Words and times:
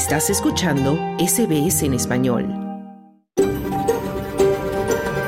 Estás 0.00 0.30
escuchando 0.30 0.98
SBS 1.18 1.82
en 1.82 1.92
español. 1.92 2.46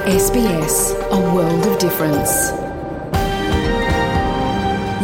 SBS, 0.07 0.97
a 1.11 1.19
world 1.35 1.67
of 1.67 1.79
difference. 1.79 2.55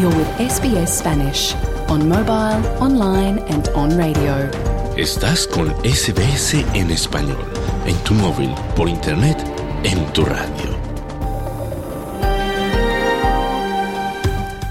You're 0.00 0.16
with 0.16 0.27
SBS 0.39 0.98
Spanish 0.98 1.54
on 1.91 2.09
mobile, 2.09 2.66
online 2.80 3.45
and 3.50 3.68
on 3.75 3.91
radio. 3.98 4.50
Estás 4.96 5.46
con 5.46 5.69
SBS 5.85 6.64
en 6.73 6.91
español, 6.91 7.45
en 7.87 7.96
tu 8.05 8.14
móvil, 8.14 8.50
por 8.75 8.89
internet, 8.89 9.37
en 9.85 10.03
tu 10.14 10.25
radio. 10.25 10.79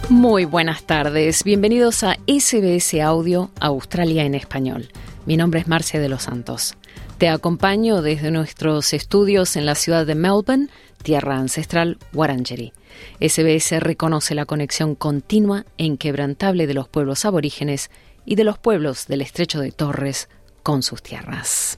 Muy 0.10 0.46
buenas 0.46 0.84
tardes, 0.84 1.44
bienvenidos 1.44 2.04
a 2.04 2.18
SBS 2.28 3.00
Audio 3.02 3.52
Australia 3.60 4.24
en 4.24 4.36
Español. 4.36 4.90
Mi 5.28 5.36
nombre 5.36 5.60
es 5.60 5.68
Marcia 5.68 6.00
de 6.00 6.08
los 6.08 6.24
Santos. 6.24 6.78
Te 7.18 7.28
acompaño 7.28 8.02
desde 8.02 8.32
nuestros 8.32 8.94
estudios 8.94 9.58
en 9.58 9.66
la 9.66 9.76
ciudad 9.76 10.06
de 10.06 10.16
Melbourne, 10.16 10.70
tierra 11.04 11.36
ancestral 11.36 11.98
Wurundjeri. 12.14 12.72
SBS 13.20 13.82
reconoce 13.82 14.36
la 14.36 14.46
conexión 14.46 14.96
continua 14.96 15.66
e 15.78 15.84
inquebrantable 15.84 16.66
de 16.66 16.74
los 16.74 16.88
pueblos 16.88 17.26
aborígenes 17.26 17.92
y 18.26 18.36
de 18.36 18.46
los 18.46 18.58
pueblos 18.58 19.08
del 19.08 19.20
estrecho 19.20 19.60
de 19.60 19.74
Torres 19.74 20.30
con 20.64 20.82
sus 20.82 21.04
tierras. 21.04 21.78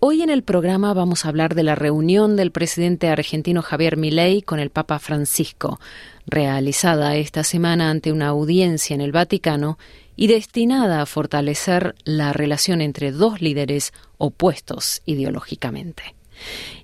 Hoy 0.00 0.20
en 0.20 0.28
el 0.28 0.42
programa 0.42 0.92
vamos 0.92 1.24
a 1.24 1.28
hablar 1.28 1.54
de 1.54 1.62
la 1.62 1.76
reunión 1.76 2.34
del 2.34 2.50
presidente 2.50 3.10
argentino 3.10 3.62
Javier 3.62 3.96
Milei 3.96 4.42
con 4.42 4.58
el 4.58 4.70
Papa 4.70 4.98
Francisco, 4.98 5.78
realizada 6.26 7.14
esta 7.14 7.44
semana 7.44 7.90
ante 7.90 8.10
una 8.10 8.26
audiencia 8.26 8.92
en 8.92 9.00
el 9.00 9.12
Vaticano 9.12 9.78
y 10.16 10.26
destinada 10.26 11.00
a 11.00 11.06
fortalecer 11.06 11.94
la 12.04 12.32
relación 12.32 12.80
entre 12.80 13.12
dos 13.12 13.40
líderes 13.40 13.92
opuestos 14.18 15.02
ideológicamente. 15.06 16.14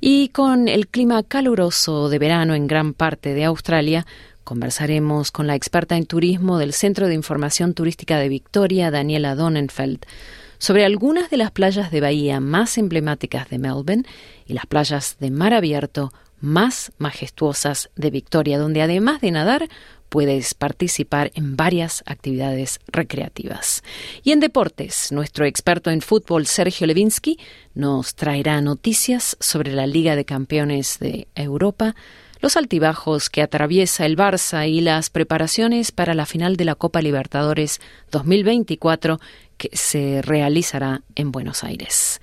Y 0.01 0.29
con 0.29 0.69
el 0.69 0.89
clima 0.89 1.23
caluroso 1.23 2.09
de 2.09 2.19
verano 2.19 2.55
en 2.55 2.67
gran 2.67 2.95
parte 2.95 3.35
de 3.35 3.45
Australia, 3.45 4.07
conversaremos 4.45 5.31
con 5.31 5.47
la 5.47 5.55
experta 5.55 5.97
en 5.97 6.07
turismo 6.07 6.59
del 6.59 6.73
Centro 6.73 7.07
de 7.07 7.15
Información 7.15 7.75
Turística 7.75 8.19
de 8.19 8.29
Victoria, 8.29 8.91
Daniela 8.91 9.35
Donenfeld, 9.35 10.05
sobre 10.59 10.85
algunas 10.85 11.31
de 11.31 11.37
las 11.39 11.51
playas 11.51 11.91
de 11.91 12.01
bahía 12.01 12.41
más 12.41 12.77
emblemáticas 12.77 13.49
de 13.49 13.59
Melbourne 13.59 14.05
y 14.47 14.53
las 14.53 14.67
playas 14.67 15.17
de 15.19 15.31
mar 15.31 15.55
abierto 15.55 16.13
más 16.41 16.93
majestuosas 16.99 17.91
de 17.97 18.11
Victoria, 18.11 18.59
donde 18.59 18.83
además 18.83 19.21
de 19.21 19.31
nadar 19.31 19.69
puedes 20.11 20.53
participar 20.53 21.31
en 21.35 21.57
varias 21.57 22.03
actividades 22.05 22.81
recreativas. 22.89 23.83
Y 24.23 24.33
en 24.33 24.41
deportes, 24.41 25.13
nuestro 25.13 25.47
experto 25.47 25.91
en 25.91 26.03
fútbol, 26.03 26.47
Sergio 26.47 26.87
Levinsky, 26.87 27.39
nos 27.75 28.15
traerá 28.15 28.61
noticias 28.61 29.37
sobre 29.41 29.73
la 29.73 29.87
Liga 29.87 30.17
de 30.17 30.27
Campeones 30.27 30.99
de 30.99 31.29
Europa, 31.35 31.95
los 32.41 32.57
altibajos 32.57 33.31
que 33.31 33.43
atraviesa 33.43 34.05
el 34.05 34.17
Barça 34.17 34.69
y 34.69 34.81
las 34.81 35.11
preparaciones 35.11 35.93
para 35.93 36.15
la 36.15 36.27
final 36.27 36.57
de 36.57 36.65
la 36.65 36.75
Copa 36.75 37.01
Libertadores 37.01 37.81
2024 38.11 39.21
que 39.57 39.71
se 39.75 40.23
realizará 40.23 41.03
en 41.15 41.33
Buenos 41.33 41.65
Aires. 41.65 42.21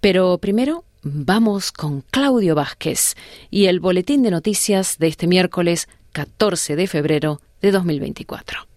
Pero 0.00 0.38
primero 0.38 0.84
vamos 1.02 1.72
con 1.72 2.02
Claudio 2.02 2.54
Vázquez 2.54 3.16
y 3.50 3.66
el 3.66 3.80
boletín 3.80 4.22
de 4.22 4.30
noticias 4.30 4.98
de 4.98 5.08
este 5.08 5.26
miércoles 5.26 5.88
14 6.12 6.76
de 6.76 6.86
febrero 6.86 7.40
de 7.60 7.72
2024. 7.72 8.71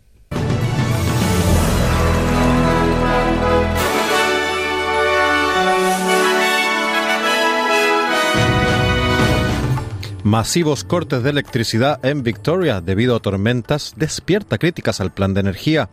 Masivos 10.26 10.84
cortes 10.84 11.22
de 11.22 11.30
electricidad 11.30 12.04
en 12.04 12.24
Victoria 12.24 12.82
debido 12.82 13.16
a 13.16 13.20
tormentas 13.20 13.94
despierta 13.96 14.58
críticas 14.58 15.00
al 15.00 15.14
plan 15.14 15.36
de 15.36 15.42
energía. 15.42 15.88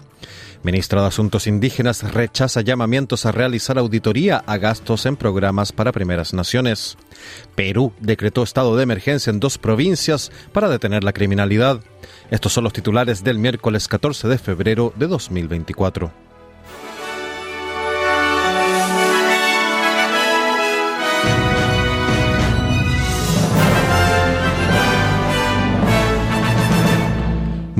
Ministra 0.63 1.03
de 1.03 1.09
Asuntos 1.09 1.47
Indígenas 1.47 2.15
rechaza 2.15 2.63
llamamientos 2.63 3.27
a 3.27 3.33
realizar 3.33 3.77
auditoría 3.77 4.43
a 4.47 4.57
gastos 4.57 5.05
en 5.05 5.17
programas 5.17 5.73
para 5.73 5.93
primeras 5.93 6.33
naciones. 6.33 6.97
Perú 7.55 7.93
decretó 8.01 8.43
estado 8.43 8.75
de 8.75 8.85
emergencia 8.85 9.29
en 9.29 9.39
dos 9.39 9.59
provincias 9.59 10.33
para 10.55 10.71
detener 10.71 11.05
la 11.05 11.13
criminalidad. 11.13 11.81
Estos 12.31 12.55
son 12.55 12.65
los 12.65 12.73
titulares 12.73 13.23
del 13.23 13.39
miércoles 13.39 13.87
14 13.87 14.29
de 14.29 14.39
febrero 14.39 14.95
de 14.97 15.09
2024. 15.09 16.32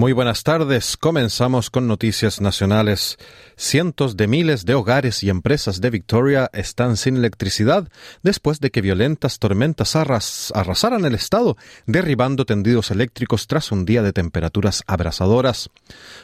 Muy 0.03 0.13
buenas 0.13 0.43
tardes. 0.43 0.97
Comenzamos 0.97 1.71
con 1.71 1.87
noticias 1.87 2.41
nacionales. 2.41 3.19
Cientos 3.55 4.17
de 4.17 4.27
miles 4.27 4.65
de 4.65 4.75
hogares 4.75 5.23
y 5.23 5.31
empresas 5.31 5.81
de 5.81 5.91
Victoria 5.91 6.51
están 6.53 6.97
sin 6.97 7.17
electricidad 7.17 7.89
después 8.21 8.59
de 8.59 8.73
que 8.73 8.81
violentas 8.81 9.39
tormentas 9.39 9.95
arrasaran 9.95 11.05
el 11.05 11.15
estado, 11.15 11.57
derribando 11.87 12.45
tendidos 12.45 12.91
eléctricos 12.91 13.47
tras 13.47 13.71
un 13.71 13.85
día 13.85 14.03
de 14.03 14.13
temperaturas 14.13 14.83
abrasadoras. 14.89 15.71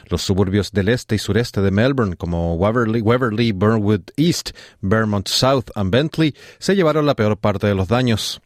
Los 0.09 0.23
suburbios 0.23 0.73
del 0.73 0.89
este 0.89 1.15
y 1.15 1.19
sureste 1.19 1.61
de 1.61 1.71
Melbourne, 1.71 2.17
como 2.17 2.55
Waverley, 2.55 3.01
Waverley 3.01 3.53
Burnwood 3.53 4.11
East, 4.17 4.49
Vermont 4.81 5.29
South 5.29 5.71
y 5.73 5.89
Bentley, 5.89 6.35
se 6.57 6.75
llevaron 6.75 7.05
la 7.05 7.15
peor 7.15 7.37
parte 7.37 7.67
de 7.67 7.75
los 7.75 7.87
daños. 7.87 8.41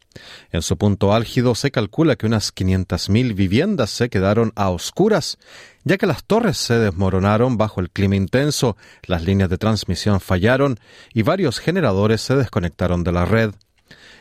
En 0.50 0.62
su 0.62 0.76
punto 0.76 1.12
álgido 1.12 1.54
se 1.54 1.70
calcula 1.70 2.16
que 2.16 2.26
unas 2.26 2.54
500.000 2.54 3.34
viviendas 3.34 3.90
se 3.90 4.08
quedaron 4.08 4.52
a 4.54 4.70
oscuras, 4.70 5.38
ya 5.84 5.98
que 5.98 6.06
las 6.06 6.24
torres 6.24 6.56
se 6.56 6.78
desmoronaron 6.78 7.56
bajo 7.56 7.80
el 7.80 7.90
clima 7.90 8.16
intenso, 8.16 8.76
las 9.06 9.24
líneas 9.24 9.50
de 9.50 9.58
transmisión 9.58 10.20
fallaron 10.20 10.78
y 11.12 11.22
varios 11.22 11.58
generadores 11.58 12.20
se 12.20 12.36
desconectaron 12.36 13.04
de 13.04 13.12
la 13.12 13.24
red. 13.24 13.54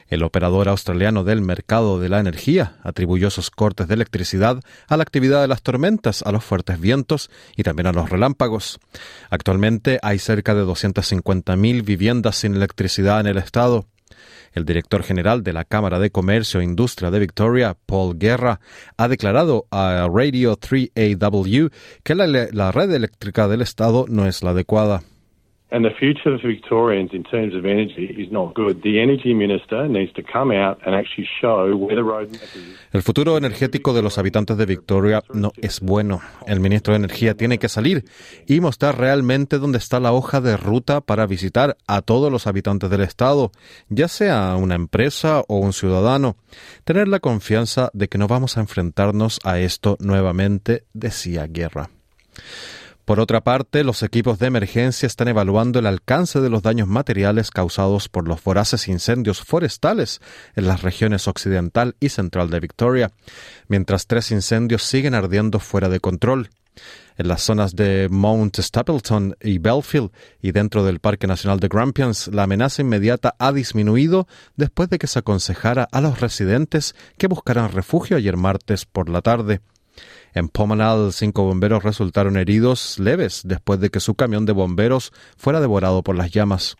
El 0.08 0.24
operador 0.24 0.70
australiano 0.70 1.24
del 1.24 1.42
mercado 1.42 2.00
de 2.00 2.10
la 2.10 2.20
energía 2.20 2.76
atribuyó 2.84 3.30
sus 3.30 3.50
cortes 3.50 3.88
de 3.88 3.96
electricidad 3.96 4.60
a 4.88 4.98
la 4.98 5.04
actividad 5.04 5.42
de 5.42 5.48
las 5.48 5.64
tormentas, 5.64 6.22
a 6.22 6.32
los 6.32 6.44
fuertes 6.44 6.80
vientos 6.80 7.32
y 7.56 7.64
también 7.64 7.88
a 7.88 7.94
los 7.94 8.10
relámpagos. 8.10 8.80
Actualmente 9.30 10.00
hay 10.04 10.20
cerca 10.20 10.54
de 10.54 10.64
250.000 10.64 11.84
viviendas 11.84 12.36
sin 12.36 12.56
electricidad 12.56 13.22
en 13.22 13.28
el 13.28 13.38
estado. 13.38 13.88
El 14.54 14.66
director 14.66 15.04
general 15.04 15.44
de 15.44 15.54
la 15.54 15.66
Cámara 15.66 16.00
de 16.00 16.12
Comercio 16.12 16.62
e 16.62 16.64
Industria 16.64 17.12
de 17.12 17.20
Victoria, 17.20 17.76
Paul 17.86 18.18
Guerra, 18.18 18.60
ha 18.98 19.08
declarado 19.08 19.68
a 19.72 20.08
Radio 20.12 20.58
3AW 20.58 21.72
que 22.04 22.16
la, 22.16 22.28
la 22.28 22.72
red 22.72 22.92
eléctrica 22.92 23.48
del 23.48 23.62
Estado 23.62 24.06
no 24.08 24.26
es 24.28 24.44
la 24.44 24.52
adecuada. 24.52 25.04
And 25.74 25.84
the 25.84 25.90
future 25.90 26.38
Victorians 26.38 27.14
in 27.14 27.24
terms 27.24 27.56
of 27.56 27.66
energy 27.66 28.06
is 28.06 28.32
not 28.32 28.54
good. 28.54 28.84
The 28.84 29.02
energy 29.02 29.34
minister 29.34 29.88
needs 29.88 30.14
to 30.14 30.22
come 30.22 30.52
out 30.52 30.78
and 30.86 30.94
actually 30.94 31.28
show 31.42 31.76
where 31.76 31.96
the 31.96 32.04
is. 32.32 32.40
El 32.92 33.02
futuro 33.02 33.36
energético 33.38 33.92
de 33.92 34.04
los 34.04 34.20
habitantes 34.20 34.56
de 34.56 34.68
Victoria 34.68 35.24
no 35.34 35.52
es 35.60 35.80
bueno. 35.80 36.22
El 36.46 36.60
ministro 36.60 36.94
de 36.94 37.00
Energía 37.00 37.34
tiene 37.34 37.58
que 37.58 37.70
salir 37.70 38.04
y 38.46 38.60
mostrar 38.60 39.00
realmente 39.00 39.58
dónde 39.58 39.80
está 39.80 40.00
la 40.00 40.14
hoja 40.14 40.42
de 40.42 40.58
ruta 40.58 41.02
para 41.02 41.26
visitar 41.26 41.76
a 41.88 42.04
todos 42.04 42.32
los 42.32 42.46
habitantes 42.46 42.92
del 42.92 43.02
estado, 43.02 43.52
ya 43.90 44.08
sea 44.08 44.56
una 44.56 44.76
empresa 44.76 45.42
o 45.48 45.58
un 45.58 45.74
ciudadano. 45.74 46.36
Tener 46.84 47.08
la 47.08 47.20
confianza 47.20 47.90
de 47.94 48.10
que 48.10 48.20
no 48.20 48.28
vamos 48.28 48.58
a 48.58 48.62
enfrentarnos 48.62 49.40
a 49.44 49.60
esto 49.60 49.98
nuevamente, 50.00 50.84
decía 50.94 51.48
Guerra. 51.48 51.90
Por 53.06 53.20
otra 53.20 53.42
parte, 53.42 53.84
los 53.84 54.02
equipos 54.02 54.40
de 54.40 54.48
emergencia 54.48 55.08
están 55.08 55.28
evaluando 55.28 55.80
el 55.80 55.88
alcance 55.88 56.40
de 56.40 56.50
los 56.50 56.62
daños 56.62 56.88
materiales 56.88 57.52
causados 57.52 58.08
por 58.08 58.28
los 58.28 58.42
voraces 58.42 58.88
incendios 58.88 59.42
forestales 59.42 60.22
en 60.56 60.68
las 60.68 60.84
regiones 60.84 61.28
occidental 61.28 61.98
y 62.00 62.10
central 62.10 62.50
de 62.50 62.62
Victoria, 62.62 63.12
mientras 63.68 64.08
tres 64.08 64.32
incendios 64.32 64.84
siguen 64.84 65.16
ardiendo 65.16 65.60
fuera 65.60 65.90
de 65.90 66.00
control. 66.00 66.50
En 67.18 67.28
las 67.28 67.44
zonas 67.44 67.76
de 67.76 68.08
Mount 68.10 68.58
Stapleton 68.58 69.36
y 69.42 69.60
Belfield 69.60 70.12
y 70.42 70.54
dentro 70.54 70.84
del 70.84 71.00
Parque 71.00 71.28
Nacional 71.28 71.60
de 71.60 71.68
Grampians, 71.68 72.30
la 72.30 72.44
amenaza 72.44 72.82
inmediata 72.82 73.36
ha 73.38 73.52
disminuido 73.52 74.28
después 74.56 74.90
de 74.90 74.98
que 74.98 75.08
se 75.08 75.20
aconsejara 75.20 75.88
a 75.92 76.00
los 76.00 76.22
residentes 76.22 76.96
que 77.18 77.28
buscaran 77.28 77.72
refugio 77.72 78.16
ayer 78.16 78.38
martes 78.38 78.86
por 78.86 79.10
la 79.10 79.22
tarde. 79.22 79.60
En 80.34 80.50
Pomonal, 80.50 81.14
cinco 81.14 81.44
bomberos 81.44 81.84
resultaron 81.84 82.38
heridos 82.38 83.00
leves 83.00 83.42
después 83.46 83.80
de 83.80 83.90
que 83.90 84.00
su 84.00 84.16
camión 84.16 84.46
de 84.46 84.54
bomberos 84.54 85.12
fuera 85.38 85.62
devorado 85.62 86.04
por 86.04 86.16
las 86.16 86.32
llamas. 86.32 86.76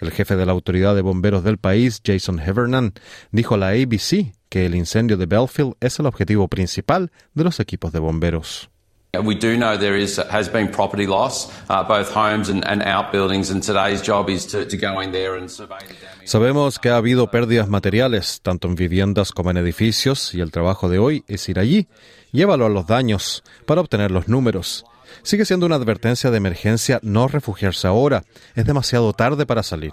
El 0.00 0.10
jefe 0.10 0.36
de 0.36 0.46
la 0.46 0.52
autoridad 0.52 0.94
de 0.94 1.02
bomberos 1.02 1.44
del 1.44 1.58
país, 1.58 2.00
Jason 2.04 2.40
Hevernan, 2.40 2.94
dijo 3.30 3.54
a 3.54 3.58
la 3.58 3.68
ABC 3.68 4.32
que 4.48 4.66
el 4.66 4.74
incendio 4.74 5.16
de 5.16 5.26
Belfield 5.26 5.74
es 5.80 5.98
el 5.98 6.06
objetivo 6.06 6.48
principal 6.48 7.12
de 7.34 7.44
los 7.44 7.60
equipos 7.60 7.92
de 7.92 8.00
bomberos. 8.00 8.70
We 9.12 9.34
do 9.34 9.56
know 9.56 9.76
there 9.76 9.96
is 9.96 10.18
has 10.30 10.48
been 10.48 10.68
property 10.68 11.04
loss, 11.04 11.50
both 11.68 12.14
homes 12.14 12.48
and, 12.48 12.64
and 12.64 12.80
outbuildings, 12.80 13.50
and 13.50 13.60
today's 13.60 14.02
job 14.02 14.30
is 14.30 14.46
to, 14.46 14.64
to 14.64 14.76
go 14.76 15.00
in 15.00 15.10
there 15.10 15.34
and 15.36 15.50
survey 15.50 15.78
the 15.80 15.94
damage. 15.94 16.28
Sabemos 16.28 16.78
que 16.78 16.90
ha 16.90 16.96
habido 16.96 17.28
pérdidas 17.28 17.68
materiales, 17.68 18.40
tanto 18.40 18.68
en 18.68 18.76
viviendas 18.76 19.32
como 19.32 19.50
en 19.50 19.56
edificios, 19.56 20.32
y 20.32 20.40
el 20.40 20.52
trabajo 20.52 20.88
de 20.88 21.00
hoy 21.00 21.24
es 21.26 21.48
ir 21.48 21.58
allí 21.58 21.88
y 22.32 22.42
evaluar 22.42 22.70
los 22.70 22.86
daños 22.86 23.42
para 23.66 23.80
obtener 23.80 24.12
los 24.12 24.28
números. 24.28 24.84
Sigue 25.22 25.44
siendo 25.44 25.66
una 25.66 25.76
advertencia 25.76 26.30
de 26.30 26.36
emergencia 26.36 26.98
no 27.02 27.28
refugiarse 27.28 27.86
ahora, 27.86 28.24
es 28.54 28.64
demasiado 28.64 29.12
tarde 29.12 29.46
para 29.46 29.62
salir, 29.62 29.92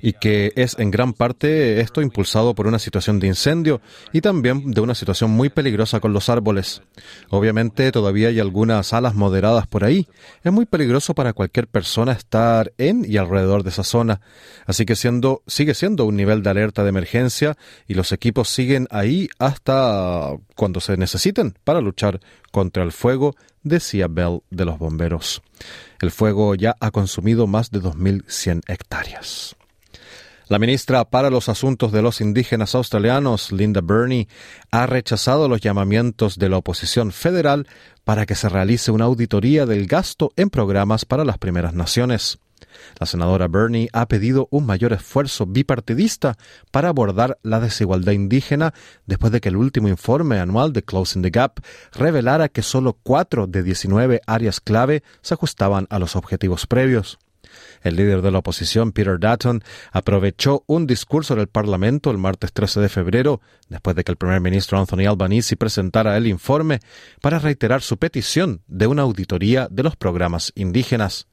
y 0.00 0.12
que 0.12 0.52
es 0.56 0.78
en 0.78 0.90
gran 0.90 1.12
parte 1.12 1.80
esto 1.80 2.02
impulsado 2.02 2.54
por 2.54 2.66
una 2.66 2.78
situación 2.78 3.20
de 3.20 3.26
incendio 3.26 3.80
y 4.12 4.20
también 4.20 4.70
de 4.70 4.80
una 4.80 4.94
situación 4.94 5.30
muy 5.30 5.48
peligrosa 5.48 6.00
con 6.00 6.12
los 6.12 6.28
árboles. 6.28 6.82
Obviamente 7.28 7.92
todavía 7.92 8.28
hay 8.28 8.40
algunas 8.40 8.92
alas 8.92 9.14
moderadas 9.14 9.66
por 9.66 9.84
ahí, 9.84 10.06
es 10.42 10.52
muy 10.52 10.66
peligroso 10.66 11.14
para 11.14 11.32
cualquier 11.32 11.66
persona 11.66 12.12
estar 12.12 12.72
en 12.78 13.04
y 13.06 13.16
alrededor 13.16 13.62
de 13.62 13.70
esa 13.70 13.84
zona, 13.84 14.20
así 14.66 14.86
que 14.86 14.96
siendo, 14.96 15.42
sigue 15.46 15.74
siendo 15.74 16.04
un 16.04 16.16
nivel 16.16 16.42
de 16.42 16.50
alerta 16.50 16.82
de 16.82 16.90
emergencia 16.90 17.56
y 17.86 17.94
los 17.94 18.12
equipos 18.12 18.48
siguen 18.48 18.86
ahí 18.90 19.28
hasta 19.38 20.36
cuando 20.54 20.80
se 20.80 20.96
necesiten 20.96 21.54
para 21.64 21.80
luchar 21.80 22.20
contra 22.50 22.82
el 22.82 22.92
fuego, 22.92 23.36
decía 23.62 24.08
Bell 24.08 24.42
de 24.50 24.64
los 24.64 24.78
bomberos. 24.78 25.42
El 26.00 26.10
fuego 26.10 26.54
ya 26.54 26.76
ha 26.80 26.90
consumido 26.90 27.46
más 27.46 27.70
de 27.70 27.80
2.100 27.80 28.62
hectáreas. 28.66 29.56
La 30.50 30.58
ministra 30.58 31.04
para 31.04 31.30
los 31.30 31.48
Asuntos 31.48 31.92
de 31.92 32.02
los 32.02 32.20
Indígenas 32.20 32.74
Australianos, 32.74 33.52
Linda 33.52 33.80
Burney, 33.80 34.26
ha 34.72 34.84
rechazado 34.86 35.48
los 35.48 35.60
llamamientos 35.60 36.38
de 36.38 36.48
la 36.48 36.56
oposición 36.56 37.12
federal 37.12 37.68
para 38.02 38.26
que 38.26 38.34
se 38.34 38.48
realice 38.48 38.90
una 38.90 39.04
auditoría 39.04 39.64
del 39.64 39.86
gasto 39.86 40.32
en 40.34 40.50
programas 40.50 41.04
para 41.04 41.24
las 41.24 41.38
primeras 41.38 41.72
naciones. 41.72 42.40
La 42.98 43.06
senadora 43.06 43.48
Burney 43.48 43.88
ha 43.92 44.06
pedido 44.06 44.48
un 44.50 44.66
mayor 44.66 44.92
esfuerzo 44.92 45.46
bipartidista 45.46 46.36
para 46.70 46.88
abordar 46.88 47.38
la 47.42 47.60
desigualdad 47.60 48.12
indígena 48.12 48.74
después 49.06 49.32
de 49.32 49.40
que 49.40 49.48
el 49.48 49.56
último 49.56 49.88
informe 49.88 50.38
anual 50.38 50.72
de 50.72 50.82
Closing 50.82 51.22
the 51.22 51.30
Gap 51.30 51.60
revelara 51.92 52.48
que 52.48 52.62
solo 52.62 52.98
cuatro 53.02 53.46
de 53.46 53.62
19 53.62 54.20
áreas 54.26 54.60
clave 54.60 55.02
se 55.22 55.34
ajustaban 55.34 55.86
a 55.90 55.98
los 55.98 56.16
objetivos 56.16 56.66
previos. 56.66 57.18
El 57.82 57.96
líder 57.96 58.22
de 58.22 58.30
la 58.30 58.38
oposición, 58.38 58.92
Peter 58.92 59.18
Dutton, 59.18 59.62
aprovechó 59.92 60.64
un 60.66 60.86
discurso 60.86 61.34
del 61.34 61.48
Parlamento 61.48 62.10
el 62.10 62.18
martes 62.18 62.52
13 62.52 62.80
de 62.80 62.88
febrero, 62.88 63.40
después 63.68 63.96
de 63.96 64.04
que 64.04 64.12
el 64.12 64.18
primer 64.18 64.40
ministro 64.40 64.78
Anthony 64.78 65.06
Albanese 65.08 65.56
presentara 65.56 66.16
el 66.16 66.26
informe, 66.26 66.80
para 67.20 67.38
reiterar 67.38 67.82
su 67.82 67.96
petición 67.96 68.62
de 68.66 68.86
una 68.86 69.02
auditoría 69.02 69.68
de 69.70 69.82
los 69.82 69.96
programas 69.96 70.52
indígenas. 70.54 71.26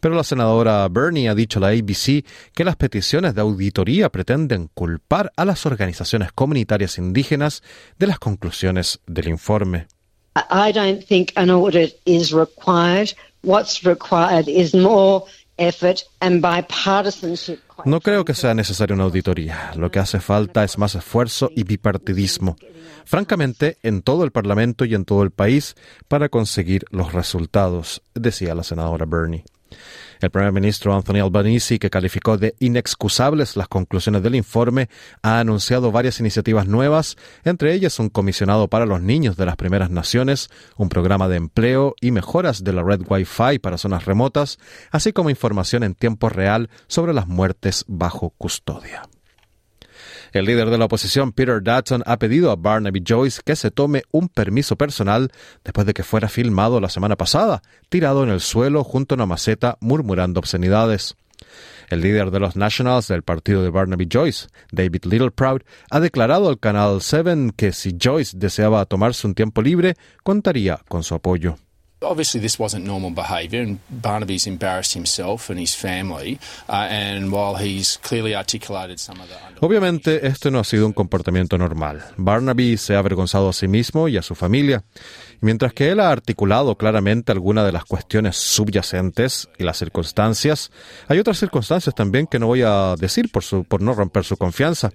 Pero 0.00 0.14
la 0.14 0.24
senadora 0.24 0.86
Bernie 0.88 1.28
ha 1.28 1.34
dicho 1.34 1.58
a 1.58 1.62
la 1.62 1.68
ABC 1.68 2.24
que 2.54 2.64
las 2.64 2.76
peticiones 2.76 3.34
de 3.34 3.40
auditoría 3.40 4.10
pretenden 4.10 4.68
culpar 4.72 5.32
a 5.36 5.44
las 5.44 5.66
organizaciones 5.66 6.32
comunitarias 6.32 6.98
indígenas 6.98 7.62
de 7.98 8.06
las 8.06 8.18
conclusiones 8.18 9.00
del 9.06 9.28
informe. 9.28 9.86
I 10.36 10.72
don't 10.72 11.04
think 11.04 11.32
an 11.36 11.50
audit 11.50 12.00
is 12.04 12.32
required. 12.32 13.14
What's 13.42 13.82
required 13.84 14.48
is 14.48 14.74
more 14.74 15.24
effort 15.58 16.02
and 16.20 16.42
bipartisanship. 16.42 17.58
No 17.84 18.00
creo 18.00 18.24
que 18.24 18.34
sea 18.34 18.54
necesaria 18.54 18.94
una 18.94 19.04
auditoría. 19.04 19.72
Lo 19.76 19.90
que 19.90 19.98
hace 19.98 20.20
falta 20.20 20.64
es 20.64 20.78
más 20.78 20.94
esfuerzo 20.94 21.50
y 21.54 21.64
bipartidismo. 21.64 22.56
Francamente, 23.04 23.78
en 23.82 24.02
todo 24.02 24.24
el 24.24 24.32
Parlamento 24.32 24.84
y 24.84 24.94
en 24.94 25.04
todo 25.04 25.22
el 25.22 25.30
país 25.30 25.74
para 26.08 26.28
conseguir 26.28 26.84
los 26.90 27.12
resultados, 27.12 28.02
decía 28.14 28.54
la 28.54 28.62
senadora 28.62 29.06
Bernie. 29.06 29.44
El 30.20 30.30
primer 30.30 30.52
ministro 30.52 30.94
Anthony 30.94 31.20
Albanese, 31.22 31.78
que 31.78 31.90
calificó 31.90 32.36
de 32.36 32.54
inexcusables 32.58 33.56
las 33.56 33.68
conclusiones 33.68 34.22
del 34.22 34.34
informe, 34.34 34.88
ha 35.22 35.40
anunciado 35.40 35.92
varias 35.92 36.20
iniciativas 36.20 36.66
nuevas, 36.66 37.16
entre 37.44 37.72
ellas 37.72 37.98
un 37.98 38.10
comisionado 38.10 38.68
para 38.68 38.86
los 38.86 39.00
niños 39.00 39.36
de 39.36 39.46
las 39.46 39.56
primeras 39.56 39.90
naciones, 39.90 40.50
un 40.76 40.88
programa 40.88 41.28
de 41.28 41.36
empleo 41.36 41.94
y 42.00 42.10
mejoras 42.10 42.64
de 42.64 42.72
la 42.72 42.82
red 42.82 43.00
Wi-Fi 43.08 43.58
para 43.60 43.78
zonas 43.78 44.04
remotas, 44.04 44.58
así 44.90 45.12
como 45.12 45.30
información 45.30 45.82
en 45.82 45.94
tiempo 45.94 46.28
real 46.28 46.70
sobre 46.86 47.14
las 47.14 47.26
muertes 47.26 47.84
bajo 47.88 48.30
custodia. 48.30 49.02
El 50.32 50.44
líder 50.44 50.70
de 50.70 50.78
la 50.78 50.84
oposición, 50.84 51.32
Peter 51.32 51.62
Dutton, 51.62 52.02
ha 52.06 52.18
pedido 52.18 52.50
a 52.50 52.56
Barnaby 52.56 53.02
Joyce 53.06 53.40
que 53.44 53.56
se 53.56 53.70
tome 53.70 54.02
un 54.12 54.28
permiso 54.28 54.76
personal 54.76 55.32
después 55.64 55.86
de 55.86 55.94
que 55.94 56.04
fuera 56.04 56.28
filmado 56.28 56.80
la 56.80 56.88
semana 56.88 57.16
pasada, 57.16 57.62
tirado 57.88 58.22
en 58.22 58.30
el 58.30 58.40
suelo 58.40 58.84
junto 58.84 59.14
a 59.14 59.16
una 59.16 59.26
maceta 59.26 59.76
murmurando 59.80 60.38
obscenidades. 60.38 61.16
El 61.88 62.02
líder 62.02 62.30
de 62.30 62.38
los 62.38 62.54
Nationals 62.54 63.08
del 63.08 63.24
partido 63.24 63.62
de 63.64 63.70
Barnaby 63.70 64.08
Joyce, 64.10 64.46
David 64.70 65.04
Littleproud, 65.04 65.62
ha 65.90 65.98
declarado 65.98 66.48
al 66.48 66.60
canal 66.60 67.02
7 67.02 67.50
que 67.56 67.72
si 67.72 67.96
Joyce 68.00 68.36
deseaba 68.38 68.84
tomarse 68.84 69.26
un 69.26 69.34
tiempo 69.34 69.62
libre, 69.62 69.96
contaría 70.22 70.80
con 70.88 71.02
su 71.02 71.16
apoyo. 71.16 71.56
Obviously, 72.02 72.40
this 72.40 72.58
wasn't 72.58 72.86
normal 72.86 73.10
behaviour, 73.10 73.60
and 73.60 73.78
Barnaby's 73.90 74.46
embarrassed 74.46 74.94
himself 74.94 75.50
and 75.50 75.60
his 75.60 75.74
family. 75.74 76.38
Uh, 76.66 76.88
and 76.88 77.30
while 77.30 77.56
he's 77.56 77.98
clearly 77.98 78.34
articulated 78.34 78.98
some 78.98 79.20
of 79.20 79.28
the 79.28 79.34
Obviamente, 79.62 80.26
esto 80.26 80.50
no 80.50 80.60
ha 80.60 80.64
sido 80.64 80.86
un 80.86 80.94
comportamiento 80.94 81.58
normal. 81.58 82.02
Barnaby 82.16 82.78
se 82.78 82.94
ha 82.94 82.98
avergonzado 82.98 83.50
a 83.50 83.52
sí 83.52 83.68
mismo 83.68 84.08
y 84.08 84.16
a 84.16 84.22
su 84.22 84.34
familia. 84.34 84.84
Mientras 85.42 85.74
que 85.74 85.90
él 85.90 86.00
ha 86.00 86.10
articulado 86.10 86.76
claramente 86.76 87.32
algunas 87.32 87.66
de 87.66 87.72
las 87.72 87.84
cuestiones 87.84 88.36
subyacentes 88.36 89.48
y 89.58 89.64
las 89.64 89.78
circunstancias, 89.78 90.70
hay 91.08 91.18
otras 91.18 91.38
circunstancias 91.38 91.94
también 91.94 92.26
que 92.26 92.38
no 92.38 92.46
voy 92.46 92.62
a 92.62 92.94
decir 92.98 93.30
por, 93.30 93.42
su, 93.42 93.64
por 93.64 93.82
no 93.82 93.92
romper 93.92 94.24
su 94.24 94.38
confianza. 94.38 94.90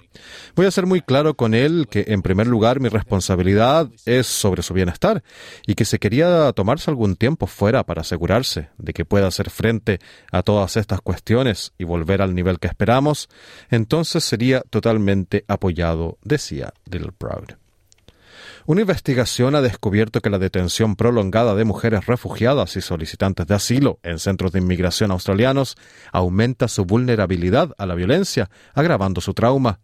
Voy 0.55 0.65
a 0.65 0.71
ser 0.71 0.87
muy 0.87 1.01
claro 1.01 1.35
con 1.35 1.53
él 1.53 1.87
que, 1.89 2.05
en 2.07 2.23
primer 2.23 2.47
lugar, 2.47 2.79
mi 2.79 2.89
responsabilidad 2.89 3.87
es 4.05 4.25
sobre 4.25 4.63
su 4.63 4.73
bienestar 4.73 5.23
y 5.67 5.75
que 5.75 5.85
se 5.85 5.99
quería 5.99 6.51
tomarse 6.53 6.89
algún 6.95 7.17
tiempo 7.17 7.45
fuera 7.45 7.83
para 7.83 8.01
asegurarse 8.01 8.69
de 8.77 8.93
que 8.93 9.03
pueda 9.03 9.27
hacer 9.27 9.49
frente 9.49 9.99
a 10.31 10.43
todas 10.43 10.77
estas 10.77 11.01
cuestiones 11.01 11.73
y 11.77 11.83
volver 11.83 12.21
al 12.21 12.33
nivel 12.33 12.57
que 12.57 12.67
esperamos, 12.67 13.27
entonces 13.69 14.23
sería 14.23 14.61
totalmente 14.61 15.43
apoyado, 15.49 16.17
decía 16.23 16.73
Little 16.89 17.11
Proud. 17.11 17.55
Una 18.65 18.81
investigación 18.81 19.55
ha 19.55 19.61
descubierto 19.61 20.21
que 20.21 20.29
la 20.29 20.39
detención 20.39 20.95
prolongada 20.95 21.53
de 21.53 21.65
mujeres 21.65 22.05
refugiadas 22.05 22.77
y 22.77 22.81
solicitantes 22.81 23.45
de 23.45 23.55
asilo 23.55 23.99
en 24.01 24.17
centros 24.17 24.53
de 24.53 24.59
inmigración 24.59 25.11
australianos 25.11 25.75
aumenta 26.13 26.69
su 26.69 26.85
vulnerabilidad 26.85 27.73
a 27.77 27.85
la 27.85 27.95
violencia, 27.95 28.49
agravando 28.73 29.19
su 29.19 29.33
trauma. 29.33 29.81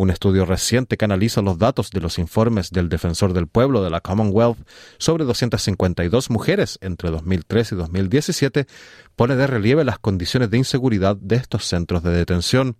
Un 0.00 0.08
estudio 0.08 0.46
reciente 0.46 0.96
que 0.96 1.04
analiza 1.04 1.42
los 1.42 1.58
datos 1.58 1.90
de 1.90 2.00
los 2.00 2.18
informes 2.18 2.70
del 2.70 2.88
Defensor 2.88 3.34
del 3.34 3.48
Pueblo 3.48 3.82
de 3.82 3.90
la 3.90 4.00
Commonwealth 4.00 4.56
sobre 4.96 5.26
252 5.26 6.30
mujeres 6.30 6.78
entre 6.80 7.10
2003 7.10 7.72
y 7.72 7.76
2017 7.76 8.66
pone 9.14 9.36
de 9.36 9.46
relieve 9.46 9.84
las 9.84 9.98
condiciones 9.98 10.48
de 10.48 10.56
inseguridad 10.56 11.16
de 11.16 11.36
estos 11.36 11.66
centros 11.66 12.02
de 12.02 12.12
detención. 12.12 12.78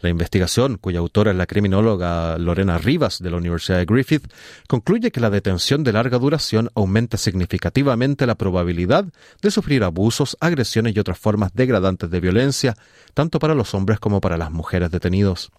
La 0.00 0.08
investigación, 0.08 0.78
cuya 0.78 0.98
autora 0.98 1.30
es 1.30 1.36
la 1.36 1.46
criminóloga 1.46 2.38
Lorena 2.38 2.78
Rivas 2.78 3.20
de 3.20 3.30
la 3.30 3.36
Universidad 3.36 3.78
de 3.78 3.84
Griffith, 3.84 4.32
concluye 4.68 5.10
que 5.10 5.20
la 5.20 5.30
detención 5.30 5.84
de 5.84 5.92
larga 5.92 6.18
duración 6.18 6.70
aumenta 6.74 7.16
significativamente 7.16 8.26
la 8.26 8.34
probabilidad 8.34 9.06
de 9.40 9.50
sufrir 9.50 9.84
abusos, 9.84 10.36
agresiones 10.40 10.94
y 10.94 10.98
otras 10.98 11.18
formas 11.18 11.52
degradantes 11.54 12.10
de 12.10 12.20
violencia, 12.20 12.76
tanto 13.14 13.38
para 13.38 13.54
los 13.54 13.74
hombres 13.74 14.00
como 14.00 14.20
para 14.20 14.36
las 14.36 14.50
mujeres 14.50 14.90
detenidos. 14.90 15.50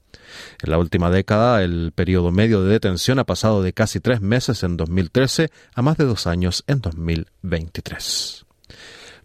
En 0.62 0.72
la 0.72 0.78
última 0.78 1.10
década, 1.10 1.64
el 1.64 1.92
periodo 1.94 2.32
medio 2.32 2.64
de 2.64 2.72
detención 2.72 3.20
ha 3.20 3.24
pasado 3.26 3.62
de 3.62 3.74
casi 3.74 4.00
tres 4.00 4.22
meses 4.22 4.64
en 4.64 4.78
2013 4.78 5.52
a 5.74 5.82
más 5.82 5.98
de 5.98 6.06
dos 6.06 6.28
años 6.28 6.64
en 6.68 6.82
2023. 6.82 8.43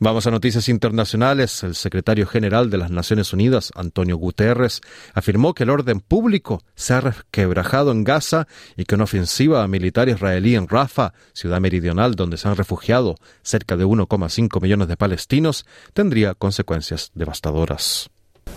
Vamos 0.00 0.28
a 0.28 0.31
noticias 0.31 0.69
internacionales. 0.69 1.64
El 1.64 1.75
secretario 1.75 2.25
general 2.25 2.71
de 2.71 2.78
las 2.78 2.90
Naciones 2.93 3.33
Unidas, 3.33 3.73
Antonio 3.75 4.17
Guterres, 4.17 4.81
afirmó 5.12 5.55
que 5.55 5.64
el 5.64 5.71
orden 5.71 5.99
público 5.99 6.62
se 6.76 6.95
ha 6.95 7.00
resquebrajado 7.00 7.90
en 7.90 8.05
Gaza 8.05 8.47
y 8.76 8.85
que 8.85 8.95
una 8.95 9.05
ofensiva 9.05 9.67
militar 9.67 10.09
israelí 10.09 10.55
en 10.55 10.69
Rafah, 10.69 11.14
ciudad 11.33 11.61
meridional 11.61 12.14
donde 12.14 12.37
se 12.37 12.47
han 12.47 12.55
refugiado 12.55 13.17
cerca 13.43 13.76
de 13.76 13.85
1,5 13.87 14.62
millones 14.62 14.87
de 14.87 14.97
palestinos, 14.97 15.67
tendría 15.95 16.35
consecuencias 16.35 17.11
devastadoras. 17.14 18.09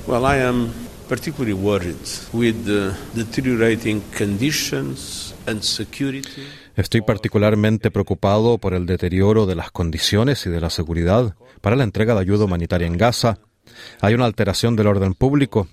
Well, 0.07 0.25
I 0.25 0.41
am 0.43 0.69
particularly 1.09 1.53
worried 1.53 1.97
with 2.33 2.65
the 2.65 2.93
deteriorating 3.15 4.01
conditions 4.15 5.33
and 5.47 5.63
security. 5.63 6.45
Estoy 6.81 7.01
particularmente 7.01 7.91
preocupado 7.91 8.57
por 8.57 8.73
el 8.73 8.87
deterioro 8.87 9.45
de 9.45 9.53
las 9.53 9.69
condiciones 9.69 10.47
y 10.47 10.49
de 10.49 10.59
la 10.59 10.71
seguridad 10.71 11.35
para 11.61 11.75
la 11.75 11.83
entrega 11.83 12.15
de 12.15 12.21
ayuda 12.21 12.45
humanitaria 12.45 12.87
en 12.87 12.97
Gaza, 12.97 13.37
Hay 14.01 14.15
una 14.15 14.25
alteración 14.25 14.75
del 14.75 14.87
orden 14.87 15.13
público. 15.13 15.67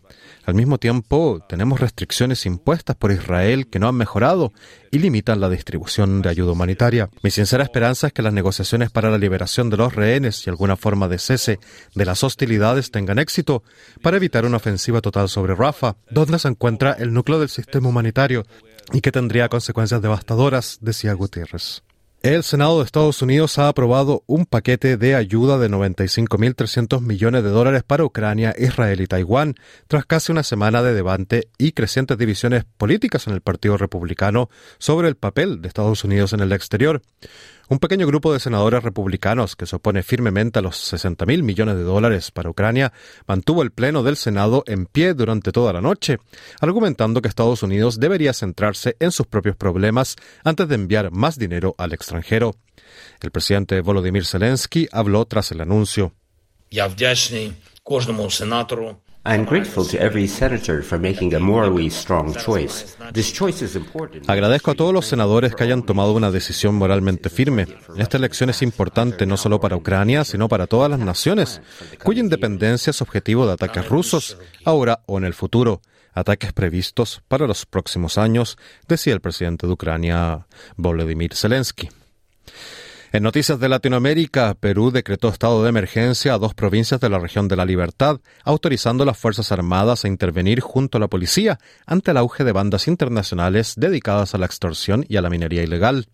Al 0.44 0.54
mismo 0.54 0.76
tiempo, 0.76 1.44
tenemos 1.48 1.80
restricciones 1.80 2.44
impuestas 2.44 2.94
por 2.94 3.10
Israel 3.10 3.68
que 3.68 3.78
no 3.78 3.88
han 3.88 3.94
mejorado 3.94 4.52
y 4.90 4.98
limitan 4.98 5.40
la 5.40 5.48
distribución 5.48 6.20
de 6.20 6.28
ayuda 6.28 6.52
humanitaria. 6.52 7.08
Mi 7.22 7.30
sincera 7.30 7.64
esperanza 7.64 8.08
es 8.08 8.12
que 8.12 8.22
las 8.22 8.34
negociaciones 8.34 8.90
para 8.90 9.10
la 9.10 9.18
liberación 9.18 9.70
de 9.70 9.78
los 9.78 9.94
rehenes 9.94 10.46
y 10.46 10.50
alguna 10.50 10.76
forma 10.76 11.08
de 11.08 11.18
cese 11.18 11.58
de 11.94 12.04
las 12.04 12.22
hostilidades 12.22 12.90
tengan 12.90 13.18
éxito 13.18 13.62
para 14.02 14.18
evitar 14.18 14.44
una 14.44 14.58
ofensiva 14.58 15.00
total 15.00 15.30
sobre 15.30 15.54
Rafah, 15.54 15.96
donde 16.10 16.38
se 16.38 16.48
encuentra 16.48 16.92
el 16.92 17.14
núcleo 17.14 17.40
del 17.40 17.48
sistema 17.48 17.88
humanitario 17.88 18.44
y 18.92 19.00
que 19.00 19.12
tendría 19.12 19.48
consecuencias 19.48 20.02
devastadoras, 20.02 20.78
decía 20.80 21.12
Gutiérrez. 21.12 21.82
El 22.20 22.42
Senado 22.42 22.78
de 22.78 22.84
Estados 22.84 23.22
Unidos 23.22 23.60
ha 23.60 23.68
aprobado 23.68 24.24
un 24.26 24.44
paquete 24.44 24.96
de 24.96 25.14
ayuda 25.14 25.56
de 25.56 25.70
95.300 25.70 27.00
millones 27.00 27.44
de 27.44 27.50
dólares 27.50 27.84
para 27.86 28.04
Ucrania, 28.04 28.56
Israel 28.58 29.00
y 29.00 29.06
Taiwán, 29.06 29.54
tras 29.86 30.04
casi 30.04 30.32
una 30.32 30.42
semana 30.42 30.82
de 30.82 30.94
debate 30.94 31.48
y 31.58 31.72
crecientes 31.72 32.18
divisiones 32.18 32.64
políticas 32.64 33.28
en 33.28 33.34
el 33.34 33.40
Partido 33.40 33.76
Republicano 33.76 34.50
sobre 34.78 35.06
el 35.06 35.14
papel 35.14 35.62
de 35.62 35.68
Estados 35.68 36.02
Unidos 36.02 36.32
en 36.32 36.40
el 36.40 36.50
exterior. 36.50 37.02
Un 37.70 37.80
pequeño 37.80 38.06
grupo 38.06 38.32
de 38.32 38.40
senadores 38.40 38.82
republicanos 38.82 39.54
que 39.54 39.66
se 39.66 39.76
opone 39.76 40.02
firmemente 40.02 40.58
a 40.58 40.62
los 40.62 40.78
60 40.78 41.26
mil 41.26 41.42
millones 41.42 41.76
de 41.76 41.82
dólares 41.82 42.30
para 42.30 42.48
Ucrania 42.48 42.94
mantuvo 43.26 43.62
el 43.62 43.72
Pleno 43.72 44.02
del 44.02 44.16
Senado 44.16 44.64
en 44.66 44.86
pie 44.86 45.12
durante 45.12 45.52
toda 45.52 45.74
la 45.74 45.82
noche, 45.82 46.16
argumentando 46.62 47.20
que 47.20 47.28
Estados 47.28 47.62
Unidos 47.62 48.00
debería 48.00 48.32
centrarse 48.32 48.96
en 49.00 49.10
sus 49.10 49.26
propios 49.26 49.54
problemas 49.54 50.16
antes 50.44 50.66
de 50.66 50.76
enviar 50.76 51.10
más 51.10 51.38
dinero 51.38 51.74
al 51.76 51.92
extranjero. 51.92 52.54
El 53.20 53.32
presidente 53.32 53.82
Volodymyr 53.82 54.24
Zelensky 54.24 54.88
habló 54.90 55.26
tras 55.26 55.52
el 55.52 55.60
anuncio. 55.60 56.14
Agradezco 64.26 64.70
a 64.70 64.74
todos 64.74 64.94
los 64.94 65.06
senadores 65.06 65.54
que 65.54 65.64
hayan 65.64 65.82
tomado 65.82 66.12
una 66.12 66.30
decisión 66.30 66.74
moralmente 66.74 67.28
firme. 67.28 67.66
Esta 67.96 68.16
elección 68.16 68.50
es 68.50 68.62
importante 68.62 69.26
no 69.26 69.36
solo 69.36 69.60
para 69.60 69.76
Ucrania, 69.76 70.24
sino 70.24 70.48
para 70.48 70.66
todas 70.66 70.90
las 70.90 71.00
naciones, 71.00 71.60
cuya 72.02 72.20
independencia 72.20 72.90
es 72.90 73.02
objetivo 73.02 73.46
de 73.46 73.52
ataques 73.52 73.88
rusos, 73.88 74.38
ahora 74.64 75.00
o 75.06 75.18
en 75.18 75.24
el 75.24 75.34
futuro. 75.34 75.82
Ataques 76.14 76.52
previstos 76.52 77.22
para 77.28 77.46
los 77.46 77.66
próximos 77.66 78.18
años, 78.18 78.56
decía 78.88 79.14
el 79.14 79.20
presidente 79.20 79.66
de 79.66 79.72
Ucrania, 79.72 80.46
Volodymyr 80.76 81.34
Zelensky. 81.34 81.88
En 83.10 83.22
noticias 83.22 83.58
de 83.58 83.70
Latinoamérica, 83.70 84.54
Perú 84.60 84.90
decretó 84.90 85.30
estado 85.30 85.62
de 85.62 85.70
emergencia 85.70 86.34
a 86.34 86.38
dos 86.38 86.52
provincias 86.52 87.00
de 87.00 87.08
la 87.08 87.18
región 87.18 87.48
de 87.48 87.56
la 87.56 87.64
Libertad, 87.64 88.20
autorizando 88.44 89.02
a 89.02 89.06
las 89.06 89.16
Fuerzas 89.16 89.50
Armadas 89.50 90.04
a 90.04 90.08
intervenir 90.08 90.60
junto 90.60 90.98
a 90.98 91.00
la 91.00 91.08
policía 91.08 91.58
ante 91.86 92.10
el 92.10 92.18
auge 92.18 92.44
de 92.44 92.52
bandas 92.52 92.86
internacionales 92.86 93.72
dedicadas 93.78 94.34
a 94.34 94.38
la 94.38 94.44
extorsión 94.44 95.06
y 95.08 95.16
a 95.16 95.22
la 95.22 95.30
minería 95.30 95.62
ilegal. 95.62 96.06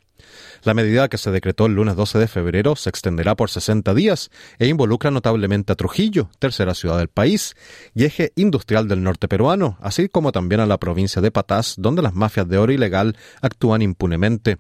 La 0.65 0.73
medida 0.73 1.09
que 1.09 1.19
se 1.19 1.31
decretó 1.31 1.67
el 1.67 1.75
lunes 1.75 1.97
12 1.97 2.19
de 2.19 2.29
febrero 2.29 2.75
se 2.77 2.89
extenderá 2.89 3.35
por 3.35 3.51
60 3.51 3.93
días 3.95 4.31
e 4.59 4.67
involucra 4.67 5.11
notablemente 5.11 5.73
a 5.73 5.77
Trujillo, 5.77 6.31
tercera 6.39 6.75
ciudad 6.75 6.99
del 6.99 7.09
país, 7.09 7.55
y 7.95 8.05
eje 8.05 8.33
industrial 8.37 8.89
del 8.89 9.03
norte 9.03 9.29
peruano, 9.29 9.77
así 9.81 10.09
como 10.09 10.33
también 10.33 10.61
a 10.61 10.67
la 10.67 10.79
provincia 10.79 11.21
de 11.21 11.31
Patás, 11.31 11.75
donde 11.77 12.03
las 12.03 12.15
mafias 12.15 12.49
de 12.49 12.59
oro 12.59 12.73
ilegal 12.73 13.17
actúan 13.43 13.83
impunemente. 13.83 14.59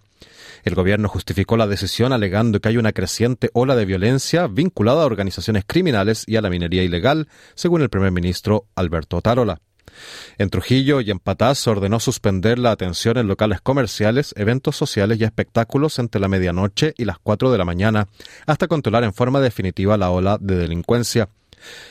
El 0.62 0.74
gobierno 0.74 1.08
justificó 1.08 1.56
la 1.56 1.66
decisión 1.66 2.12
alegando 2.12 2.60
que 2.60 2.68
hay 2.68 2.76
una 2.76 2.92
creciente 2.92 3.50
ola 3.52 3.76
de 3.76 3.84
violencia 3.84 4.46
vinculada 4.46 5.02
a 5.02 5.06
organizaciones 5.06 5.64
criminales 5.66 6.24
y 6.26 6.36
a 6.36 6.42
la 6.42 6.50
minería 6.50 6.82
ilegal, 6.82 7.28
según 7.54 7.82
el 7.82 7.90
primer 7.90 8.12
ministro 8.12 8.66
Alberto 8.74 9.20
Tarola. 9.20 9.60
En 10.38 10.50
Trujillo 10.50 11.00
y 11.00 11.10
en 11.10 11.18
Patás 11.18 11.58
se 11.58 11.70
ordenó 11.70 12.00
suspender 12.00 12.58
la 12.58 12.70
atención 12.70 13.18
en 13.18 13.28
locales 13.28 13.60
comerciales, 13.60 14.34
eventos 14.36 14.76
sociales 14.76 15.20
y 15.20 15.24
espectáculos 15.24 15.98
entre 15.98 16.20
la 16.20 16.28
medianoche 16.28 16.94
y 16.96 17.04
las 17.04 17.18
4 17.18 17.50
de 17.52 17.58
la 17.58 17.64
mañana, 17.64 18.08
hasta 18.46 18.68
controlar 18.68 19.04
en 19.04 19.14
forma 19.14 19.40
definitiva 19.40 19.96
la 19.96 20.10
ola 20.10 20.38
de 20.40 20.56
delincuencia. 20.56 21.28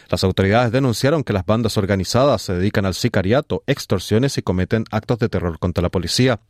Las 0.10 0.24
autoridades 0.24 0.72
denunciaron 0.72 1.24
que 1.24 1.34
las 1.34 1.46
bandas 1.46 1.77
organizadas 1.77 2.42
se 2.42 2.53
dedican 2.53 2.86
al 2.86 2.94
sicariato, 2.94 3.63
extorsiones 3.68 4.38
y 4.38 4.42
cometen 4.42 4.86
actos 4.92 5.20
de 5.20 5.30
terror 5.30 5.60
contra 5.60 5.82
la 5.82 5.89
policía. 5.89 6.42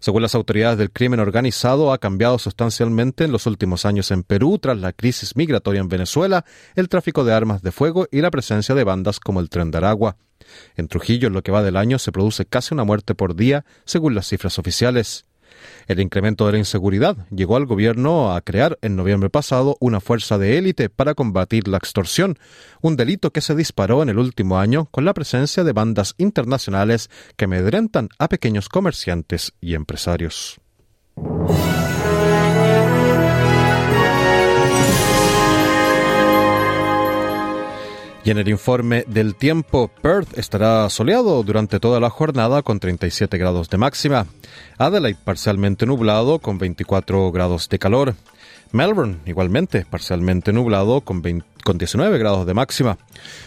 Según 0.00 0.22
las 0.22 0.34
autoridades 0.34 0.78
del 0.78 0.90
crimen 0.90 1.20
organizado, 1.20 1.92
ha 1.92 1.98
cambiado 1.98 2.38
sustancialmente 2.38 3.24
en 3.24 3.32
los 3.32 3.46
últimos 3.46 3.84
años 3.84 4.10
en 4.10 4.22
Perú 4.22 4.58
tras 4.58 4.78
la 4.78 4.92
crisis 4.92 5.36
migratoria 5.36 5.80
en 5.80 5.88
Venezuela, 5.88 6.44
el 6.74 6.88
tráfico 6.88 7.24
de 7.24 7.32
armas 7.32 7.62
de 7.62 7.72
fuego 7.72 8.06
y 8.10 8.20
la 8.20 8.30
presencia 8.30 8.74
de 8.74 8.84
bandas 8.84 9.20
como 9.20 9.40
el 9.40 9.50
Tren 9.50 9.70
de 9.70 9.78
Aragua. 9.78 10.16
En 10.76 10.88
Trujillo, 10.88 11.28
en 11.28 11.34
lo 11.34 11.42
que 11.42 11.52
va 11.52 11.62
del 11.62 11.76
año, 11.76 11.98
se 11.98 12.12
produce 12.12 12.46
casi 12.46 12.74
una 12.74 12.84
muerte 12.84 13.14
por 13.14 13.36
día, 13.36 13.64
según 13.84 14.14
las 14.14 14.28
cifras 14.28 14.58
oficiales. 14.58 15.24
El 15.86 16.00
incremento 16.00 16.46
de 16.46 16.52
la 16.52 16.58
inseguridad 16.58 17.16
llegó 17.30 17.56
al 17.56 17.66
gobierno 17.66 18.34
a 18.34 18.40
crear 18.40 18.78
en 18.82 18.96
noviembre 18.96 19.30
pasado 19.30 19.76
una 19.80 20.00
fuerza 20.00 20.38
de 20.38 20.58
élite 20.58 20.88
para 20.88 21.14
combatir 21.14 21.68
la 21.68 21.78
extorsión, 21.78 22.38
un 22.80 22.96
delito 22.96 23.30
que 23.30 23.40
se 23.40 23.54
disparó 23.54 24.02
en 24.02 24.08
el 24.08 24.18
último 24.18 24.58
año 24.58 24.86
con 24.90 25.04
la 25.04 25.14
presencia 25.14 25.64
de 25.64 25.72
bandas 25.72 26.14
internacionales 26.18 27.10
que 27.36 27.46
amedrentan 27.46 28.08
a 28.18 28.28
pequeños 28.28 28.68
comerciantes 28.68 29.52
y 29.60 29.74
empresarios. 29.74 30.60
Y 38.24 38.30
en 38.30 38.38
el 38.38 38.48
informe 38.48 39.04
del 39.08 39.34
tiempo, 39.34 39.90
Perth 40.00 40.38
estará 40.38 40.88
soleado 40.90 41.42
durante 41.42 41.80
toda 41.80 41.98
la 41.98 42.08
jornada 42.08 42.62
con 42.62 42.78
37 42.78 43.36
grados 43.36 43.68
de 43.68 43.78
máxima. 43.78 44.26
Adelaide 44.78 45.18
parcialmente 45.24 45.86
nublado 45.86 46.38
con 46.38 46.56
24 46.58 47.32
grados 47.32 47.68
de 47.68 47.80
calor. 47.80 48.14
Melbourne 48.72 49.18
igualmente 49.26 49.84
parcialmente 49.84 50.50
nublado 50.50 51.02
con, 51.02 51.22
19 51.22 52.18
grados 52.18 52.46
de 52.46 52.54
máxima. 52.54 52.96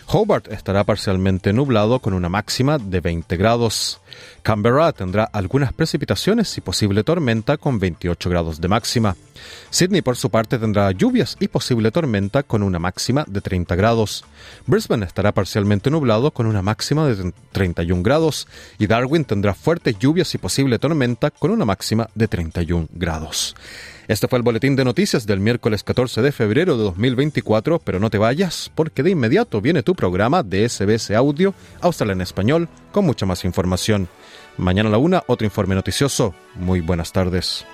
Hobart 0.05 0.51
estará 0.51 0.83
parcialmente 0.83 1.51
nublado 1.51 1.99
con 1.99 2.13
una 2.13 2.29
máxima 2.29 2.77
de 2.77 3.01
20 3.01 3.35
grados. 3.35 3.99
Canberra 4.43 4.93
tendrá 4.93 5.23
algunas 5.23 5.73
precipitaciones 5.73 6.55
y 6.57 6.61
posible 6.61 7.03
tormenta 7.03 7.57
con 7.57 7.79
28 7.79 8.29
grados 8.29 8.61
de 8.61 8.67
máxima. 8.67 9.15
Sydney 9.71 10.03
por 10.03 10.15
su 10.15 10.29
parte 10.29 10.59
tendrá 10.59 10.91
lluvias 10.91 11.35
y 11.39 11.47
posible 11.47 11.91
tormenta 11.91 12.43
con 12.43 12.61
una 12.61 12.77
máxima 12.77 13.25
de 13.27 13.41
30 13.41 13.75
grados. 13.75 14.23
Brisbane 14.67 15.05
estará 15.05 15.31
parcialmente 15.31 15.89
nublado 15.89 16.31
con 16.31 16.45
una 16.45 16.61
máxima 16.61 17.07
de 17.07 17.33
31 17.51 18.03
grados 18.03 18.47
y 18.77 18.85
Darwin 18.85 19.25
tendrá 19.25 19.55
fuertes 19.55 19.97
lluvias 19.97 20.33
y 20.35 20.37
posible 20.37 20.77
tormenta 20.77 21.31
con 21.31 21.49
una 21.49 21.65
máxima 21.65 22.09
de 22.13 22.27
31 22.27 22.87
grados. 22.93 23.55
Este 24.07 24.27
fue 24.27 24.37
el 24.37 24.43
boletín 24.43 24.75
de 24.75 24.85
noticias 24.85 25.25
del 25.25 25.39
miércoles 25.39 25.83
14 25.83 26.21
de 26.21 26.31
febrero 26.31 26.77
de 26.77 26.83
2024, 26.83 27.79
pero 27.79 27.99
no 27.99 28.09
te 28.09 28.19
vayas 28.19 28.71
porque 28.75 29.01
de 29.01 29.11
inmediato 29.11 29.61
viene 29.61 29.81
tu 29.81 29.95
programa 29.95 30.43
de 30.43 30.67
SBS 30.69 31.11
Audio 31.11 31.55
Australia 31.81 32.13
en 32.13 32.21
Español 32.21 32.69
con 32.91 33.05
mucha 33.05 33.25
más 33.25 33.45
información. 33.45 34.07
Mañana 34.57 34.89
a 34.89 34.91
la 34.91 34.97
una, 34.99 35.23
otro 35.27 35.45
informe 35.45 35.73
noticioso. 35.73 36.35
Muy 36.55 36.81
buenas 36.81 37.11
tardes. 37.11 37.65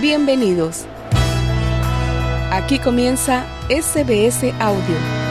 Bienvenidos. 0.00 0.86
Aquí 2.50 2.78
comienza 2.78 3.46
SBS 3.68 4.52
Audio. 4.58 5.21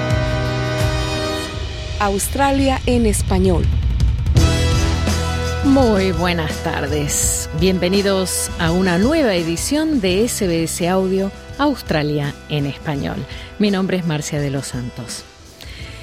Australia 2.02 2.82
en 2.88 3.06
español. 3.06 3.64
Muy 5.66 6.12
buenas 6.12 6.52
tardes. 6.64 7.48
Bienvenidos 7.60 8.50
a 8.58 8.72
una 8.72 8.98
nueva 8.98 9.36
edición 9.36 10.02
de 10.02 10.28
SBS 10.28 10.82
Audio 10.90 11.32
Australia 11.60 12.34
en 12.50 12.66
español. 12.66 13.18
Mi 13.60 13.70
nombre 13.70 13.98
es 13.98 14.08
Marcia 14.08 14.42
de 14.42 14.50
los 14.50 14.66
Santos. 14.66 15.24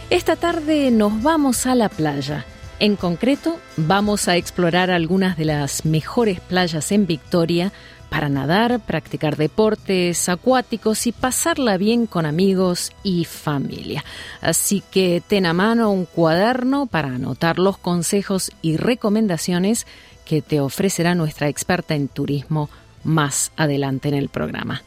Esta 0.09 0.37
tarde 0.37 0.93
nos 0.93 1.21
vamos 1.21 1.67
a 1.67 1.75
la 1.75 1.89
playa. 1.89 2.47
En 2.79 2.95
concreto, 2.95 3.59
vamos 3.77 4.29
a 4.29 4.37
explorar 4.37 4.93
algunas 4.93 5.37
de 5.37 5.47
las 5.47 5.85
mejores 5.85 6.39
playas 6.39 6.93
en 6.93 7.09
Victoria 7.09 7.73
para 8.09 8.29
nadar, 8.29 8.81
practicar 8.81 9.37
deportes 9.37 10.29
acuáticos 10.29 11.07
y 11.07 11.13
pasarla 11.13 11.77
bien 11.77 12.07
con 12.07 12.27
amigos 12.27 12.93
y 13.03 13.25
familia. 13.25 14.05
Así 14.41 14.83
que 14.91 15.23
ten 15.27 15.47
a 15.47 15.53
mano 15.53 15.91
un 15.91 16.05
cuaderno 16.05 16.87
para 16.87 17.09
anotar 17.09 17.59
los 17.59 17.79
consejos 17.79 18.51
y 18.63 18.77
recomendaciones 18.77 19.87
que 20.25 20.43
te 20.43 20.61
ofrecerá 20.61 21.15
nuestra 21.15 21.49
experta 21.49 21.95
en 21.95 22.09
turismo 22.09 22.71
más 23.05 23.53
adelante 23.57 24.09
en 24.09 24.15
el 24.15 24.29
programa. 24.29 24.83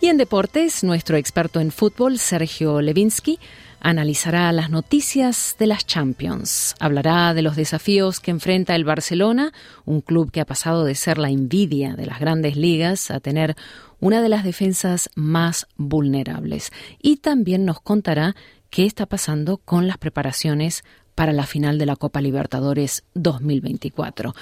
Y 0.00 0.08
en 0.08 0.16
deportes, 0.16 0.82
nuestro 0.82 1.16
experto 1.16 1.60
en 1.60 1.70
fútbol, 1.70 2.18
Sergio 2.18 2.80
Levinsky, 2.80 3.38
Analizará 3.84 4.52
las 4.52 4.70
noticias 4.70 5.56
de 5.58 5.66
las 5.66 5.84
Champions. 5.84 6.76
Hablará 6.78 7.34
de 7.34 7.42
los 7.42 7.56
desafíos 7.56 8.20
que 8.20 8.30
enfrenta 8.30 8.76
el 8.76 8.84
Barcelona, 8.84 9.52
un 9.84 10.02
club 10.02 10.30
que 10.30 10.40
ha 10.40 10.46
pasado 10.46 10.84
de 10.84 10.94
ser 10.94 11.18
la 11.18 11.30
envidia 11.30 11.96
de 11.96 12.06
las 12.06 12.20
grandes 12.20 12.56
ligas 12.56 13.10
a 13.10 13.18
tener 13.18 13.56
una 13.98 14.22
de 14.22 14.28
las 14.28 14.44
defensas 14.44 15.10
más 15.16 15.66
vulnerables. 15.76 16.70
Y 17.02 17.16
también 17.16 17.64
nos 17.64 17.80
contará 17.80 18.36
qué 18.70 18.86
está 18.86 19.06
pasando 19.06 19.56
con 19.56 19.88
las 19.88 19.98
preparaciones 19.98 20.84
para 21.16 21.32
la 21.32 21.44
final 21.44 21.76
de 21.76 21.86
la 21.86 21.96
Copa 21.96 22.20
Libertadores 22.20 23.02
2024, 23.14 24.32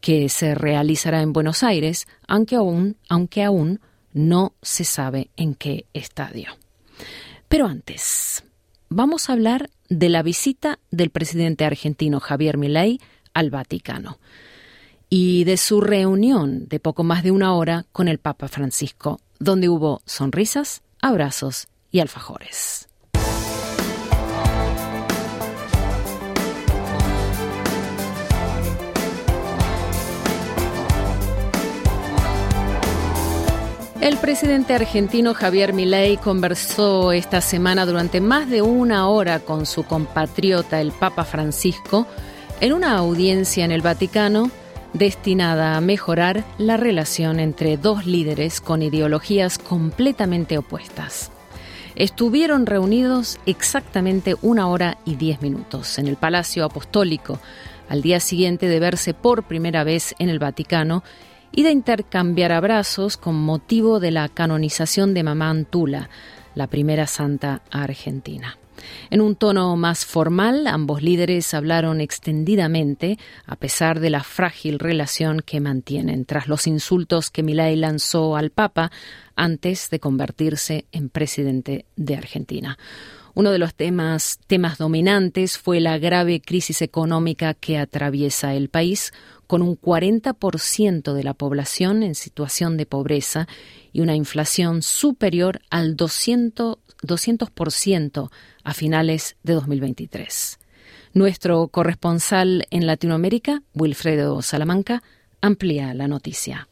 que 0.00 0.30
se 0.30 0.54
realizará 0.54 1.20
en 1.20 1.34
Buenos 1.34 1.62
Aires, 1.62 2.08
aunque 2.26 2.56
aún, 2.56 2.96
aunque 3.10 3.44
aún 3.44 3.80
no 4.14 4.54
se 4.62 4.84
sabe 4.84 5.28
en 5.36 5.54
qué 5.54 5.84
estadio. 5.92 6.48
Pero 7.46 7.66
antes, 7.66 8.42
vamos 8.88 9.28
a 9.28 9.32
hablar 9.32 9.70
de 9.88 10.08
la 10.08 10.22
visita 10.22 10.78
del 10.90 11.10
presidente 11.10 11.64
argentino 11.64 12.20
Javier 12.20 12.56
Milei 12.56 13.00
al 13.34 13.50
Vaticano 13.50 14.18
y 15.08 15.44
de 15.44 15.56
su 15.56 15.80
reunión 15.80 16.66
de 16.68 16.80
poco 16.80 17.04
más 17.04 17.22
de 17.22 17.30
una 17.30 17.54
hora 17.54 17.86
con 17.92 18.08
el 18.08 18.18
Papa 18.18 18.48
Francisco, 18.48 19.20
donde 19.38 19.68
hubo 19.68 20.02
sonrisas, 20.04 20.82
abrazos 21.00 21.68
y 21.90 22.00
alfajores. 22.00 22.85
El 34.06 34.18
presidente 34.18 34.72
argentino 34.72 35.34
Javier 35.34 35.72
Milei 35.72 36.16
conversó 36.16 37.10
esta 37.10 37.40
semana 37.40 37.84
durante 37.86 38.20
más 38.20 38.48
de 38.48 38.62
una 38.62 39.08
hora 39.08 39.40
con 39.40 39.66
su 39.66 39.82
compatriota 39.82 40.80
el 40.80 40.92
Papa 40.92 41.24
Francisco 41.24 42.06
en 42.60 42.72
una 42.72 42.96
audiencia 42.98 43.64
en 43.64 43.72
el 43.72 43.82
Vaticano 43.82 44.48
destinada 44.92 45.76
a 45.76 45.80
mejorar 45.80 46.44
la 46.56 46.76
relación 46.76 47.40
entre 47.40 47.78
dos 47.78 48.06
líderes 48.06 48.60
con 48.60 48.80
ideologías 48.80 49.58
completamente 49.58 50.56
opuestas. 50.56 51.32
Estuvieron 51.96 52.66
reunidos 52.66 53.40
exactamente 53.44 54.36
una 54.40 54.68
hora 54.68 54.98
y 55.04 55.16
diez 55.16 55.42
minutos 55.42 55.98
en 55.98 56.06
el 56.06 56.14
Palacio 56.14 56.64
Apostólico, 56.64 57.40
al 57.88 58.02
día 58.02 58.20
siguiente 58.20 58.68
de 58.68 58.78
verse 58.78 59.14
por 59.14 59.42
primera 59.42 59.82
vez 59.82 60.14
en 60.20 60.28
el 60.28 60.38
Vaticano 60.38 61.02
y 61.52 61.62
de 61.62 61.70
intercambiar 61.70 62.52
abrazos 62.52 63.16
con 63.16 63.36
motivo 63.36 64.00
de 64.00 64.10
la 64.10 64.28
canonización 64.28 65.14
de 65.14 65.22
Mamá 65.22 65.50
Antula, 65.50 66.10
la 66.54 66.66
primera 66.66 67.06
santa 67.06 67.62
argentina. 67.70 68.58
En 69.10 69.20
un 69.20 69.36
tono 69.36 69.76
más 69.76 70.04
formal, 70.04 70.66
ambos 70.66 71.02
líderes 71.02 71.54
hablaron 71.54 72.00
extendidamente, 72.00 73.18
a 73.46 73.56
pesar 73.56 74.00
de 74.00 74.10
la 74.10 74.22
frágil 74.22 74.78
relación 74.78 75.40
que 75.40 75.60
mantienen 75.60 76.24
tras 76.24 76.48
los 76.48 76.66
insultos 76.66 77.30
que 77.30 77.42
Milei 77.42 77.76
lanzó 77.76 78.36
al 78.36 78.50
Papa 78.50 78.90
antes 79.34 79.90
de 79.90 80.00
convertirse 80.00 80.86
en 80.92 81.08
presidente 81.08 81.86
de 81.96 82.16
Argentina. 82.16 82.78
Uno 83.34 83.50
de 83.50 83.58
los 83.58 83.74
temas, 83.74 84.38
temas 84.46 84.78
dominantes 84.78 85.58
fue 85.58 85.78
la 85.78 85.98
grave 85.98 86.40
crisis 86.40 86.80
económica 86.80 87.52
que 87.52 87.76
atraviesa 87.76 88.54
el 88.54 88.70
país, 88.70 89.12
con 89.46 89.62
un 89.62 89.80
40% 89.80 91.12
de 91.12 91.24
la 91.24 91.34
población 91.34 92.02
en 92.02 92.14
situación 92.14 92.76
de 92.76 92.86
pobreza 92.86 93.46
y 93.92 94.00
una 94.00 94.14
inflación 94.14 94.82
superior 94.82 95.60
al 95.70 95.96
200%, 95.96 96.78
200% 97.02 98.30
a 98.64 98.74
finales 98.74 99.36
de 99.42 99.52
2023. 99.52 100.58
Nuestro 101.12 101.68
corresponsal 101.68 102.66
en 102.70 102.86
Latinoamérica, 102.86 103.62
Wilfredo 103.74 104.42
Salamanca, 104.42 105.02
amplía 105.40 105.94
la 105.94 106.08
noticia. 106.08 106.68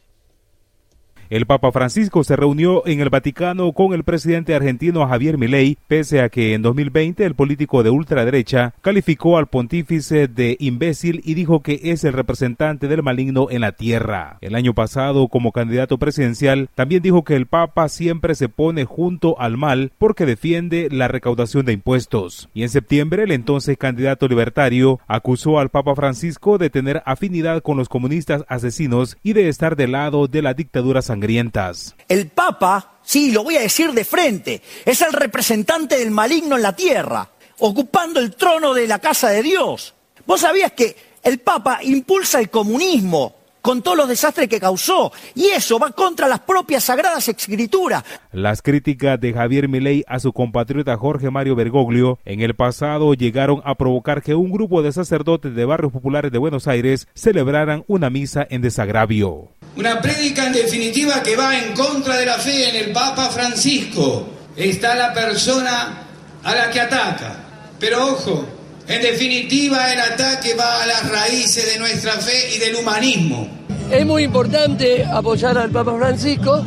El 1.31 1.47
Papa 1.47 1.73
Francisco 1.73 2.23
se 2.23 2.37
reunió 2.37 2.87
en 2.87 3.01
el 3.01 3.11
Vaticano 3.11 3.73
con 3.73 3.95
el 3.95 4.05
presidente 4.05 4.55
argentino 4.55 5.07
Javier 5.07 5.39
Milei, 5.39 5.79
pese 5.89 6.21
a 6.21 6.29
que 6.29 6.55
en 6.55 6.63
2020 6.63 7.25
el 7.25 7.35
político 7.35 7.83
de 7.83 7.91
ultraderecha 7.91 8.75
calificó 8.83 9.39
al 9.39 9.47
pontífice 9.47 10.29
de 10.29 10.57
imbécil 10.61 11.23
y 11.25 11.35
dijo 11.35 11.61
que 11.61 11.81
es 11.85 12.05
el 12.05 12.13
representante 12.13 12.89
del 12.89 13.03
maligno 13.03 13.49
en 13.51 13.63
la 13.63 13.73
tierra. 13.73 14.39
El 14.41 14.55
año 14.55 14.75
pasado, 14.75 15.29
como 15.29 15.53
candidato 15.53 15.99
presidencial, 15.99 16.69
también 16.75 17.03
dijo 17.03 17.25
que 17.25 17.37
el 17.37 17.47
Papa 17.47 17.89
siempre 17.89 18.35
se 18.35 18.49
pone 18.49 18.85
junto 18.85 19.41
al 19.41 19.57
mal 19.57 19.93
porque 19.99 20.27
defiende 20.27 20.89
la 20.91 21.09
recaudación 21.09 21.65
de 21.65 21.73
impuestos. 21.73 22.49
Y 22.55 22.63
en 22.63 22.69
septiembre, 22.69 23.25
el 23.25 23.33
entonces 23.33 23.79
candidato 23.79 24.29
libertario 24.29 25.01
acusó 25.07 25.59
al 25.59 25.71
Papa 25.71 25.95
Francisco 25.95 26.59
de 26.59 26.71
tener 26.71 27.03
afinidad 27.07 27.63
con 27.63 27.77
los 27.77 27.89
comunistas 27.89 28.45
asesinos 28.49 29.17
y 29.23 29.33
de 29.33 29.49
estar 29.49 29.77
del 29.77 29.93
lado 29.93 30.27
de 30.27 30.43
la 30.43 30.55
dictadura 30.55 31.03
sangrientas. 31.15 31.95
El 32.09 32.27
Papa, 32.27 32.99
sí, 33.03 33.31
lo 33.31 33.45
voy 33.45 33.57
a 33.57 33.61
decir 33.61 33.93
de 33.93 34.05
frente, 34.05 34.63
es 34.85 35.01
el 35.01 35.13
representante 35.13 35.97
del 35.97 36.11
maligno 36.11 36.57
en 36.57 36.63
la 36.63 36.75
tierra, 36.75 37.31
ocupando 37.61 38.19
el 38.19 38.35
trono 38.35 38.75
de 38.75 38.89
la 38.89 38.99
casa 38.99 39.31
de 39.31 39.43
Dios. 39.43 39.95
¿Vos 40.27 40.41
sabías 40.41 40.73
que 40.73 40.97
el 41.23 41.39
Papa 41.39 41.79
impulsa 41.83 42.41
el 42.41 42.51
comunismo, 42.51 43.37
con 43.63 43.81
todos 43.81 43.97
los 43.97 44.09
desastres 44.11 44.47
que 44.47 44.61
causó. 44.61 45.11
Y 45.35 45.47
eso 45.47 45.79
va 45.79 45.91
contra 45.93 46.29
las 46.29 46.41
propias 46.41 46.85
sagradas 46.85 47.27
escrituras. 47.29 48.05
Las 48.31 48.61
críticas 48.61 49.19
de 49.19 49.33
Javier 49.33 49.71
Milei 49.71 50.05
a 50.07 50.21
su 50.21 50.35
compatriota 50.35 50.99
Jorge 50.99 51.31
Mario 51.31 51.57
Bergoglio 51.57 52.19
en 52.27 52.43
el 52.43 52.55
pasado 52.55 53.15
llegaron 53.15 53.63
a 53.65 53.75
provocar 53.77 54.23
que 54.23 54.35
un 54.35 54.51
grupo 54.51 54.83
de 54.83 54.93
sacerdotes 54.93 55.55
de 55.55 55.65
barrios 55.65 55.93
populares 55.93 56.31
de 56.31 56.37
Buenos 56.37 56.69
Aires 56.69 57.09
celebraran 57.15 57.85
una 57.87 58.11
misa 58.11 58.47
en 58.51 58.61
desagravio. 58.61 59.49
Una 59.77 60.01
prédica 60.01 60.47
en 60.47 60.53
definitiva 60.53 61.23
que 61.23 61.35
va 61.35 61.59
en 61.59 61.75
contra 61.75 62.17
de 62.17 62.27
la 62.27 62.39
fe 62.39 62.69
en 62.69 62.77
el 62.77 62.93
Papa 62.93 63.29
Francisco. 63.31 64.29
Está 64.57 64.95
la 64.95 65.13
persona 65.13 66.07
a 66.45 66.55
la 66.55 66.71
que 66.71 66.81
ataca. 66.81 67.37
Pero 67.81 68.13
ojo, 68.13 68.47
en 68.87 69.03
definitiva, 69.03 69.93
el 69.93 70.01
ataque 70.01 70.55
va 70.55 70.83
a 70.83 70.87
las 70.87 71.09
raíces 71.11 71.73
de 71.73 71.79
nuestra 71.79 72.13
fe 72.13 72.55
y 72.55 72.59
del 72.59 72.77
humanismo. 72.77 73.49
Es 73.91 74.07
muy 74.07 74.25
importante 74.25 75.05
apoyar 75.05 75.59
al 75.59 75.71
Papa 75.71 75.97
Francisco 75.97 76.65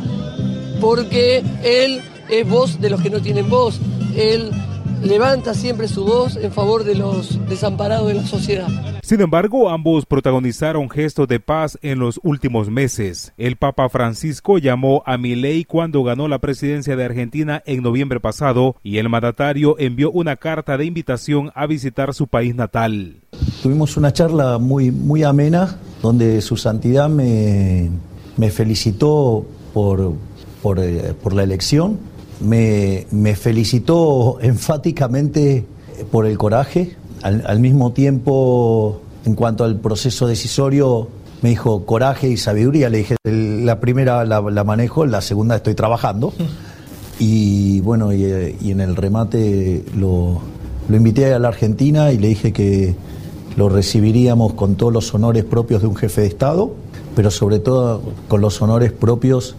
porque 0.80 1.42
él 1.62 2.02
es 2.28 2.46
voz 2.46 2.80
de 2.80 2.90
los 2.90 3.00
que 3.00 3.08
no 3.08 3.22
tienen 3.22 3.48
voz. 3.48 3.78
Él 4.16 4.50
levanta 5.02 5.54
siempre 5.54 5.88
su 5.88 6.04
voz 6.04 6.36
en 6.36 6.52
favor 6.52 6.84
de 6.84 6.94
los 6.94 7.38
desamparados 7.48 8.08
de 8.08 8.14
la 8.14 8.26
sociedad. 8.26 8.68
Sin 9.02 9.20
embargo, 9.20 9.70
ambos 9.70 10.06
protagonizaron 10.06 10.90
gestos 10.90 11.28
de 11.28 11.40
paz 11.40 11.78
en 11.82 11.98
los 11.98 12.20
últimos 12.22 12.70
meses. 12.70 13.32
El 13.36 13.56
Papa 13.56 13.88
Francisco 13.88 14.58
llamó 14.58 15.02
a 15.06 15.16
Milei 15.16 15.64
cuando 15.64 16.02
ganó 16.02 16.28
la 16.28 16.40
presidencia 16.40 16.96
de 16.96 17.04
Argentina 17.04 17.62
en 17.64 17.82
noviembre 17.82 18.20
pasado 18.20 18.76
y 18.82 18.98
el 18.98 19.08
mandatario 19.08 19.76
envió 19.78 20.10
una 20.10 20.36
carta 20.36 20.76
de 20.76 20.84
invitación 20.84 21.52
a 21.54 21.66
visitar 21.66 22.12
su 22.12 22.26
país 22.26 22.54
natal. 22.54 23.16
Tuvimos 23.62 23.96
una 23.96 24.12
charla 24.12 24.58
muy, 24.58 24.90
muy 24.90 25.22
amena 25.22 25.78
donde 26.02 26.40
su 26.42 26.56
santidad 26.56 27.08
me, 27.08 27.90
me 28.36 28.50
felicitó 28.50 29.46
por, 29.72 30.14
por, 30.62 30.78
eh, 30.80 31.14
por 31.22 31.32
la 31.34 31.42
elección 31.44 31.98
me, 32.40 33.34
felicitó 33.36 34.38
enfáticamente 34.42 35.64
por 36.10 36.26
el 36.26 36.38
coraje. 36.38 36.96
Al, 37.22 37.58
mismo 37.58 37.92
tiempo, 37.92 39.00
en 39.24 39.34
cuanto 39.34 39.64
al 39.64 39.76
proceso 39.80 40.28
decisorio, 40.28 41.08
me 41.42 41.48
dijo 41.50 41.84
coraje 41.84 42.28
y 42.28 42.36
sabiduría. 42.36 42.88
Le 42.88 42.98
dije, 42.98 43.16
la 43.24 43.80
primera 43.80 44.24
la, 44.24 44.64
manejo, 44.64 45.04
la 45.04 45.20
segunda 45.20 45.56
estoy 45.56 45.74
trabajando. 45.74 46.32
Y 47.20 47.80
bueno, 47.80 48.12
y, 48.12 48.22
en 48.22 48.80
el 48.80 48.94
remate 48.94 49.84
lo, 49.96 50.40
lo 50.88 50.96
invité 50.96 51.34
a 51.34 51.40
la 51.40 51.48
Argentina 51.48 52.12
y 52.12 52.18
le 52.18 52.28
dije 52.28 52.52
que 52.52 52.94
lo 53.56 53.68
recibiríamos 53.68 54.54
con 54.54 54.76
todos 54.76 54.92
los 54.92 55.12
honores 55.14 55.42
propios 55.42 55.82
de 55.82 55.88
un 55.88 55.96
jefe 55.96 56.20
de 56.20 56.28
Estado, 56.28 56.70
pero 57.16 57.32
sobre 57.32 57.58
todo 57.58 58.02
con 58.28 58.40
los 58.40 58.62
honores 58.62 58.92
propios 58.92 59.56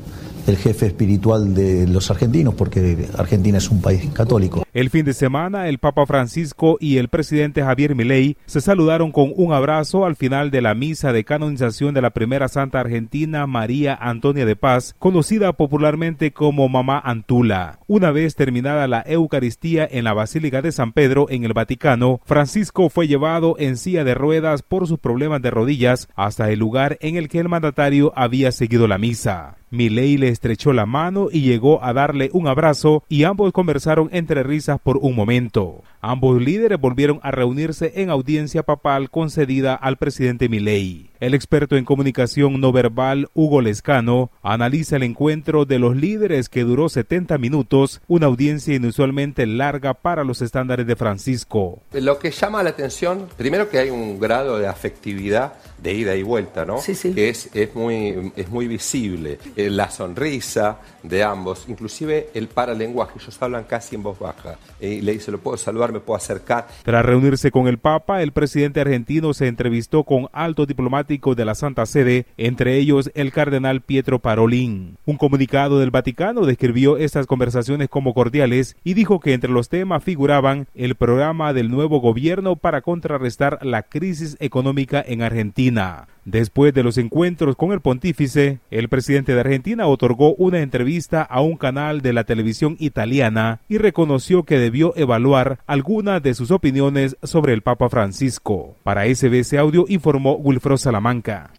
el 0.49 0.57
jefe 0.57 0.87
espiritual 0.87 1.53
de 1.53 1.87
los 1.87 2.09
argentinos, 2.11 2.55
porque 2.55 3.07
Argentina 3.17 3.57
es 3.57 3.69
un 3.69 3.81
país 3.81 4.09
católico. 4.13 4.63
El 4.79 4.89
fin 4.89 5.03
de 5.03 5.11
semana, 5.13 5.67
el 5.67 5.77
Papa 5.77 6.05
Francisco 6.05 6.77
y 6.79 6.99
el 6.99 7.09
presidente 7.09 7.61
Javier 7.61 7.95
Milei 7.95 8.37
se 8.45 8.61
saludaron 8.61 9.11
con 9.11 9.33
un 9.35 9.51
abrazo 9.51 10.05
al 10.05 10.15
final 10.15 10.51
de 10.51 10.61
la 10.61 10.73
misa 10.73 11.11
de 11.11 11.25
canonización 11.25 11.93
de 11.93 12.01
la 12.01 12.11
primera 12.11 12.47
santa 12.47 12.79
argentina, 12.79 13.45
María 13.45 13.93
Antonia 13.93 14.45
de 14.45 14.55
Paz, 14.55 14.95
conocida 14.97 15.51
popularmente 15.51 16.31
como 16.31 16.69
Mamá 16.69 16.97
Antula. 16.97 17.79
Una 17.87 18.11
vez 18.11 18.35
terminada 18.35 18.87
la 18.87 19.03
Eucaristía 19.05 19.85
en 19.91 20.05
la 20.05 20.13
Basílica 20.13 20.61
de 20.61 20.71
San 20.71 20.93
Pedro 20.93 21.25
en 21.29 21.43
el 21.43 21.51
Vaticano, 21.51 22.21
Francisco 22.23 22.87
fue 22.87 23.09
llevado 23.09 23.57
en 23.59 23.75
silla 23.75 24.05
de 24.05 24.13
ruedas 24.13 24.61
por 24.61 24.87
sus 24.87 24.97
problemas 24.97 25.41
de 25.41 25.51
rodillas 25.51 26.07
hasta 26.15 26.51
el 26.51 26.59
lugar 26.59 26.97
en 27.01 27.17
el 27.17 27.27
que 27.27 27.39
el 27.39 27.49
mandatario 27.49 28.13
había 28.15 28.53
seguido 28.53 28.87
la 28.87 28.97
misa. 28.97 29.57
Milei 29.71 30.17
le 30.17 30.29
estrechó 30.29 30.73
la 30.73 30.85
mano 30.85 31.27
y 31.31 31.41
llegó 31.41 31.83
a 31.83 31.93
darle 31.93 32.29
un 32.33 32.47
abrazo 32.47 33.03
y 33.07 33.23
ambos 33.23 33.51
conversaron 33.51 34.09
entre 34.11 34.43
risas 34.43 34.68
por 34.77 34.97
un 34.97 35.15
momento. 35.15 35.83
Ambos 36.01 36.41
líderes 36.41 36.79
volvieron 36.79 37.19
a 37.23 37.31
reunirse 37.31 37.93
en 37.95 38.09
audiencia 38.09 38.63
papal 38.63 39.09
concedida 39.09 39.73
al 39.73 39.97
presidente 39.97 40.47
Milei. 40.47 41.08
El 41.19 41.33
experto 41.33 41.75
en 41.75 41.83
comunicación 41.83 42.61
no 42.61 42.71
verbal 42.71 43.27
Hugo 43.33 43.59
Lescano 43.59 44.31
analiza 44.41 44.95
el 44.95 45.03
encuentro 45.03 45.65
de 45.65 45.77
los 45.77 45.97
líderes 45.97 46.47
que 46.47 46.63
duró 46.63 46.87
70 46.87 47.37
minutos, 47.37 47.99
una 48.07 48.27
audiencia 48.27 48.73
inusualmente 48.73 49.45
larga 49.45 49.95
para 49.95 50.23
los 50.23 50.41
estándares 50.41 50.87
de 50.87 50.95
Francisco. 50.95 51.81
Lo 51.91 52.19
que 52.19 52.31
llama 52.31 52.63
la 52.63 52.69
atención, 52.69 53.27
primero 53.35 53.69
que 53.69 53.79
hay 53.79 53.89
un 53.89 54.17
grado 54.17 54.59
de 54.59 54.67
afectividad 54.67 55.55
de 55.77 55.93
ida 55.93 56.15
y 56.15 56.23
vuelta, 56.23 56.63
¿no? 56.63 56.77
Sí, 56.77 56.95
sí. 56.95 57.13
Que 57.13 57.27
es, 57.27 57.49
es, 57.53 57.75
muy, 57.75 58.31
es 58.37 58.47
muy 58.47 58.69
visible. 58.69 59.39
Eh, 59.57 59.69
la 59.69 59.91
sonrisa 59.91 60.79
de 61.03 61.21
ambos, 61.23 61.65
inclusive 61.67 62.29
el 62.33 62.47
paralenguaje, 62.47 63.19
ellos 63.19 63.37
hablan 63.41 63.65
casi 63.65 63.95
en 63.95 64.03
voz 64.03 64.19
baja. 64.19 64.57
Y 64.79 65.01
le 65.01 65.13
dice, 65.13 65.31
lo 65.31 65.39
puedo 65.39 65.57
saludar, 65.57 65.91
me 65.91 65.99
puedo 65.99 66.15
acercar. 66.15 66.67
Tras 66.83 67.05
reunirse 67.05 67.51
con 67.51 67.67
el 67.67 67.77
Papa, 67.77 68.21
el 68.21 68.31
presidente 68.31 68.79
argentino 68.79 69.33
se 69.33 69.47
entrevistó 69.47 70.05
con 70.05 70.29
altos 70.31 70.65
diplomáticos 70.67 71.08
de 71.09 71.43
la 71.43 71.55
Santa 71.55 71.87
Sede, 71.87 72.27
entre 72.37 72.77
ellos 72.77 73.09
el 73.15 73.31
cardenal 73.31 73.81
Pietro 73.81 74.19
Parolin. 74.19 74.97
Un 75.05 75.17
comunicado 75.17 75.79
del 75.79 75.89
Vaticano 75.89 76.45
describió 76.45 76.97
estas 76.97 77.25
conversaciones 77.25 77.89
como 77.89 78.13
cordiales 78.13 78.77
y 78.83 78.93
dijo 78.93 79.19
que 79.19 79.33
entre 79.33 79.49
los 79.49 79.69
temas 79.69 80.03
figuraban 80.03 80.67
el 80.75 80.93
programa 80.93 81.51
del 81.51 81.71
nuevo 81.71 81.99
gobierno 81.99 82.57
para 82.57 82.81
contrarrestar 82.81 83.57
la 83.63 83.81
crisis 83.81 84.37
económica 84.39 85.03
en 85.05 85.23
Argentina 85.23 86.07
Después 86.31 86.75
de 86.75 86.83
los 86.83 86.99
encuentros 86.99 87.55
con 87.55 87.71
el 87.71 87.81
pontífice, 87.81 88.59
el 88.69 88.87
presidente 88.87 89.33
de 89.33 89.39
Argentina 89.39 89.87
otorgó 89.87 90.35
una 90.35 90.59
entrevista 90.59 91.23
a 91.23 91.41
un 91.41 91.57
canal 91.57 92.01
de 92.01 92.13
la 92.13 92.23
televisión 92.23 92.75
italiana 92.77 93.61
y 93.67 93.79
reconoció 93.79 94.43
que 94.43 94.59
debió 94.59 94.95
evaluar 94.95 95.57
algunas 95.65 96.21
de 96.21 96.35
sus 96.35 96.51
opiniones 96.51 97.17
sobre 97.23 97.53
el 97.53 97.63
Papa 97.63 97.89
Francisco. 97.89 98.75
Para 98.83 99.05
SBS 99.05 99.55
Audio 99.55 99.85
informó 99.87 100.33
Wilfro 100.33 100.77
Salamanca. 100.77 101.49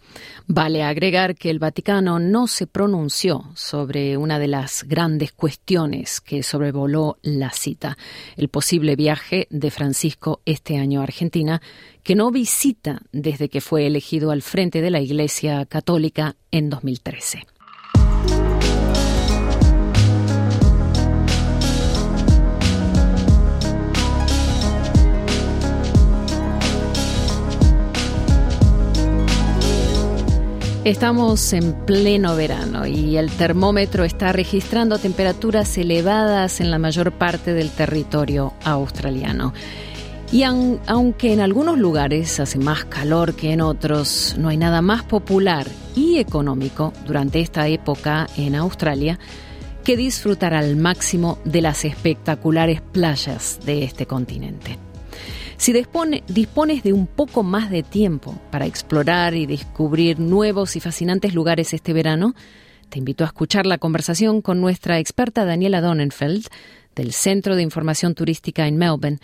Vale 0.46 0.82
agregar 0.82 1.36
que 1.36 1.50
el 1.50 1.58
Vaticano 1.58 2.18
no 2.18 2.46
se 2.46 2.66
pronunció 2.66 3.44
sobre 3.54 4.16
una 4.16 4.38
de 4.38 4.48
las 4.48 4.84
grandes 4.84 5.32
cuestiones 5.32 6.20
que 6.20 6.42
sobrevoló 6.42 7.18
la 7.22 7.50
cita, 7.50 7.96
el 8.36 8.48
posible 8.48 8.96
viaje 8.96 9.46
de 9.50 9.70
Francisco 9.70 10.40
este 10.44 10.78
año 10.78 11.00
a 11.00 11.04
Argentina, 11.04 11.62
que 12.02 12.14
no 12.14 12.30
visita 12.30 13.02
desde 13.12 13.48
que 13.48 13.60
fue 13.60 13.86
elegido 13.86 14.30
al 14.30 14.42
frente 14.42 14.80
de 14.80 14.90
la 14.90 15.00
Iglesia 15.00 15.66
Católica 15.66 16.36
en 16.50 16.70
2013. 16.70 17.46
Estamos 30.84 31.52
en 31.52 31.74
pleno 31.84 32.36
verano 32.36 32.86
y 32.86 33.18
el 33.18 33.30
termómetro 33.30 34.02
está 34.04 34.32
registrando 34.32 34.96
temperaturas 34.96 35.76
elevadas 35.76 36.58
en 36.62 36.70
la 36.70 36.78
mayor 36.78 37.12
parte 37.12 37.52
del 37.52 37.68
territorio 37.68 38.54
australiano. 38.64 39.52
Y 40.32 40.42
aunque 40.44 41.34
en 41.34 41.40
algunos 41.40 41.78
lugares 41.78 42.40
hace 42.40 42.58
más 42.58 42.86
calor 42.86 43.34
que 43.34 43.52
en 43.52 43.60
otros, 43.60 44.36
no 44.38 44.48
hay 44.48 44.56
nada 44.56 44.80
más 44.80 45.02
popular 45.02 45.66
y 45.94 46.16
económico 46.16 46.94
durante 47.06 47.40
esta 47.40 47.68
época 47.68 48.26
en 48.38 48.54
Australia 48.54 49.18
que 49.84 49.98
disfrutar 49.98 50.54
al 50.54 50.76
máximo 50.76 51.38
de 51.44 51.60
las 51.60 51.84
espectaculares 51.84 52.80
playas 52.80 53.60
de 53.66 53.84
este 53.84 54.06
continente. 54.06 54.78
Si 55.60 55.74
dispones 55.74 56.82
de 56.82 56.94
un 56.94 57.06
poco 57.06 57.42
más 57.42 57.68
de 57.68 57.82
tiempo 57.82 58.34
para 58.50 58.64
explorar 58.64 59.34
y 59.34 59.44
descubrir 59.44 60.18
nuevos 60.18 60.74
y 60.74 60.80
fascinantes 60.80 61.34
lugares 61.34 61.74
este 61.74 61.92
verano, 61.92 62.34
te 62.88 62.98
invito 62.98 63.24
a 63.24 63.26
escuchar 63.26 63.66
la 63.66 63.76
conversación 63.76 64.40
con 64.40 64.62
nuestra 64.62 64.98
experta 64.98 65.44
Daniela 65.44 65.82
Donenfeld 65.82 66.46
del 66.96 67.12
Centro 67.12 67.56
de 67.56 67.62
Información 67.62 68.14
Turística 68.14 68.66
en 68.66 68.78
Melbourne, 68.78 69.18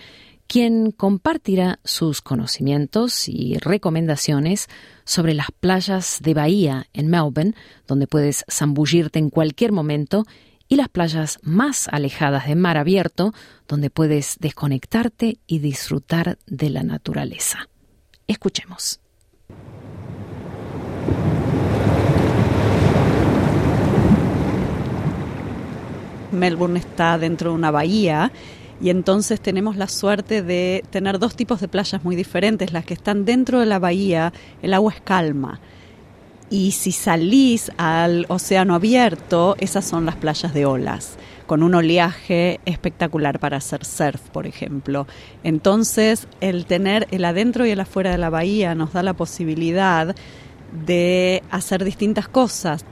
quien 0.47 0.91
compartirá 0.91 1.81
sus 1.85 2.21
conocimientos 2.21 3.31
y 3.31 3.57
recomendaciones 3.57 4.69
sobre 5.07 5.33
las 5.33 5.47
playas 5.59 6.19
de 6.23 6.35
Bahía 6.35 6.87
en 6.93 7.09
Melbourne, 7.09 7.55
donde 7.87 8.07
puedes 8.07 8.45
zambullirte 8.51 9.19
en 9.19 9.31
cualquier 9.31 9.73
momento 9.73 10.27
y 10.69 10.77
las 10.77 10.89
playas 10.89 11.39
más 11.43 11.89
alejadas 11.89 12.47
de 12.47 12.57
mar 12.57 12.77
abierto, 12.77 13.33
donde 13.69 13.91
puedes 13.91 14.37
desconectarte 14.41 15.39
y 15.47 15.59
disfrutar 15.61 16.39
de 16.47 16.71
la 16.71 16.83
naturaleza. 16.83 17.69
Escuchemos. 18.27 19.01
Melbourne 26.33 26.79
está 26.79 27.19
dentro 27.19 27.51
de 27.51 27.57
una 27.57 27.71
bahía 27.71 28.31
y 28.81 28.91
entonces 28.91 29.41
tenemos 29.41 29.77
la 29.77 29.89
suerte 29.89 30.43
de 30.43 30.85
tener 30.91 31.19
dos 31.19 31.35
tipos 31.35 31.61
de 31.61 31.69
playas 31.69 32.05
muy 32.05 32.15
diferentes. 32.15 32.73
Las 32.73 32.85
que 32.85 32.95
están 32.95 33.25
dentro 33.25 33.61
de 33.61 33.67
la 33.67 33.79
bahía, 33.79 34.33
el 34.61 34.75
agua 34.75 34.93
es 34.93 35.01
calma 35.01 35.61
y 36.51 36.73
si 36.73 36.93
salís 36.93 37.73
al 37.77 38.27
océano 38.29 38.75
abierto, 38.75 39.57
esas 39.59 39.85
son 39.85 40.07
las 40.07 40.17
playas 40.17 40.55
de 40.55 40.67
olas, 40.67 41.17
con 41.47 41.63
un 41.63 41.75
oleaje 41.75 42.61
espectacular 42.65 43.39
para 43.41 43.57
hacer 43.57 43.85
surf, 43.85 44.21
por 44.31 44.47
ejemplo. 44.47 45.07
Entonces, 45.43 46.29
el 46.41 46.67
tener 46.67 47.09
el 47.11 47.25
adentro 47.25 47.67
y 47.67 47.71
el 47.71 47.81
afuera 47.81 48.11
de 48.11 48.19
la 48.19 48.31
bahía 48.31 48.75
nos 48.75 48.93
da 48.93 49.03
la 49.03 49.15
posibilidad 49.15 50.15
de 50.87 51.43
hacer 51.51 51.85
distintas 51.85 52.29
cosas. 52.29 52.85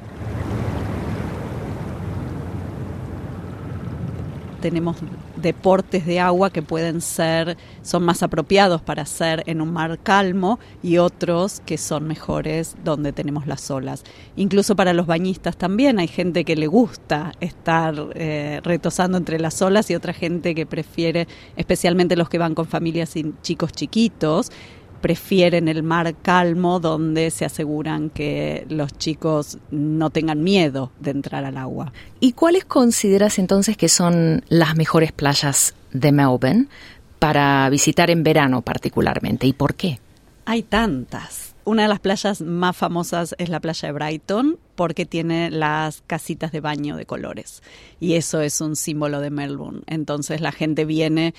Tenemos 4.61 4.97
deportes 5.45 6.07
de 6.07 6.19
agua 6.19 6.51
que 6.51 6.63
pueden 6.63 7.01
ser, 7.01 7.57
son 7.83 8.03
más 8.03 8.25
apropiados 8.25 8.83
para 8.83 9.03
hacer 9.03 9.45
en 9.47 9.61
un 9.61 9.73
mar 9.73 10.01
calmo 10.03 10.59
y 10.83 10.99
otros 10.99 11.61
que 11.65 11.79
son 11.79 12.09
mejores 12.09 12.75
donde 12.83 13.13
tenemos 13.13 13.47
las 13.47 13.71
olas. 13.71 14.03
Incluso 14.35 14.75
para 14.75 14.93
los 14.93 15.07
bañistas 15.07 15.57
también 15.57 16.01
hay 16.01 16.09
gente 16.09 16.45
que 16.45 16.57
le 16.57 16.67
gusta 16.67 17.33
estar 17.41 17.95
eh, 18.15 18.61
retosando 18.65 19.19
entre 19.19 19.39
las 19.39 19.63
olas 19.63 19.89
y 19.91 19.95
otra 19.95 20.13
gente 20.13 20.55
que 20.55 20.67
prefiere, 20.67 21.29
especialmente 21.57 22.17
los 22.17 22.29
que 22.29 22.39
van 22.39 22.57
con 22.57 22.67
familias 22.67 23.15
y 23.15 23.33
chicos 23.43 23.71
chiquitos, 23.71 24.51
prefieren 25.05 25.69
el 25.69 25.83
mar 25.83 26.15
calmo 26.23 26.81
donde 26.81 27.31
se 27.31 27.45
aseguran 27.45 28.09
que 28.09 28.65
los 28.71 28.91
chicos 28.97 29.59
no 29.71 30.09
tengan 30.09 30.43
miedo 30.43 30.93
de 30.99 31.11
entrar 31.11 31.45
al 31.45 31.59
agua. 31.59 31.93
¿Y 32.21 32.33
cuáles 32.33 32.65
consideras 32.65 33.39
entonces 33.39 33.77
que 33.77 33.91
son 33.91 34.45
las 34.49 34.77
mejores 34.77 35.13
playas 35.13 35.75
de 35.93 36.11
Melbourne 36.11 36.69
para 37.19 37.69
visitar 37.69 38.09
en 38.09 38.23
verano 38.23 38.63
particularmente 38.63 39.47
y 39.47 39.53
por 39.53 39.75
qué? 39.75 40.01
Hay 40.47 40.63
tantas. 40.63 41.55
Una 41.65 41.83
de 41.83 41.89
las 41.89 42.01
playas 42.01 42.41
más 42.41 42.75
famosas 42.75 43.35
es 43.37 43.51
la 43.51 43.61
playa 43.61 43.89
de 43.89 43.93
Brighton 43.93 44.59
porque 44.75 45.05
tiene 45.05 45.51
las 45.51 46.03
casitas 46.07 46.51
de 46.51 46.61
baño 46.61 46.97
de 46.97 47.05
colores 47.05 47.63
y 48.01 48.15
eso 48.15 48.41
es 48.41 48.63
un 48.63 48.75
símbolo 48.75 49.21
de 49.21 49.29
Melbourne. 49.29 49.83
Entonces 49.87 50.41
la 50.41 50.53
gente 50.53 50.87
viene 50.87 51.35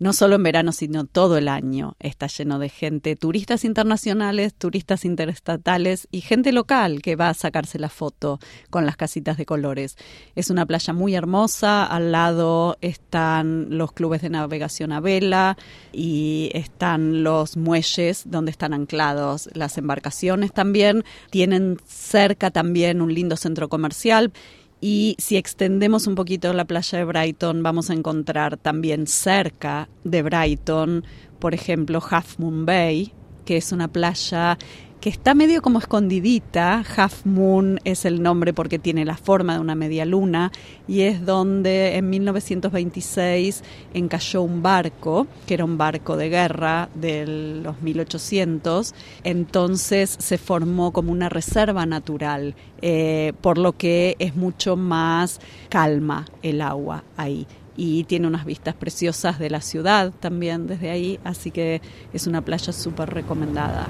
no 0.00 0.14
solo 0.14 0.36
en 0.36 0.42
verano, 0.42 0.72
sino 0.72 1.04
todo 1.04 1.36
el 1.36 1.46
año. 1.46 1.94
Está 2.00 2.26
lleno 2.26 2.58
de 2.58 2.70
gente, 2.70 3.16
turistas 3.16 3.64
internacionales, 3.64 4.54
turistas 4.54 5.04
interestatales 5.04 6.08
y 6.10 6.22
gente 6.22 6.52
local 6.52 7.02
que 7.02 7.16
va 7.16 7.28
a 7.28 7.34
sacarse 7.34 7.78
la 7.78 7.90
foto 7.90 8.40
con 8.70 8.86
las 8.86 8.96
casitas 8.96 9.36
de 9.36 9.44
colores. 9.44 9.96
Es 10.34 10.48
una 10.48 10.64
playa 10.64 10.94
muy 10.94 11.14
hermosa, 11.14 11.84
al 11.84 12.12
lado 12.12 12.78
están 12.80 13.76
los 13.76 13.92
clubes 13.92 14.22
de 14.22 14.30
navegación 14.30 14.90
a 14.92 15.00
vela 15.00 15.58
y 15.92 16.50
están 16.54 17.22
los 17.22 17.58
muelles 17.58 18.22
donde 18.24 18.50
están 18.50 18.72
anclados 18.72 19.50
las 19.52 19.76
embarcaciones 19.76 20.52
también. 20.52 21.04
Tienen 21.30 21.76
cerca 21.86 22.50
también 22.50 23.02
un 23.02 23.12
lindo 23.12 23.36
centro 23.36 23.68
comercial 23.68 24.32
y 24.80 25.16
si 25.18 25.36
extendemos 25.36 26.06
un 26.06 26.14
poquito 26.14 26.52
la 26.52 26.64
playa 26.64 26.98
de 26.98 27.04
Brighton, 27.04 27.62
vamos 27.62 27.90
a 27.90 27.94
encontrar 27.94 28.56
también 28.56 29.06
cerca 29.06 29.88
de 30.04 30.22
Brighton, 30.22 31.04
por 31.38 31.54
ejemplo, 31.54 32.02
Half 32.08 32.38
Moon 32.38 32.64
Bay, 32.64 33.12
que 33.44 33.58
es 33.58 33.72
una 33.72 33.88
playa 33.88 34.56
que 35.00 35.08
está 35.08 35.34
medio 35.34 35.62
como 35.62 35.78
escondidita. 35.78 36.84
Half 36.96 37.24
Moon 37.24 37.80
es 37.84 38.04
el 38.04 38.22
nombre 38.22 38.52
porque 38.52 38.78
tiene 38.78 39.04
la 39.04 39.16
forma 39.16 39.54
de 39.54 39.60
una 39.60 39.74
media 39.74 40.04
luna 40.04 40.52
y 40.86 41.02
es 41.02 41.24
donde 41.24 41.96
en 41.96 42.10
1926 42.10 43.64
encalló 43.94 44.42
un 44.42 44.62
barco, 44.62 45.26
que 45.46 45.54
era 45.54 45.64
un 45.64 45.78
barco 45.78 46.16
de 46.16 46.28
guerra 46.28 46.90
de 46.94 47.60
los 47.62 47.80
1800. 47.80 48.94
Entonces 49.24 50.16
se 50.18 50.36
formó 50.36 50.92
como 50.92 51.12
una 51.12 51.30
reserva 51.30 51.86
natural, 51.86 52.54
eh, 52.82 53.32
por 53.40 53.56
lo 53.56 53.72
que 53.72 54.16
es 54.18 54.36
mucho 54.36 54.76
más 54.76 55.40
calma 55.70 56.26
el 56.42 56.60
agua 56.60 57.04
ahí 57.16 57.46
y 57.76 58.04
tiene 58.04 58.26
unas 58.26 58.44
vistas 58.44 58.74
preciosas 58.74 59.38
de 59.38 59.48
la 59.48 59.62
ciudad 59.62 60.12
también 60.20 60.66
desde 60.66 60.90
ahí, 60.90 61.18
así 61.24 61.50
que 61.50 61.80
es 62.12 62.26
una 62.26 62.42
playa 62.42 62.74
súper 62.74 63.08
recomendada. 63.08 63.86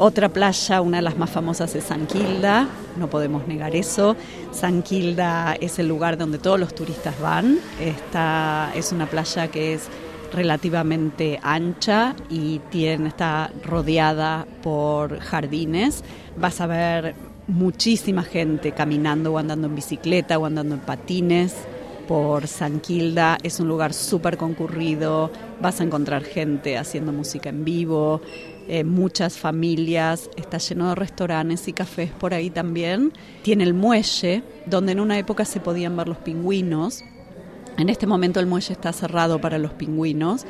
Otra 0.00 0.28
playa, 0.28 0.80
una 0.80 0.98
de 0.98 1.02
las 1.02 1.18
más 1.18 1.28
famosas 1.28 1.74
es 1.74 1.82
San 1.82 2.06
Quilda, 2.06 2.68
no 2.96 3.10
podemos 3.10 3.48
negar 3.48 3.74
eso. 3.74 4.14
San 4.52 4.82
Quilda 4.84 5.56
es 5.60 5.80
el 5.80 5.88
lugar 5.88 6.16
donde 6.16 6.38
todos 6.38 6.60
los 6.60 6.72
turistas 6.72 7.20
van. 7.20 7.58
Esta 7.80 8.70
es 8.76 8.92
una 8.92 9.06
playa 9.06 9.48
que 9.48 9.74
es 9.74 9.88
relativamente 10.32 11.40
ancha 11.42 12.14
y 12.30 12.60
tiene, 12.70 13.08
está 13.08 13.50
rodeada 13.64 14.46
por 14.62 15.18
jardines. 15.18 16.04
Vas 16.36 16.60
a 16.60 16.68
ver 16.68 17.16
muchísima 17.48 18.22
gente 18.22 18.70
caminando 18.70 19.32
o 19.32 19.38
andando 19.38 19.66
en 19.66 19.74
bicicleta 19.74 20.38
o 20.38 20.46
andando 20.46 20.76
en 20.76 20.80
patines 20.80 21.56
por 22.06 22.46
San 22.46 22.78
Quilda. 22.78 23.38
Es 23.42 23.58
un 23.58 23.66
lugar 23.66 23.92
súper 23.92 24.36
concurrido, 24.36 25.32
vas 25.60 25.80
a 25.80 25.84
encontrar 25.84 26.22
gente 26.22 26.78
haciendo 26.78 27.12
música 27.12 27.48
en 27.48 27.64
vivo, 27.64 28.22
eh, 28.68 28.84
muchas 28.84 29.38
familias, 29.38 30.28
está 30.36 30.58
lleno 30.58 30.90
de 30.90 30.94
restaurantes 30.94 31.66
y 31.68 31.72
cafés 31.72 32.10
por 32.10 32.34
ahí 32.34 32.50
también. 32.50 33.12
Tiene 33.42 33.64
el 33.64 33.72
muelle, 33.72 34.42
donde 34.66 34.92
en 34.92 35.00
una 35.00 35.18
época 35.18 35.44
se 35.46 35.58
podían 35.58 35.96
ver 35.96 36.06
los 36.06 36.18
pingüinos. 36.18 37.02
En 37.78 37.88
este 37.88 38.06
momento 38.06 38.40
el 38.40 38.46
muelle 38.46 38.74
está 38.74 38.92
cerrado 38.92 39.40
para 39.40 39.56
los 39.56 39.72
pingüinos, 39.72 40.44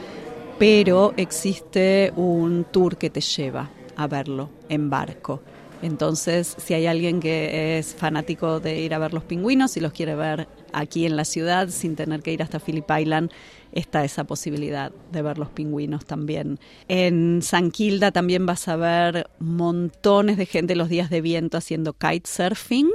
pero 0.59 1.15
existe 1.17 2.13
un 2.17 2.65
tour 2.65 2.97
que 2.97 3.09
te 3.09 3.21
lleva 3.21 3.71
a 3.97 4.07
verlo 4.09 4.51
en 4.69 4.91
barco. 4.91 5.41
Entonces, 5.83 6.57
si 6.59 6.75
hay 6.75 6.87
alguien 6.87 7.21
que 7.21 7.79
es 7.79 7.95
fanático 7.95 8.61
de 8.61 8.81
ir 8.81 8.95
a 8.95 8.99
ver 8.99 9.15
los 9.15 9.25
pingüinos 9.25 9.77
y 9.77 9.81
los 9.81 9.93
quiere 9.93 10.15
ver 10.15 10.49
aquí 10.73 11.07
en 11.07 11.17
la 11.17 11.25
ciudad 11.25 11.69
sin 11.69 11.97
tener 11.97 12.23
que 12.23 12.33
ir 12.33 12.43
hasta 12.43 12.59
Phillip 12.59 12.91
Island, 12.91 13.31
está 13.73 14.05
esa 14.05 14.25
posibilidad 14.25 14.93
de 15.13 15.23
ver 15.23 15.39
los 15.39 15.51
pingüinos 15.51 16.05
también. 16.05 16.59
En 16.89 17.43
San 17.43 17.71
Quilda 17.71 18.11
también 18.13 18.47
vas 18.47 18.69
a 18.69 18.77
ver 18.77 19.29
montones 19.39 20.37
de 20.37 20.47
gente 20.47 20.75
los 20.77 20.89
días 20.89 21.11
de 21.11 21.21
viento 21.21 21.59
haciendo 21.59 21.93
kitesurfing. 21.93 22.91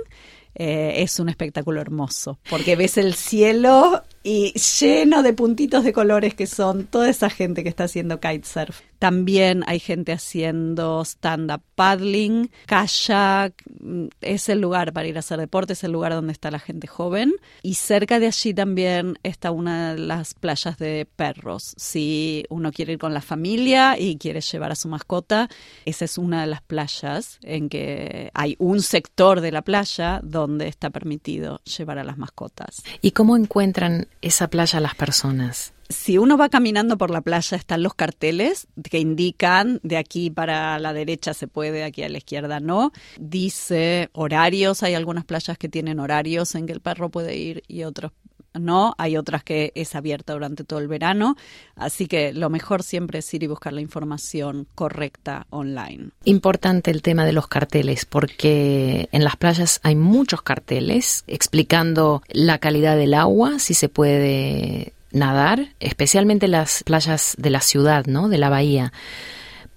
Eh, 0.55 1.01
es 1.01 1.19
un 1.19 1.29
espectáculo 1.29 1.81
hermoso, 1.81 2.37
porque 2.47 2.75
ves 2.75 2.99
el 2.99 3.15
cielo 3.15 4.03
y 4.21 4.53
lleno 4.53 5.23
de 5.23 5.33
puntitos 5.33 5.83
de 5.83 5.93
colores 5.93 6.35
que 6.35 6.45
son 6.45 6.85
toda 6.85 7.09
esa 7.09 7.31
gente 7.31 7.63
que 7.63 7.69
está 7.69 7.85
haciendo 7.85 8.19
kitesurf. 8.19 8.81
También 9.03 9.65
hay 9.67 9.81
gente 9.81 10.13
haciendo 10.13 11.03
stand-up 11.03 11.61
paddling, 11.75 12.49
kayak, 12.67 13.53
mm, 13.81 14.05
es 14.21 14.47
el 14.47 14.61
lugar 14.61 14.93
para 14.93 15.09
ir 15.09 15.17
a 15.17 15.19
hacer 15.19 15.39
deporte, 15.39 15.73
es 15.73 15.83
el 15.83 15.91
lugar 15.91 16.13
donde 16.13 16.31
está 16.31 16.49
la 16.51 16.59
gente 16.59 16.87
joven. 16.87 17.33
Y 17.63 17.73
cerca 17.73 18.21
de 18.21 18.27
allí 18.27 18.53
también 18.53 19.19
está 19.21 19.51
una 19.51 19.93
de 19.93 19.99
las 19.99 20.35
playas 20.35 20.77
de 20.77 21.05
perros. 21.17 21.73
Si 21.75 22.45
uno 22.47 22.71
quiere 22.71 22.93
ir 22.93 22.97
con 22.97 23.13
la 23.13 23.19
familia 23.19 23.99
y 23.99 24.15
quiere 24.15 24.39
llevar 24.39 24.71
a 24.71 24.75
su 24.75 24.87
mascota, 24.87 25.49
esa 25.83 26.05
es 26.05 26.17
una 26.17 26.39
de 26.39 26.47
las 26.47 26.61
playas 26.61 27.39
en 27.41 27.67
que 27.67 28.31
hay 28.33 28.55
un 28.57 28.81
sector 28.81 29.41
de 29.41 29.51
la 29.51 29.63
playa 29.63 30.21
donde 30.23 30.69
está 30.69 30.91
permitido 30.91 31.59
llevar 31.65 31.97
a 31.99 32.05
las 32.05 32.17
mascotas. 32.17 32.81
¿Y 33.01 33.11
cómo 33.11 33.35
encuentran 33.35 34.07
esa 34.21 34.47
playa 34.47 34.79
las 34.79 34.95
personas? 34.95 35.73
Si 35.93 36.17
uno 36.17 36.37
va 36.37 36.49
caminando 36.49 36.97
por 36.97 37.11
la 37.11 37.21
playa 37.21 37.55
están 37.55 37.83
los 37.83 37.93
carteles 37.93 38.67
que 38.89 38.99
indican 38.99 39.79
de 39.83 39.97
aquí 39.97 40.29
para 40.29 40.79
la 40.79 40.91
derecha 40.91 41.33
se 41.33 41.47
puede, 41.47 41.83
aquí 41.83 42.03
a 42.03 42.09
la 42.09 42.17
izquierda 42.17 42.59
no. 42.59 42.91
Dice 43.19 44.09
horarios, 44.13 44.83
hay 44.83 44.95
algunas 44.95 45.23
playas 45.23 45.57
que 45.57 45.69
tienen 45.69 45.99
horarios 45.99 46.55
en 46.55 46.65
que 46.65 46.73
el 46.73 46.81
perro 46.81 47.09
puede 47.09 47.37
ir 47.37 47.63
y 47.67 47.83
otros 47.83 48.11
no, 48.53 48.93
hay 48.97 49.17
otras 49.17 49.43
que 49.43 49.71
es 49.75 49.95
abierta 49.95 50.33
durante 50.33 50.63
todo 50.63 50.77
el 50.77 50.87
verano, 50.87 51.35
así 51.75 52.05
que 52.05 52.33
lo 52.33 52.51
mejor 52.51 52.83
siempre 52.83 53.19
es 53.19 53.33
ir 53.33 53.41
y 53.41 53.47
buscar 53.47 53.73
la 53.73 53.81
información 53.81 54.67
correcta 54.75 55.47
online. 55.49 56.09
Importante 56.23 56.91
el 56.91 57.01
tema 57.01 57.25
de 57.25 57.33
los 57.33 57.47
carteles, 57.47 58.05
porque 58.05 59.09
en 59.11 59.23
las 59.23 59.37
playas 59.37 59.79
hay 59.81 59.95
muchos 59.95 60.43
carteles 60.43 61.23
explicando 61.25 62.21
la 62.29 62.59
calidad 62.59 62.95
del 62.95 63.15
agua, 63.15 63.57
si 63.57 63.73
se 63.73 63.89
puede 63.89 64.93
nadar, 65.13 65.69
especialmente 65.79 66.47
las 66.47 66.83
playas 66.83 67.35
de 67.37 67.49
la 67.49 67.61
ciudad, 67.61 68.05
¿no? 68.05 68.27
De 68.27 68.37
la 68.37 68.49
bahía, 68.49 68.91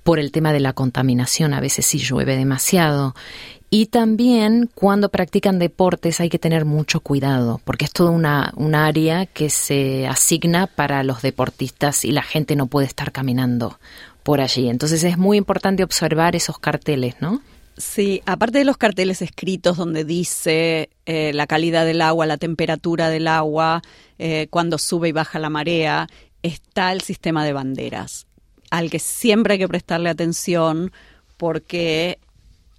por 0.03 0.19
el 0.19 0.33
tema 0.33 0.53
de 0.53 0.61
la 0.61 0.73
contaminación, 0.73 1.55
a 1.55 1.61
veces 1.61 1.87
sí 1.87 1.99
llueve 1.99 2.37
demasiado. 2.37 3.15
Y 3.69 3.87
también 3.87 4.71
cuando 4.75 5.09
practican 5.09 5.59
deportes 5.59 6.21
hay 6.21 6.29
que 6.29 6.39
tener 6.39 6.65
mucho 6.65 7.01
cuidado, 7.01 7.61
porque 7.65 7.85
es 7.85 7.93
toda 7.93 8.11
una, 8.11 8.53
un 8.57 8.75
área 8.75 9.27
que 9.27 9.51
se 9.51 10.07
asigna 10.07 10.67
para 10.69 11.03
los 11.03 11.23
deportistas 11.23 12.05
y 12.05 12.13
la 12.13 12.23
gente 12.23 12.55
no 12.57 12.69
puede 12.69 12.87
estar 12.87 13.11
caminando 13.13 13.79
por 14.23 14.41
allí. 14.41 14.69
Entonces 14.69 15.03
es 15.05 15.19
muy 15.19 15.37
importante 15.37 15.83
observar 15.83 16.37
esos 16.37 16.59
carteles, 16.59 17.17
¿no? 17.21 17.41
Sí, 17.77 18.23
aparte 18.25 18.59
de 18.59 18.65
los 18.65 18.79
carteles 18.79 19.21
escritos 19.21 19.77
donde 19.77 20.05
dice 20.05 20.89
eh, 21.05 21.33
la 21.35 21.47
calidad 21.47 21.85
del 21.85 22.01
agua, 22.01 22.25
la 22.25 22.39
temperatura 22.39 23.11
del 23.11 23.29
agua, 23.29 23.83
eh, 24.19 24.47
cuando 24.49 24.79
sube 24.79 25.11
y 25.11 25.13
baja 25.13 25.39
la 25.39 25.51
marea, 25.51 26.07
está 26.43 26.93
el 26.93 27.03
sistema 27.03 27.45
de 27.45 27.53
banderas, 27.53 28.27
al 28.71 28.89
que 28.89 28.99
siempre 28.99 29.55
hay 29.55 29.59
que 29.59 29.69
prestarle 29.69 30.09
atención 30.09 30.91
porque 31.37 32.19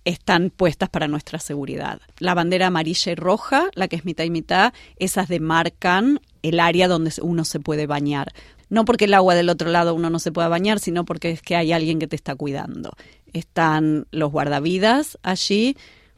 están 0.03 0.49
puestas 0.49 0.89
para 0.89 1.07
nuestra 1.07 1.37
seguridad. 1.37 2.01
La 2.17 2.33
bandera 2.33 2.67
amarilla 2.67 3.11
y 3.11 3.15
roja, 3.15 3.69
la 3.75 3.87
que 3.87 3.97
es 3.97 4.05
mitad 4.05 4.23
y 4.23 4.31
mitad, 4.31 4.73
esas 4.97 5.27
demarcan 5.27 6.21
el 6.41 6.59
área 6.59 6.87
donde 6.87 7.11
uno 7.21 7.45
se 7.45 7.59
puede 7.59 7.85
bañar. 7.85 8.33
No 8.69 8.83
porque 8.83 9.05
el 9.05 9.13
agua 9.13 9.35
del 9.35 9.49
otro 9.49 9.69
lado 9.69 9.93
uno 9.93 10.09
no 10.09 10.17
se 10.19 10.31
pueda 10.31 10.47
bañar, 10.47 10.79
sino 10.79 11.05
porque 11.05 11.29
es 11.29 11.41
que 11.41 11.55
hay 11.55 11.71
alguien 11.71 11.99
que 11.99 12.07
te 12.07 12.15
está 12.15 12.35
cuidando 12.35 12.93
están 13.37 14.07
los 14.11 14.31
guardavidas 14.31 15.17
allí 15.23 15.77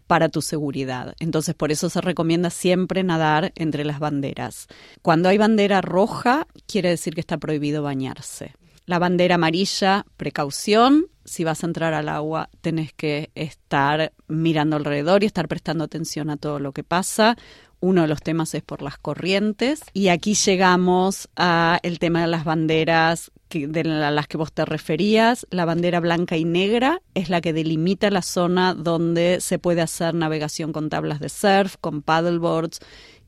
para 0.10 0.29
tu 0.29 0.41
seguridad. 0.41 1.15
Entonces, 1.19 1.53
por 1.53 1.71
eso 1.71 1.88
se 1.88 2.01
recomienda 2.01 2.49
siempre 2.49 3.03
nadar 3.03 3.53
entre 3.55 3.86
las 3.86 3.99
banderas. 3.99 4.67
Cuando 5.03 5.29
hay 5.29 5.38
bandera 5.38 5.82
roja, 5.82 6.47
quiere 6.65 6.89
decir 6.89 7.13
que 7.13 7.21
está 7.21 7.38
prohibido 7.38 7.84
bañarse. 7.84 8.55
La 8.88 8.97
bandera 8.97 9.36
amarilla, 9.36 10.08
precaución. 10.17 11.05
Si 11.25 11.43
vas 11.43 11.63
a 11.63 11.67
entrar 11.67 11.93
al 11.93 12.10
agua, 12.10 12.49
tenés 12.62 12.91
que 12.91 13.29
estar 13.36 14.12
mirando 14.27 14.77
alrededor 14.77 15.21
y 15.21 15.27
estar 15.27 15.47
prestando 15.47 15.84
atención 15.84 16.32
a 16.32 16.38
todo 16.38 16.60
lo 16.60 16.71
que 16.71 16.84
pasa. 16.84 17.38
Uno 17.79 18.01
de 18.01 18.08
los 18.08 18.23
temas 18.23 18.55
es 18.55 18.63
por 18.63 18.82
las 18.82 18.97
corrientes. 18.97 19.82
Y 19.93 20.08
aquí 20.08 20.34
llegamos 20.34 21.29
a 21.36 21.79
el 21.84 21.99
tema 21.99 22.21
de 22.21 22.27
las 22.29 22.45
banderas 22.45 23.29
de 23.49 23.83
las 23.83 24.27
que 24.27 24.38
vos 24.38 24.51
te 24.51 24.65
referías, 24.65 25.47
la 25.49 25.65
bandera 25.65 25.99
blanca 25.99 26.38
y 26.38 26.45
negra 26.45 27.01
es 27.15 27.29
la 27.29 27.41
que 27.41 27.53
delimita 27.53 28.09
la 28.12 28.21
zona 28.21 28.73
donde 28.73 29.41
se 29.41 29.59
puede 29.59 29.81
hacer 29.81 30.13
navegación 30.13 30.71
con 30.71 30.89
tablas 30.89 31.19
de 31.19 31.29
surf, 31.29 31.75
con 31.81 32.01
paddleboards 32.01 32.79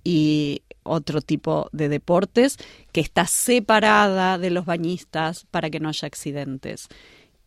y 0.03 0.62
otro 0.84 1.21
tipo 1.21 1.69
de 1.71 1.89
deportes, 1.89 2.57
que 2.91 3.01
está 3.01 3.25
separada 3.25 4.38
de 4.38 4.49
los 4.49 4.65
bañistas 4.65 5.45
para 5.51 5.69
que 5.69 5.79
no 5.79 5.89
haya 5.89 6.07
accidentes. 6.07 6.88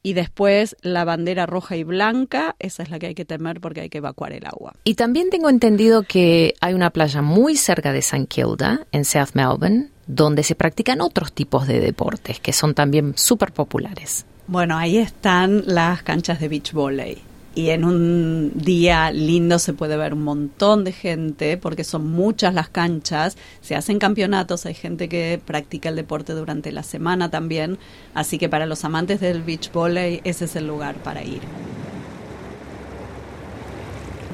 Y 0.06 0.12
después 0.12 0.76
la 0.82 1.06
bandera 1.06 1.46
roja 1.46 1.76
y 1.76 1.82
blanca, 1.82 2.56
esa 2.58 2.82
es 2.82 2.90
la 2.90 2.98
que 2.98 3.06
hay 3.06 3.14
que 3.14 3.24
temer 3.24 3.62
porque 3.62 3.80
hay 3.80 3.88
que 3.88 3.98
evacuar 3.98 4.34
el 4.34 4.44
agua. 4.44 4.74
Y 4.84 4.96
también 4.96 5.30
tengo 5.30 5.48
entendido 5.48 6.02
que 6.02 6.52
hay 6.60 6.74
una 6.74 6.90
playa 6.90 7.22
muy 7.22 7.56
cerca 7.56 7.90
de 7.90 8.00
St. 8.00 8.26
Kilda, 8.26 8.86
en 8.92 9.06
South 9.06 9.30
Melbourne, 9.32 9.88
donde 10.06 10.42
se 10.42 10.54
practican 10.54 11.00
otros 11.00 11.32
tipos 11.32 11.66
de 11.66 11.80
deportes 11.80 12.38
que 12.38 12.52
son 12.52 12.74
también 12.74 13.14
súper 13.16 13.52
populares. 13.52 14.26
Bueno, 14.46 14.76
ahí 14.76 14.98
están 14.98 15.62
las 15.66 16.02
canchas 16.02 16.38
de 16.38 16.48
beach 16.48 16.74
volley. 16.74 17.22
Y 17.56 17.70
en 17.70 17.84
un 17.84 18.50
día 18.54 19.12
lindo 19.12 19.60
se 19.60 19.74
puede 19.74 19.96
ver 19.96 20.12
un 20.12 20.24
montón 20.24 20.82
de 20.82 20.90
gente, 20.90 21.56
porque 21.56 21.84
son 21.84 22.10
muchas 22.10 22.52
las 22.52 22.68
canchas, 22.68 23.36
se 23.60 23.76
hacen 23.76 24.00
campeonatos, 24.00 24.66
hay 24.66 24.74
gente 24.74 25.08
que 25.08 25.40
practica 25.44 25.88
el 25.88 25.94
deporte 25.94 26.32
durante 26.32 26.72
la 26.72 26.82
semana 26.82 27.30
también, 27.30 27.78
así 28.12 28.38
que 28.38 28.48
para 28.48 28.66
los 28.66 28.84
amantes 28.84 29.20
del 29.20 29.42
beach 29.42 29.70
volley 29.72 30.20
ese 30.24 30.46
es 30.46 30.56
el 30.56 30.66
lugar 30.66 30.96
para 30.96 31.22
ir. 31.22 31.42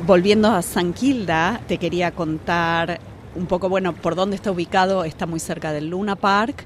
Volviendo 0.07 0.49
a 0.49 0.63
San 0.63 0.95
Quilda, 0.95 1.61
te 1.69 1.77
quería 1.77 2.13
contar 2.13 3.01
un 3.35 3.47
poco, 3.47 3.69
bueno, 3.69 3.95
por 3.95 4.15
dónde 4.15 4.37
está 4.37 4.51
ubicado, 4.51 5.05
está 5.05 5.27
muy 5.27 5.41
cerca 5.41 5.73
del 5.73 5.91
Luna 5.91 6.17
Park, 6.17 6.65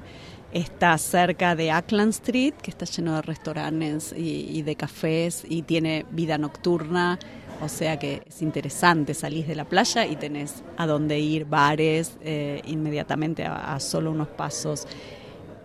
está 0.55 0.97
cerca 0.97 1.53
de 1.53 1.69
Ackland 1.69 2.11
Street, 2.11 2.53
que 2.53 2.71
está 2.71 2.85
lleno 2.85 3.15
de 3.15 3.21
restaurantes 3.21 4.15
y, 4.17 4.61
de 4.61 4.75
cafés 4.77 5.43
y 5.47 5.63
tiene 5.63 6.05
vida 6.11 6.37
nocturna, 6.37 7.19
o 7.61 7.67
sea 7.67 7.99
que 7.99 8.23
es 8.25 8.41
interesante, 8.41 9.13
salís 9.13 9.47
de 9.47 9.55
la 9.55 9.65
playa 9.65 10.05
y 10.05 10.15
tenés 10.15 10.63
a 10.77 10.87
dónde 10.87 11.19
ir, 11.19 11.43
bares, 11.43 12.17
eh, 12.21 12.61
inmediatamente 12.67 13.43
a, 13.43 13.75
a 13.75 13.81
solo 13.81 14.11
unos 14.11 14.29
pasos. 14.29 14.87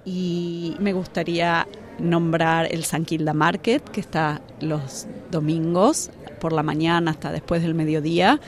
Y 0.05 0.75
me 0.81 0.93
gustaría 0.93 1.69
nombrar 2.01 2.67
el 2.73 2.83
San 2.83 3.05
Kilda 3.05 3.33
Market, 3.33 3.89
que 3.91 4.01
está 4.01 4.43
los 4.61 5.07
domingos 5.31 6.11
por 6.41 6.53
la 6.53 6.65
mañana 6.65 7.13
hasta 7.13 7.31
después 7.31 7.63
del 7.63 7.75
mediodía, 7.75 8.41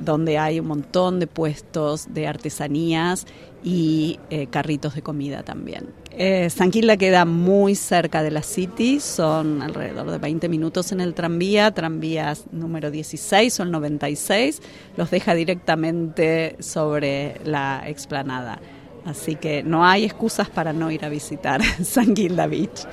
donde 0.00 0.38
hay 0.38 0.60
un 0.60 0.66
montón 0.66 1.20
de 1.20 1.26
puestos 1.26 2.12
de 2.12 2.26
artesanías 2.26 3.26
y 3.64 4.18
eh, 4.30 4.46
carritos 4.46 4.94
de 4.94 5.02
comida 5.02 5.42
también. 5.42 5.88
Eh, 6.12 6.48
San 6.50 6.70
Kilda 6.70 6.96
queda 6.96 7.24
muy 7.24 7.74
cerca 7.74 8.22
de 8.22 8.30
la 8.30 8.42
City, 8.42 9.00
son 9.00 9.60
alrededor 9.60 10.10
de 10.10 10.18
20 10.18 10.48
minutos 10.48 10.92
en 10.92 11.00
el 11.00 11.14
tranvía, 11.14 11.72
tranvías 11.72 12.44
número 12.52 12.90
16 12.90 13.60
o 13.60 13.62
el 13.64 13.70
96, 13.70 14.62
los 14.96 15.10
deja 15.10 15.34
directamente 15.34 16.56
sobre 16.60 17.40
la 17.44 17.82
explanada. 17.86 18.60
Así 19.04 19.36
que 19.36 19.62
no 19.62 19.84
hay 19.84 20.04
excusas 20.04 20.48
para 20.48 20.72
no 20.72 20.90
ir 20.90 21.04
a 21.04 21.08
visitar 21.08 21.62
San 21.84 22.14
Kilda 22.14 22.46
Beach. 22.46 22.86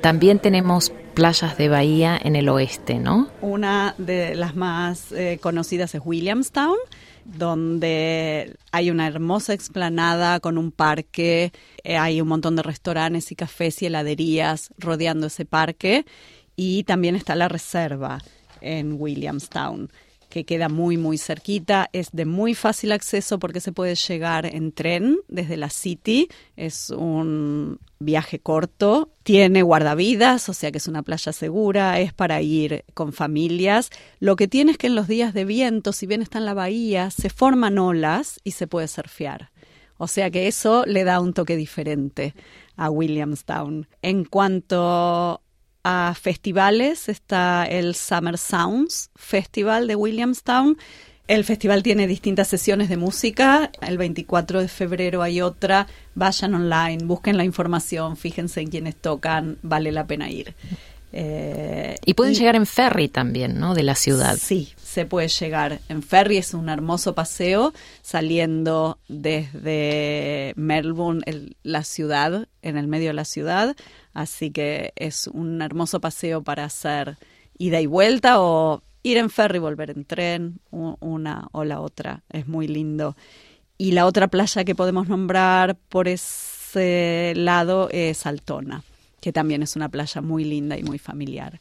También 0.00 0.38
tenemos 0.38 0.92
playas 1.18 1.58
de 1.58 1.68
bahía 1.68 2.16
en 2.22 2.36
el 2.36 2.48
oeste, 2.48 3.00
¿no? 3.00 3.28
Una 3.40 3.96
de 3.98 4.36
las 4.36 4.54
más 4.54 5.10
eh, 5.10 5.40
conocidas 5.42 5.92
es 5.96 6.00
Williamstown, 6.04 6.76
donde 7.24 8.54
hay 8.70 8.92
una 8.92 9.08
hermosa 9.08 9.52
explanada 9.52 10.38
con 10.38 10.56
un 10.56 10.70
parque, 10.70 11.50
eh, 11.82 11.96
hay 11.96 12.20
un 12.20 12.28
montón 12.28 12.54
de 12.54 12.62
restaurantes 12.62 13.32
y 13.32 13.34
cafés 13.34 13.82
y 13.82 13.86
heladerías 13.86 14.70
rodeando 14.78 15.26
ese 15.26 15.44
parque 15.44 16.06
y 16.54 16.84
también 16.84 17.16
está 17.16 17.34
la 17.34 17.48
reserva 17.48 18.18
en 18.60 18.94
Williamstown 18.96 19.90
que 20.28 20.44
queda 20.44 20.68
muy, 20.68 20.96
muy 20.96 21.18
cerquita. 21.18 21.88
Es 21.92 22.10
de 22.12 22.24
muy 22.24 22.54
fácil 22.54 22.92
acceso 22.92 23.38
porque 23.38 23.60
se 23.60 23.72
puede 23.72 23.94
llegar 23.94 24.46
en 24.46 24.72
tren 24.72 25.18
desde 25.28 25.56
la 25.56 25.70
City. 25.70 26.28
Es 26.56 26.90
un 26.90 27.78
viaje 27.98 28.38
corto. 28.38 29.10
Tiene 29.22 29.62
guardavidas, 29.62 30.48
o 30.48 30.54
sea 30.54 30.70
que 30.70 30.78
es 30.78 30.88
una 30.88 31.02
playa 31.02 31.32
segura. 31.32 32.00
Es 32.00 32.12
para 32.12 32.40
ir 32.42 32.84
con 32.94 33.12
familias. 33.12 33.90
Lo 34.20 34.36
que 34.36 34.48
tiene 34.48 34.72
es 34.72 34.78
que 34.78 34.88
en 34.88 34.94
los 34.94 35.08
días 35.08 35.34
de 35.34 35.44
viento, 35.44 35.92
si 35.92 36.06
bien 36.06 36.22
está 36.22 36.38
en 36.38 36.44
la 36.44 36.54
bahía, 36.54 37.10
se 37.10 37.30
forman 37.30 37.78
olas 37.78 38.40
y 38.44 38.52
se 38.52 38.66
puede 38.66 38.88
surfear. 38.88 39.50
O 39.98 40.06
sea 40.06 40.30
que 40.30 40.46
eso 40.46 40.84
le 40.86 41.04
da 41.04 41.20
un 41.20 41.34
toque 41.34 41.56
diferente 41.56 42.34
a 42.76 42.88
Williamstown. 42.88 43.88
En 44.00 44.24
cuanto 44.24 45.42
a 45.84 46.14
festivales 46.20 47.08
está 47.08 47.64
el 47.64 47.94
Summer 47.94 48.38
Sounds 48.38 49.10
Festival 49.14 49.86
de 49.86 49.96
Williamstown. 49.96 50.76
El 51.28 51.44
festival 51.44 51.82
tiene 51.82 52.06
distintas 52.06 52.48
sesiones 52.48 52.88
de 52.88 52.96
música. 52.96 53.70
El 53.82 53.98
24 53.98 54.62
de 54.62 54.68
febrero 54.68 55.22
hay 55.22 55.42
otra. 55.42 55.86
Vayan 56.14 56.54
online, 56.54 57.04
busquen 57.04 57.36
la 57.36 57.44
información, 57.44 58.16
fíjense 58.16 58.62
en 58.62 58.70
quiénes 58.70 58.96
tocan, 58.96 59.58
vale 59.62 59.92
la 59.92 60.06
pena 60.06 60.30
ir. 60.30 60.54
Eh, 61.12 61.96
y 62.04 62.14
pueden 62.14 62.34
llegar 62.34 62.54
en 62.54 62.66
ferry 62.66 63.08
también, 63.08 63.58
¿no? 63.58 63.74
De 63.74 63.82
la 63.82 63.94
ciudad. 63.94 64.38
Sí, 64.40 64.74
se 64.82 65.06
puede 65.06 65.28
llegar 65.28 65.80
en 65.88 66.02
ferry. 66.02 66.36
Es 66.36 66.54
un 66.54 66.68
hermoso 66.68 67.14
paseo 67.14 67.72
saliendo 68.02 68.98
desde 69.08 70.52
Melbourne, 70.56 71.22
la 71.62 71.84
ciudad, 71.84 72.48
en 72.62 72.76
el 72.76 72.88
medio 72.88 73.08
de 73.08 73.14
la 73.14 73.24
ciudad, 73.24 73.76
Así 74.18 74.50
que 74.50 74.92
es 74.96 75.28
un 75.28 75.62
hermoso 75.62 76.00
paseo 76.00 76.42
para 76.42 76.64
hacer 76.64 77.18
ida 77.56 77.80
y 77.80 77.86
vuelta 77.86 78.40
o 78.40 78.82
ir 79.04 79.16
en 79.16 79.30
ferry, 79.30 79.60
volver 79.60 79.90
en 79.90 80.04
tren, 80.04 80.58
una 80.72 81.46
o 81.52 81.62
la 81.62 81.80
otra. 81.80 82.24
Es 82.28 82.48
muy 82.48 82.66
lindo. 82.66 83.16
Y 83.76 83.92
la 83.92 84.06
otra 84.06 84.26
playa 84.26 84.64
que 84.64 84.74
podemos 84.74 85.06
nombrar 85.08 85.76
por 85.88 86.08
ese 86.08 87.32
lado 87.36 87.88
es 87.92 88.26
Altona, 88.26 88.82
que 89.20 89.32
también 89.32 89.62
es 89.62 89.76
una 89.76 89.88
playa 89.88 90.20
muy 90.20 90.42
linda 90.42 90.76
y 90.76 90.82
muy 90.82 90.98
familiar. 90.98 91.60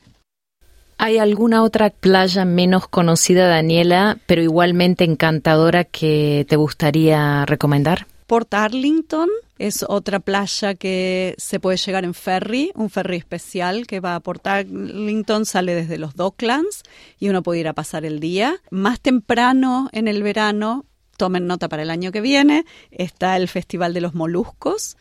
¿Hay 0.98 1.20
alguna 1.20 1.62
otra 1.62 1.92
playa 1.92 2.44
menos 2.44 2.88
conocida, 2.88 3.48
Daniela, 3.48 4.18
pero 4.26 4.42
igualmente 4.42 5.04
encantadora 5.04 5.84
que 5.84 6.44
te 6.50 6.56
gustaría 6.56 7.46
recomendar? 7.46 8.08
Port 8.26 8.52
Arlington 8.56 9.30
es 9.58 9.86
otra 9.88 10.20
playa 10.20 10.76
que 10.76 11.36
se 11.38 11.60
puede 11.60 11.78
llegar 11.78 12.04
en 12.04 12.14
ferry, 12.14 12.72
un 12.76 12.90
ferry 12.90 13.18
especial 13.18 13.88
que 13.88 14.00
va 14.00 14.16
a 14.16 14.20
Port 14.20 14.46
Arlington, 14.46 15.46
sale 15.46 15.76
desde 15.76 15.98
los 15.98 16.16
Docklands 16.16 16.84
y 17.20 17.30
uno 17.30 17.44
puede 17.44 17.62
ir 17.62 17.68
a 17.68 17.74
pasar 17.74 18.06
el 18.06 18.20
día. 18.20 18.62
Más 18.70 19.00
temprano 19.00 19.90
en 19.92 20.08
el 20.08 20.24
verano, 20.24 20.86
tomen 21.18 21.48
nota 21.48 21.70
para 21.70 21.84
el 21.84 21.90
año 21.90 22.12
que 22.12 22.22
viene, 22.22 22.66
está 22.92 23.38
el 23.38 23.48
Festival 23.48 23.94
de 23.94 24.02
los 24.02 24.14
Moluscos, 24.14 24.98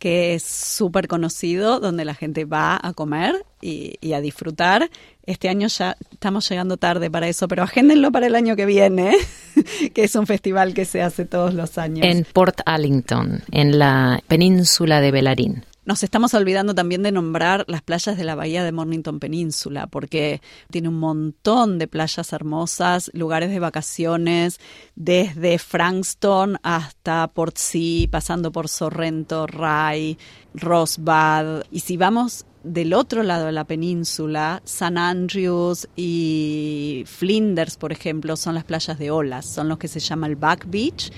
que 0.00 0.34
es 0.34 0.42
súper 0.42 1.06
conocido, 1.06 1.78
donde 1.78 2.04
la 2.06 2.14
gente 2.14 2.46
va 2.46 2.80
a 2.82 2.94
comer 2.94 3.44
y, 3.60 4.12
a 4.14 4.20
disfrutar. 4.20 4.90
Este 5.26 5.50
año 5.50 5.68
ya 5.68 5.96
estamos 6.10 6.48
llegando 6.48 6.78
tarde 6.78 7.10
para 7.10 7.28
eso, 7.28 7.46
pero 7.46 7.62
agéndenlo 7.62 8.10
para 8.10 8.26
el 8.26 8.34
año 8.34 8.56
que 8.56 8.64
viene, 8.64 9.14
que 9.94 10.02
es 10.02 10.16
un 10.16 10.26
festival 10.26 10.72
que 10.72 10.86
se 10.86 11.02
hace 11.02 11.26
todos 11.26 11.52
los 11.52 11.76
años. 11.76 12.06
En 12.06 12.24
Port 12.24 12.62
Arlington, 12.64 13.42
en 13.52 13.78
la 13.78 14.22
península 14.26 15.00
de 15.02 15.10
Belarín. 15.12 15.64
Nos 15.86 16.02
estamos 16.02 16.34
olvidando 16.34 16.74
también 16.74 17.02
de 17.02 17.10
nombrar 17.10 17.64
las 17.66 17.80
playas 17.80 18.18
de 18.18 18.24
la 18.24 18.34
bahía 18.34 18.62
de 18.62 18.70
Mornington 18.70 19.18
Península, 19.18 19.86
porque 19.86 20.42
tiene 20.70 20.88
un 20.88 20.98
montón 20.98 21.78
de 21.78 21.88
playas 21.88 22.34
hermosas, 22.34 23.10
lugares 23.14 23.50
de 23.50 23.60
vacaciones, 23.60 24.60
desde 24.94 25.58
Frankston 25.58 26.58
hasta 26.62 27.28
Port 27.28 27.56
Sea, 27.56 28.08
pasando 28.10 28.52
por 28.52 28.68
Sorrento, 28.68 29.46
Rye, 29.46 30.18
Rosbad. 30.52 31.64
Y 31.70 31.80
si 31.80 31.96
vamos 31.96 32.44
del 32.62 32.92
otro 32.92 33.22
lado 33.22 33.46
de 33.46 33.52
la 33.52 33.64
península, 33.64 34.60
San 34.64 34.98
Andrews 34.98 35.88
y 35.96 37.04
Flinders, 37.06 37.76
por 37.76 37.92
ejemplo, 37.92 38.36
son 38.36 38.54
las 38.54 38.64
playas 38.64 38.98
de 38.98 39.10
olas, 39.10 39.46
son 39.46 39.68
los 39.68 39.78
que 39.78 39.88
se 39.88 40.00
llama 40.00 40.26
el 40.26 40.36
Back 40.36 40.66
Beach, 40.68 41.10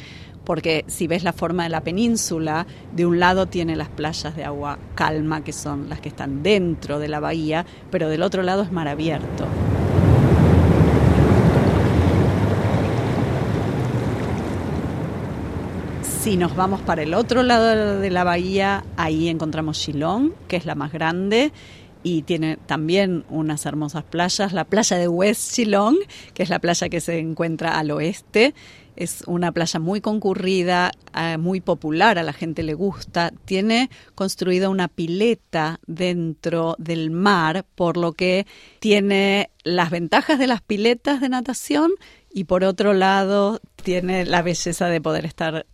porque 0.45 0.85
si 0.89 1.07
ves 1.07 1.25
la 1.25 1.33
forma 1.33 1.65
de 1.65 1.69
la 1.69 1.83
península, 1.83 2.67
de 2.95 3.07
un 3.07 3.19
lado 3.21 3.47
tiene 3.47 3.77
las 3.77 3.89
playas 3.89 4.35
de 4.37 4.45
agua 4.45 4.79
calma, 4.95 5.45
que 5.45 5.53
son 5.53 5.89
las 5.89 6.01
que 6.01 6.09
están 6.09 6.43
dentro 6.43 6.99
de 6.99 7.09
la 7.09 7.21
bahía, 7.21 7.65
pero 7.91 8.09
del 8.09 8.23
otro 8.23 8.43
lado 8.43 8.63
es 8.63 8.73
mar 8.73 8.89
abierto. 8.89 9.47
Si 16.03 16.37
nos 16.37 16.55
vamos 16.55 16.81
para 16.83 17.03
el 17.03 17.15
otro 17.15 17.43
lado 17.43 17.99
de 17.99 18.11
la 18.11 18.23
bahía, 18.23 18.85
ahí 18.97 19.29
encontramos 19.29 19.77
Shillong, 19.79 20.33
que 20.47 20.55
es 20.55 20.67
la 20.67 20.77
más 20.77 20.93
grande 20.93 21.53
y 22.05 22.23
tiene 22.23 22.59
también 22.67 23.25
unas 23.29 23.67
hermosas 23.67 24.05
playas. 24.05 24.53
La 24.53 24.65
playa 24.65 24.97
de 24.97 25.09
West 25.09 25.55
Shillong, 25.55 25.97
que 26.35 26.43
es 26.43 26.49
la 26.49 26.59
playa 26.59 26.89
que 26.89 27.01
se 27.01 27.19
encuentra 27.19 27.79
al 27.79 27.91
oeste, 27.91 28.55
es 28.97 29.23
una 29.27 29.53
playa 29.53 29.81
muy 29.81 30.01
concurrida, 30.01 30.93
eh, 31.15 31.39
muy 31.39 31.61
popular, 31.61 32.19
a 32.19 32.23
la 32.23 32.33
gente 32.33 32.63
le 32.63 32.75
gusta. 32.75 33.33
Tiene 33.45 33.91
construida 34.15 34.69
una 34.69 34.89
pileta 34.89 35.81
dentro 35.87 36.77
del 36.79 37.11
mar, 37.11 37.65
por 37.75 37.97
lo 37.97 38.13
que 38.13 38.47
tiene 38.81 39.51
las 39.65 39.91
ventajas 39.91 40.39
de 40.39 40.47
las 40.47 40.61
piletas 40.61 41.21
de 41.21 41.29
natación 41.29 41.93
y 42.33 42.45
por 42.45 42.65
otro 42.65 42.95
lado 42.95 43.61
tiene 43.83 44.25
la 44.25 44.43
belleza 44.43 44.87
de 44.89 45.01
poder 45.01 45.25
estar 45.27 45.67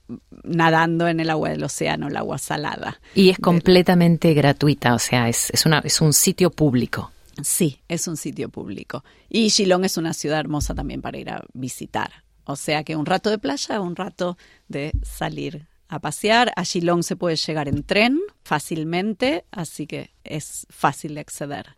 nadando 0.43 1.09
en 1.09 1.21
el 1.21 1.31
agua 1.31 1.51
del 1.51 1.63
océano, 1.63 2.09
el 2.09 2.17
agua 2.17 2.39
salada. 2.39 3.01
Y 3.15 3.31
es 3.31 3.39
completamente 3.39 4.35
gratuita, 4.35 4.95
o 4.95 4.99
sea, 4.99 5.29
es, 5.29 5.51
es, 5.51 5.67
una, 5.67 5.81
es 5.81 6.01
un 6.01 6.13
sitio 6.13 6.51
público. 6.51 7.13
Sí, 7.43 7.81
es 7.89 8.09
un 8.09 8.17
sitio 8.17 8.49
público. 8.49 9.05
Y 9.29 9.49
Shillong 9.49 9.85
es 9.85 9.97
una 9.97 10.13
ciudad 10.13 10.41
hermosa 10.41 10.75
también 10.75 11.01
para 11.01 11.19
ir 11.19 11.31
a 11.31 11.45
visitar. 11.53 12.25
O 12.49 12.57
sea 12.57 12.83
que 12.83 12.97
un 12.97 13.05
rato 13.05 13.29
de 13.29 13.37
playa, 13.37 13.79
un 13.79 13.95
rato 13.95 14.39
de 14.69 14.93
salir 15.03 15.67
a 15.87 15.99
pasear. 15.99 16.51
A 16.57 16.63
Shillong 16.63 17.03
se 17.03 17.15
puede 17.15 17.37
llegar 17.37 17.69
en 17.69 17.83
tren 17.83 18.19
fácilmente, 18.43 19.45
así 19.51 19.87
que 19.87 20.15
es 20.25 20.67
fácil 20.71 21.15
de 21.15 21.21
acceder. 21.21 21.77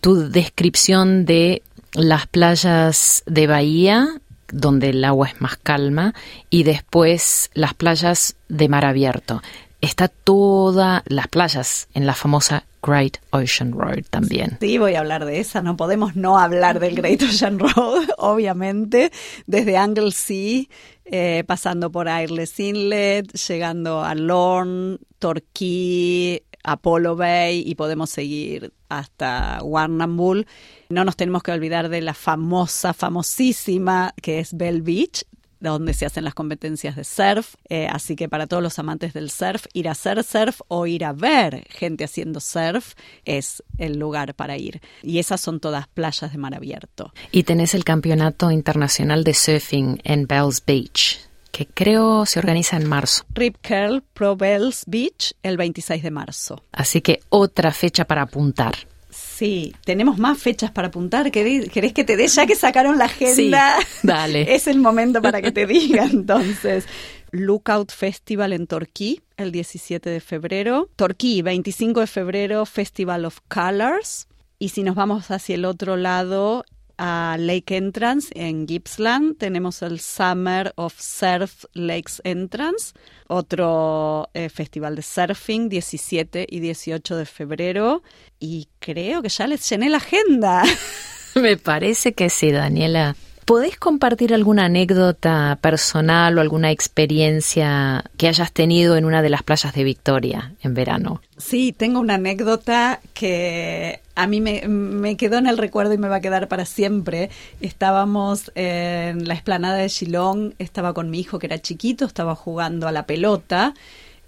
Tu 0.00 0.28
descripción 0.30 1.24
de 1.24 1.64
las 1.94 2.28
playas 2.28 3.24
de 3.26 3.48
Bahía, 3.48 4.20
donde 4.52 4.90
el 4.90 5.04
agua 5.04 5.26
es 5.26 5.40
más 5.40 5.56
calma, 5.56 6.14
y 6.48 6.62
después 6.62 7.50
las 7.52 7.74
playas 7.74 8.36
de 8.48 8.68
mar 8.68 8.84
abierto. 8.84 9.42
Está 9.80 10.06
toda 10.06 11.02
las 11.06 11.26
playas 11.26 11.88
en 11.92 12.06
la 12.06 12.14
famosa 12.14 12.66
Great 12.82 13.18
Ocean 13.30 13.72
Road 13.72 14.04
también. 14.10 14.58
Sí, 14.60 14.78
voy 14.78 14.94
a 14.94 15.00
hablar 15.00 15.24
de 15.24 15.40
esa. 15.40 15.62
No 15.62 15.76
podemos 15.76 16.16
no 16.16 16.38
hablar 16.38 16.80
del 16.80 16.96
Great 16.96 17.22
Ocean 17.22 17.58
Road, 17.58 18.08
obviamente. 18.18 19.12
Desde 19.46 19.76
Anglesey, 19.76 20.68
eh, 21.04 21.44
pasando 21.46 21.90
por 21.90 22.08
Airless 22.08 22.58
Inlet, 22.58 23.32
llegando 23.32 24.02
a 24.02 24.14
Lorne, 24.14 24.98
Torquay, 25.18 26.42
Apollo 26.64 27.16
Bay 27.16 27.62
y 27.66 27.74
podemos 27.74 28.10
seguir 28.10 28.72
hasta 28.88 29.60
Warrnambool. 29.62 30.46
No 30.88 31.04
nos 31.04 31.16
tenemos 31.16 31.42
que 31.42 31.52
olvidar 31.52 31.88
de 31.88 32.00
la 32.00 32.14
famosa, 32.14 32.92
famosísima 32.92 34.12
que 34.20 34.38
es 34.38 34.56
Bell 34.56 34.82
Beach, 34.82 35.24
donde 35.70 35.94
se 35.94 36.06
hacen 36.06 36.24
las 36.24 36.34
competencias 36.34 36.96
de 36.96 37.04
surf. 37.04 37.54
Eh, 37.68 37.86
así 37.88 38.16
que 38.16 38.28
para 38.28 38.46
todos 38.46 38.62
los 38.62 38.78
amantes 38.78 39.12
del 39.12 39.30
surf, 39.30 39.66
ir 39.72 39.88
a 39.88 39.92
hacer 39.92 40.22
surf 40.24 40.60
o 40.68 40.86
ir 40.86 41.04
a 41.04 41.12
ver 41.12 41.64
gente 41.70 42.04
haciendo 42.04 42.40
surf 42.40 42.94
es 43.24 43.62
el 43.78 43.98
lugar 43.98 44.34
para 44.34 44.56
ir. 44.56 44.80
Y 45.02 45.18
esas 45.18 45.40
son 45.40 45.60
todas 45.60 45.88
playas 45.88 46.32
de 46.32 46.38
mar 46.38 46.54
abierto. 46.54 47.12
Y 47.30 47.44
tenés 47.44 47.74
el 47.74 47.84
Campeonato 47.84 48.50
Internacional 48.50 49.24
de 49.24 49.34
Surfing 49.34 50.00
en 50.04 50.26
Bells 50.26 50.62
Beach 50.64 51.20
que 51.52 51.66
creo 51.66 52.24
se 52.24 52.38
organiza 52.38 52.76
en 52.78 52.88
marzo. 52.88 53.24
Rip 53.34 53.56
Curl 53.62 54.02
Pro 54.14 54.36
Bells 54.36 54.84
Beach 54.86 55.34
el 55.42 55.58
26 55.58 56.02
de 56.02 56.10
marzo. 56.10 56.64
Así 56.72 57.02
que 57.02 57.20
otra 57.28 57.72
fecha 57.72 58.06
para 58.06 58.22
apuntar. 58.22 58.74
Sí, 59.12 59.76
tenemos 59.84 60.18
más 60.18 60.38
fechas 60.38 60.70
para 60.70 60.88
apuntar. 60.88 61.30
¿Querés, 61.30 61.70
que 61.70 62.04
te 62.04 62.16
dé 62.16 62.26
ya 62.26 62.46
que 62.46 62.56
sacaron 62.56 62.96
la 62.96 63.04
agenda? 63.04 63.76
Sí, 63.78 63.98
dale. 64.02 64.54
es 64.54 64.66
el 64.66 64.78
momento 64.78 65.20
para 65.20 65.42
que 65.42 65.52
te 65.52 65.66
diga 65.66 66.04
entonces. 66.10 66.86
Lookout 67.30 67.92
Festival 67.92 68.52
en 68.52 68.66
Torquí 68.66 69.20
el 69.36 69.52
17 69.52 70.08
de 70.08 70.20
febrero. 70.20 70.88
Torquí, 70.96 71.42
25 71.42 72.00
de 72.00 72.06
febrero, 72.06 72.64
Festival 72.66 73.24
of 73.24 73.40
Colors. 73.48 74.28
Y 74.58 74.70
si 74.70 74.82
nos 74.82 74.94
vamos 74.94 75.30
hacia 75.30 75.56
el 75.56 75.64
otro 75.64 75.96
lado, 75.96 76.64
a 77.04 77.36
Lake 77.36 77.76
Entrance 77.76 78.32
en 78.36 78.68
Gippsland. 78.68 79.36
Tenemos 79.36 79.82
el 79.82 79.98
Summer 79.98 80.72
of 80.76 80.94
Surf 81.00 81.64
Lakes 81.72 82.20
Entrance, 82.22 82.94
otro 83.26 84.30
eh, 84.34 84.48
festival 84.48 84.94
de 84.94 85.02
surfing, 85.02 85.68
17 85.68 86.46
y 86.48 86.60
18 86.60 87.16
de 87.16 87.26
febrero. 87.26 88.02
Y 88.38 88.68
creo 88.78 89.20
que 89.20 89.30
ya 89.30 89.48
les 89.48 89.68
llené 89.68 89.90
la 89.90 89.96
agenda. 89.96 90.62
Me 91.34 91.56
parece 91.56 92.12
que 92.12 92.30
sí, 92.30 92.52
Daniela. 92.52 93.16
¿Podés 93.44 93.76
compartir 93.76 94.32
alguna 94.32 94.66
anécdota 94.66 95.58
personal 95.60 96.38
o 96.38 96.40
alguna 96.40 96.70
experiencia 96.70 98.04
que 98.16 98.28
hayas 98.28 98.52
tenido 98.52 98.96
en 98.96 99.04
una 99.04 99.20
de 99.20 99.30
las 99.30 99.42
playas 99.42 99.74
de 99.74 99.82
Victoria 99.82 100.54
en 100.62 100.74
verano? 100.74 101.20
Sí, 101.38 101.72
tengo 101.72 101.98
una 101.98 102.14
anécdota 102.14 103.00
que 103.14 104.00
a 104.14 104.28
mí 104.28 104.40
me, 104.40 105.16
quedó 105.16 105.38
en 105.38 105.48
el 105.48 105.58
recuerdo 105.58 105.92
y 105.92 105.98
me 105.98 106.08
va 106.08 106.16
a 106.16 106.20
quedar 106.20 106.46
para 106.46 106.64
siempre. 106.64 107.30
Estábamos 107.60 108.52
en 108.54 109.26
la 109.26 109.34
esplanada 109.34 109.76
de 109.78 109.88
Shillong, 109.88 110.54
estaba 110.60 110.94
con 110.94 111.10
mi 111.10 111.18
hijo 111.18 111.40
que 111.40 111.46
era 111.46 111.58
chiquito, 111.58 112.04
estaba 112.04 112.36
jugando 112.36 112.86
a 112.86 112.92
la 112.92 113.06
pelota 113.06 113.74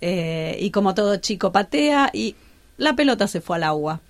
eh, 0.01 0.59
y 0.61 0.73
como 0.73 0.93
todo 0.95 1.17
chico 1.19 1.53
patea 1.53 2.11
y 2.13 2.35
la 2.79 2.97
pelota 2.97 3.29
se 3.29 3.41
fue 3.41 3.57
al 3.57 3.63
agua. 3.63 4.01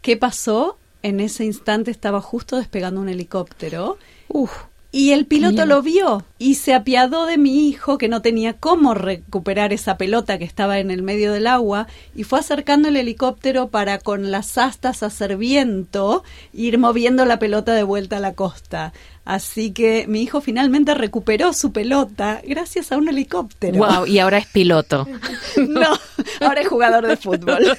¿Qué 0.00 0.16
pasó? 0.16 0.78
En 1.02 1.20
ese 1.20 1.44
instante 1.44 1.90
estaba 1.90 2.22
justo 2.22 2.56
despegando 2.56 3.00
un 3.00 3.10
helicóptero 3.10 3.98
y 4.90 5.10
el 5.10 5.26
piloto 5.26 5.66
lo 5.66 5.82
vio 5.82 6.24
y 6.38 6.54
se 6.54 6.72
apiadó 6.72 7.26
de 7.26 7.36
mi 7.36 7.68
hijo 7.68 7.98
que 7.98 8.08
no 8.08 8.22
tenía 8.22 8.54
cómo 8.54 8.94
recuperar 8.94 9.74
esa 9.74 9.98
pelota 9.98 10.38
que 10.38 10.44
estaba 10.44 10.78
en 10.78 10.90
el 10.90 11.02
medio 11.02 11.32
del 11.32 11.46
agua 11.46 11.86
y 12.14 12.24
fue 12.24 12.38
acercando 12.38 12.88
el 12.88 12.96
helicóptero 12.96 13.68
para 13.68 13.98
con 13.98 14.30
las 14.30 14.56
astas 14.56 15.02
hacer 15.02 15.36
viento 15.36 16.24
ir 16.54 16.78
moviendo 16.78 17.26
la 17.26 17.38
pelota 17.38 17.74
de 17.74 17.82
vuelta 17.82 18.16
a 18.16 18.20
la 18.20 18.32
costa. 18.32 18.94
Así 19.26 19.72
que 19.72 20.06
mi 20.08 20.22
hijo 20.22 20.40
finalmente 20.40 20.94
recuperó 20.94 21.52
su 21.52 21.70
pelota 21.70 22.40
gracias 22.46 22.90
a 22.90 22.96
un 22.96 23.10
helicóptero. 23.10 23.76
Wow, 23.76 24.06
y 24.06 24.20
ahora 24.20 24.38
es 24.38 24.46
piloto. 24.46 25.06
no, 25.68 25.98
ahora 26.40 26.62
es 26.62 26.68
jugador 26.68 27.06
de 27.06 27.16
fútbol. 27.18 27.76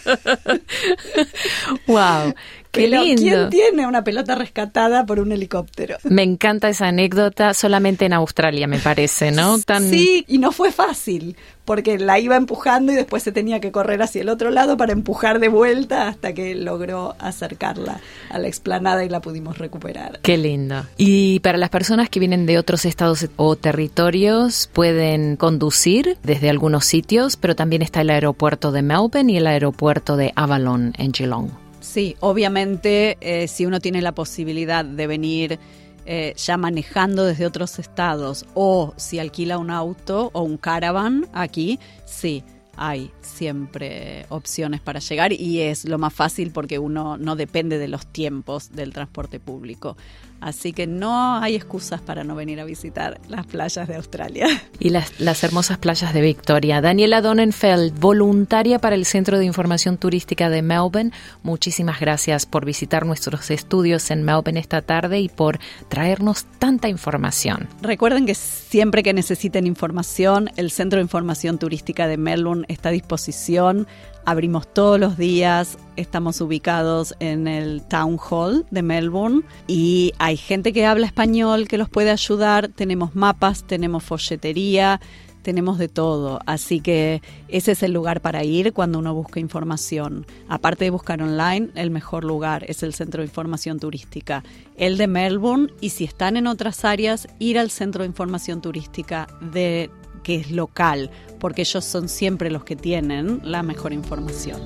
wow. 1.87 2.35
Qué 2.71 2.87
lindo. 2.87 3.21
¿Quién 3.21 3.49
tiene 3.49 3.87
una 3.87 4.03
pelota 4.03 4.35
rescatada 4.35 5.05
por 5.05 5.19
un 5.19 5.31
helicóptero? 5.31 5.97
Me 6.03 6.23
encanta 6.23 6.69
esa 6.69 6.87
anécdota, 6.87 7.53
solamente 7.53 8.05
en 8.05 8.13
Australia 8.13 8.67
me 8.67 8.79
parece, 8.79 9.31
¿no? 9.31 9.57
Sí, 9.89 10.25
y 10.27 10.37
no 10.39 10.51
fue 10.51 10.71
fácil, 10.71 11.35
porque 11.65 11.97
la 11.97 12.19
iba 12.19 12.35
empujando 12.35 12.91
y 12.91 12.95
después 12.95 13.23
se 13.23 13.31
tenía 13.31 13.59
que 13.59 13.71
correr 13.71 14.01
hacia 14.01 14.21
el 14.21 14.29
otro 14.29 14.49
lado 14.51 14.77
para 14.77 14.91
empujar 14.91 15.39
de 15.39 15.47
vuelta 15.47 16.07
hasta 16.07 16.33
que 16.33 16.53
logró 16.55 17.15
acercarla 17.19 18.01
a 18.29 18.39
la 18.39 18.47
explanada 18.47 19.05
y 19.05 19.09
la 19.09 19.21
pudimos 19.21 19.57
recuperar. 19.57 20.19
Qué 20.21 20.37
lindo. 20.37 20.85
Y 20.97 21.39
para 21.39 21.57
las 21.57 21.69
personas 21.69 22.09
que 22.09 22.19
vienen 22.19 22.45
de 22.45 22.57
otros 22.57 22.85
estados 22.85 23.27
o 23.35 23.55
territorios, 23.55 24.69
pueden 24.73 25.35
conducir 25.35 26.17
desde 26.23 26.49
algunos 26.49 26.85
sitios, 26.85 27.37
pero 27.37 27.55
también 27.55 27.81
está 27.81 28.01
el 28.01 28.09
aeropuerto 28.09 28.71
de 28.71 28.81
Melbourne 28.81 29.31
y 29.31 29.37
el 29.37 29.47
aeropuerto 29.47 30.17
de 30.17 30.33
Avalon 30.35 30.93
en 30.97 31.13
Geelong. 31.13 31.68
Sí, 31.79 32.15
obviamente 32.19 33.17
eh, 33.21 33.47
si 33.47 33.65
uno 33.65 33.79
tiene 33.79 34.01
la 34.01 34.11
posibilidad 34.11 34.83
de 34.83 35.07
venir 35.07 35.59
eh, 36.05 36.33
ya 36.37 36.57
manejando 36.57 37.25
desde 37.25 37.45
otros 37.45 37.79
estados 37.79 38.45
o 38.53 38.93
si 38.97 39.19
alquila 39.19 39.57
un 39.57 39.69
auto 39.69 40.29
o 40.33 40.41
un 40.41 40.57
caravan 40.57 41.27
aquí, 41.33 41.79
sí, 42.05 42.43
hay 42.75 43.11
siempre 43.21 44.25
opciones 44.29 44.81
para 44.81 44.99
llegar 44.99 45.33
y 45.33 45.61
es 45.61 45.85
lo 45.85 45.97
más 45.97 46.13
fácil 46.13 46.51
porque 46.51 46.79
uno 46.79 47.17
no 47.17 47.35
depende 47.35 47.77
de 47.77 47.89
los 47.89 48.07
tiempos 48.07 48.71
del 48.71 48.93
transporte 48.93 49.39
público. 49.39 49.97
Así 50.41 50.73
que 50.73 50.87
no 50.87 51.37
hay 51.37 51.55
excusas 51.55 52.01
para 52.01 52.23
no 52.23 52.35
venir 52.35 52.59
a 52.59 52.65
visitar 52.65 53.19
las 53.27 53.45
playas 53.45 53.87
de 53.87 53.95
Australia. 53.95 54.47
Y 54.81 54.91
las, 54.91 55.19
las 55.19 55.43
hermosas 55.43 55.77
playas 55.77 56.13
de 56.13 56.21
Victoria. 56.21 56.79
Daniela 56.79 57.21
Donenfeld, 57.21 57.99
voluntaria 57.99 58.79
para 58.79 58.95
el 58.95 59.05
Centro 59.05 59.37
de 59.37 59.43
Información 59.43 59.97
Turística 59.97 60.49
de 60.49 60.61
Melbourne, 60.61 61.11
muchísimas 61.43 61.99
gracias 61.99 62.45
por 62.45 62.63
visitar 62.63 63.05
nuestros 63.05 63.51
estudios 63.51 64.09
en 64.09 64.23
Melbourne 64.23 64.57
esta 64.57 64.81
tarde 64.81 65.19
y 65.19 65.27
por 65.27 65.59
traernos 65.89 66.45
tanta 66.59 66.87
información. 66.87 67.67
Recuerden 67.81 68.25
que 68.25 68.35
siempre 68.35 69.03
que 69.03 69.13
necesiten 69.13 69.67
información, 69.67 70.49
el 70.55 70.71
Centro 70.71 70.97
de 70.97 71.03
Información 71.03 71.57
Turística 71.57 72.07
de 72.07 72.15
Melbourne 72.15 72.65
está 72.69 72.89
a 72.89 72.93
disposición 72.93 73.87
Abrimos 74.29 74.71
todos 74.71 74.99
los 74.99 75.17
días, 75.17 75.79
estamos 75.95 76.39
ubicados 76.39 77.15
en 77.19 77.47
el 77.47 77.81
Town 77.81 78.19
Hall 78.19 78.63
de 78.69 78.83
Melbourne 78.83 79.41
y 79.65 80.13
hay 80.19 80.37
gente 80.37 80.71
que 80.71 80.85
habla 80.85 81.07
español 81.07 81.67
que 81.67 81.79
los 81.79 81.89
puede 81.89 82.11
ayudar, 82.11 82.67
tenemos 82.67 83.15
mapas, 83.15 83.63
tenemos 83.63 84.03
folletería, 84.03 85.01
tenemos 85.41 85.79
de 85.79 85.87
todo, 85.87 86.41
así 86.45 86.79
que 86.79 87.23
ese 87.47 87.71
es 87.71 87.81
el 87.81 87.91
lugar 87.91 88.21
para 88.21 88.43
ir 88.43 88.71
cuando 88.71 88.99
uno 88.99 89.15
busca 89.15 89.39
información. 89.39 90.27
Aparte 90.47 90.85
de 90.85 90.91
buscar 90.91 91.23
online, 91.23 91.69
el 91.73 91.89
mejor 91.89 92.23
lugar 92.23 92.65
es 92.67 92.83
el 92.83 92.93
Centro 92.93 93.23
de 93.23 93.27
Información 93.29 93.79
Turística, 93.79 94.43
el 94.77 94.99
de 94.99 95.07
Melbourne, 95.07 95.73
y 95.81 95.89
si 95.89 96.03
están 96.03 96.37
en 96.37 96.45
otras 96.45 96.85
áreas, 96.85 97.27
ir 97.39 97.57
al 97.57 97.71
Centro 97.71 98.03
de 98.03 98.09
Información 98.09 98.61
Turística 98.61 99.27
de 99.41 99.89
que 100.19 100.35
es 100.35 100.51
local, 100.51 101.11
porque 101.39 101.61
ellos 101.61 101.85
son 101.85 102.09
siempre 102.09 102.51
los 102.51 102.63
que 102.63 102.75
tienen 102.75 103.41
la 103.43 103.63
mejor 103.63 103.93
información. 103.93 104.61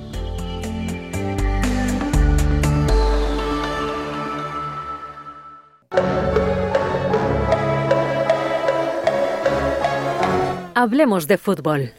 Hablemos 10.76 11.28
de 11.28 11.38
fútbol. 11.38 11.92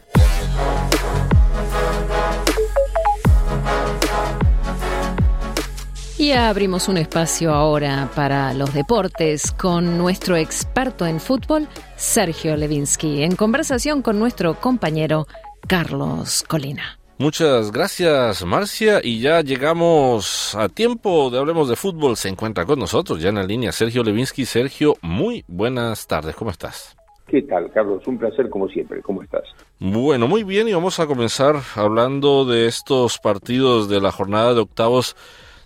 Y 6.18 6.32
abrimos 6.32 6.88
un 6.88 6.96
espacio 6.96 7.52
ahora 7.52 8.08
para 8.16 8.54
los 8.54 8.72
deportes 8.72 9.52
con 9.52 9.98
nuestro 9.98 10.36
experto 10.36 11.04
en 11.04 11.20
fútbol, 11.20 11.68
Sergio 11.96 12.56
Levinsky, 12.56 13.22
en 13.22 13.36
conversación 13.36 14.00
con 14.00 14.18
nuestro 14.18 14.54
compañero 14.54 15.26
Carlos 15.68 16.42
Colina. 16.48 16.98
Muchas 17.18 17.70
gracias, 17.70 18.42
Marcia. 18.46 19.00
Y 19.02 19.20
ya 19.20 19.42
llegamos 19.42 20.54
a 20.54 20.70
tiempo 20.70 21.28
de 21.28 21.38
Hablemos 21.38 21.68
de 21.68 21.76
Fútbol. 21.76 22.16
Se 22.16 22.30
encuentra 22.30 22.64
con 22.64 22.78
nosotros 22.78 23.20
ya 23.20 23.28
en 23.28 23.34
la 23.34 23.42
línea 23.42 23.70
Sergio 23.70 24.02
Levinsky. 24.02 24.46
Sergio, 24.46 24.94
muy 25.02 25.44
buenas 25.46 26.06
tardes. 26.06 26.34
¿Cómo 26.34 26.50
estás? 26.50 26.96
¿Qué 27.26 27.42
tal, 27.42 27.70
Carlos? 27.72 28.06
Un 28.06 28.16
placer 28.16 28.48
como 28.48 28.68
siempre. 28.68 29.02
¿Cómo 29.02 29.22
estás? 29.22 29.44
Bueno, 29.78 30.28
muy 30.28 30.44
bien. 30.44 30.66
Y 30.66 30.72
vamos 30.72 30.98
a 30.98 31.06
comenzar 31.06 31.56
hablando 31.74 32.46
de 32.46 32.66
estos 32.66 33.18
partidos 33.18 33.90
de 33.90 34.00
la 34.00 34.12
jornada 34.12 34.54
de 34.54 34.60
octavos 34.60 35.14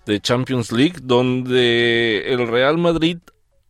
de 0.07 0.21
Champions 0.21 0.73
League, 0.73 0.97
donde 1.03 2.33
el 2.33 2.49
Real 2.49 2.79
Madrid 2.79 3.19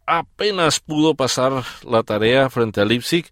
apenas 0.06 0.80
pudo 0.80 1.14
pasar 1.14 1.52
la 1.88 2.02
tarea 2.02 2.50
frente 2.50 2.80
a 2.80 2.84
Leipzig 2.84 3.26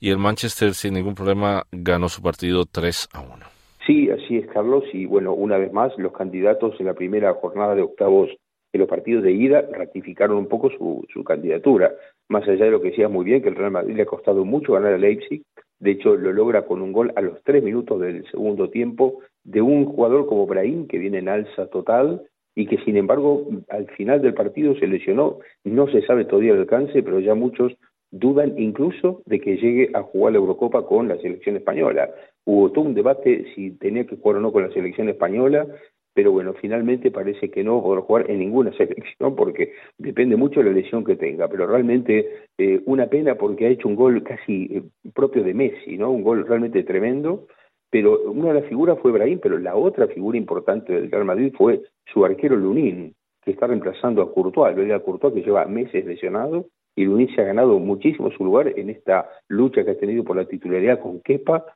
y 0.00 0.10
el 0.10 0.18
Manchester 0.18 0.74
sin 0.74 0.94
ningún 0.94 1.14
problema 1.14 1.64
ganó 1.72 2.08
su 2.08 2.22
partido 2.22 2.64
3 2.70 3.08
a 3.12 3.20
1. 3.20 3.46
Sí, 3.86 4.10
así 4.10 4.38
es, 4.38 4.46
Carlos. 4.48 4.84
Y 4.92 5.06
bueno, 5.06 5.34
una 5.34 5.58
vez 5.58 5.72
más, 5.72 5.92
los 5.98 6.12
candidatos 6.12 6.74
en 6.78 6.86
la 6.86 6.94
primera 6.94 7.32
jornada 7.34 7.74
de 7.74 7.82
octavos 7.82 8.30
de 8.72 8.78
los 8.78 8.88
partidos 8.88 9.22
de 9.22 9.32
ida 9.32 9.62
ratificaron 9.72 10.36
un 10.36 10.48
poco 10.48 10.70
su, 10.70 11.04
su 11.12 11.22
candidatura. 11.22 11.92
Más 12.28 12.46
allá 12.48 12.64
de 12.64 12.70
lo 12.70 12.80
que 12.80 12.90
decías 12.90 13.10
muy 13.10 13.24
bien, 13.24 13.42
que 13.42 13.50
el 13.50 13.56
Real 13.56 13.70
Madrid 13.70 13.94
le 13.94 14.02
ha 14.02 14.06
costado 14.06 14.44
mucho 14.44 14.72
ganar 14.72 14.94
a 14.94 14.98
Leipzig. 14.98 15.42
De 15.78 15.90
hecho, 15.92 16.16
lo 16.16 16.32
logra 16.32 16.64
con 16.64 16.80
un 16.80 16.92
gol 16.92 17.12
a 17.16 17.20
los 17.20 17.42
tres 17.44 17.62
minutos 17.62 18.00
del 18.00 18.24
segundo 18.30 18.70
tiempo 18.70 19.20
de 19.44 19.60
un 19.60 19.84
jugador 19.84 20.26
como 20.26 20.46
Brahim, 20.46 20.86
que 20.86 20.98
viene 20.98 21.18
en 21.18 21.28
alza 21.28 21.66
total, 21.66 22.22
y 22.54 22.66
que 22.66 22.78
sin 22.78 22.96
embargo 22.96 23.46
al 23.68 23.86
final 23.90 24.22
del 24.22 24.34
partido 24.34 24.74
se 24.76 24.86
lesionó. 24.86 25.38
No 25.64 25.88
se 25.88 26.02
sabe 26.02 26.24
todavía 26.24 26.52
el 26.52 26.60
alcance, 26.60 27.02
pero 27.02 27.20
ya 27.20 27.34
muchos 27.34 27.72
dudan 28.10 28.54
incluso 28.58 29.22
de 29.26 29.40
que 29.40 29.56
llegue 29.56 29.90
a 29.92 30.02
jugar 30.02 30.32
la 30.32 30.38
Eurocopa 30.38 30.86
con 30.86 31.08
la 31.08 31.16
selección 31.18 31.56
española. 31.56 32.10
Hubo 32.44 32.70
todo 32.70 32.84
un 32.84 32.94
debate 32.94 33.46
si 33.54 33.72
tenía 33.72 34.06
que 34.06 34.16
jugar 34.16 34.36
o 34.36 34.40
no 34.40 34.52
con 34.52 34.62
la 34.62 34.72
selección 34.72 35.08
española, 35.08 35.66
pero 36.14 36.30
bueno, 36.30 36.54
finalmente 36.54 37.10
parece 37.10 37.50
que 37.50 37.64
no 37.64 37.82
podrá 37.82 38.02
jugar 38.02 38.30
en 38.30 38.38
ninguna 38.38 38.72
selección 38.76 39.34
porque 39.34 39.72
depende 39.98 40.36
mucho 40.36 40.60
de 40.60 40.66
la 40.66 40.76
lesión 40.76 41.04
que 41.04 41.16
tenga, 41.16 41.48
pero 41.48 41.66
realmente 41.66 42.46
eh, 42.56 42.80
una 42.86 43.08
pena 43.08 43.34
porque 43.34 43.66
ha 43.66 43.70
hecho 43.70 43.88
un 43.88 43.96
gol 43.96 44.22
casi 44.22 44.68
eh, 44.70 44.82
propio 45.12 45.42
de 45.42 45.54
Messi, 45.54 45.98
¿no? 45.98 46.10
Un 46.10 46.22
gol 46.22 46.46
realmente 46.46 46.84
tremendo, 46.84 47.48
pero 47.94 48.22
una 48.28 48.48
de 48.48 48.54
las 48.54 48.68
figuras 48.68 48.98
fue 48.98 49.12
Brahim, 49.12 49.38
pero 49.40 49.56
la 49.56 49.76
otra 49.76 50.08
figura 50.08 50.36
importante 50.36 50.92
del 50.92 51.12
Real 51.12 51.24
Madrid 51.24 51.54
fue 51.56 51.80
su 52.12 52.24
arquero 52.24 52.56
Lunín, 52.56 53.14
que 53.40 53.52
está 53.52 53.68
reemplazando 53.68 54.20
a 54.20 54.34
Courtois, 54.34 54.76
el 54.76 55.00
Courtois 55.00 55.32
que 55.32 55.42
lleva 55.42 55.64
meses 55.66 56.04
lesionado 56.04 56.66
y 56.96 57.04
Lunín 57.04 57.32
se 57.32 57.40
ha 57.40 57.44
ganado 57.44 57.78
muchísimo 57.78 58.32
su 58.32 58.44
lugar 58.44 58.76
en 58.76 58.90
esta 58.90 59.30
lucha 59.46 59.84
que 59.84 59.92
ha 59.92 59.96
tenido 59.96 60.24
por 60.24 60.34
la 60.34 60.46
titularidad 60.46 60.98
con 60.98 61.20
Kepa 61.20 61.66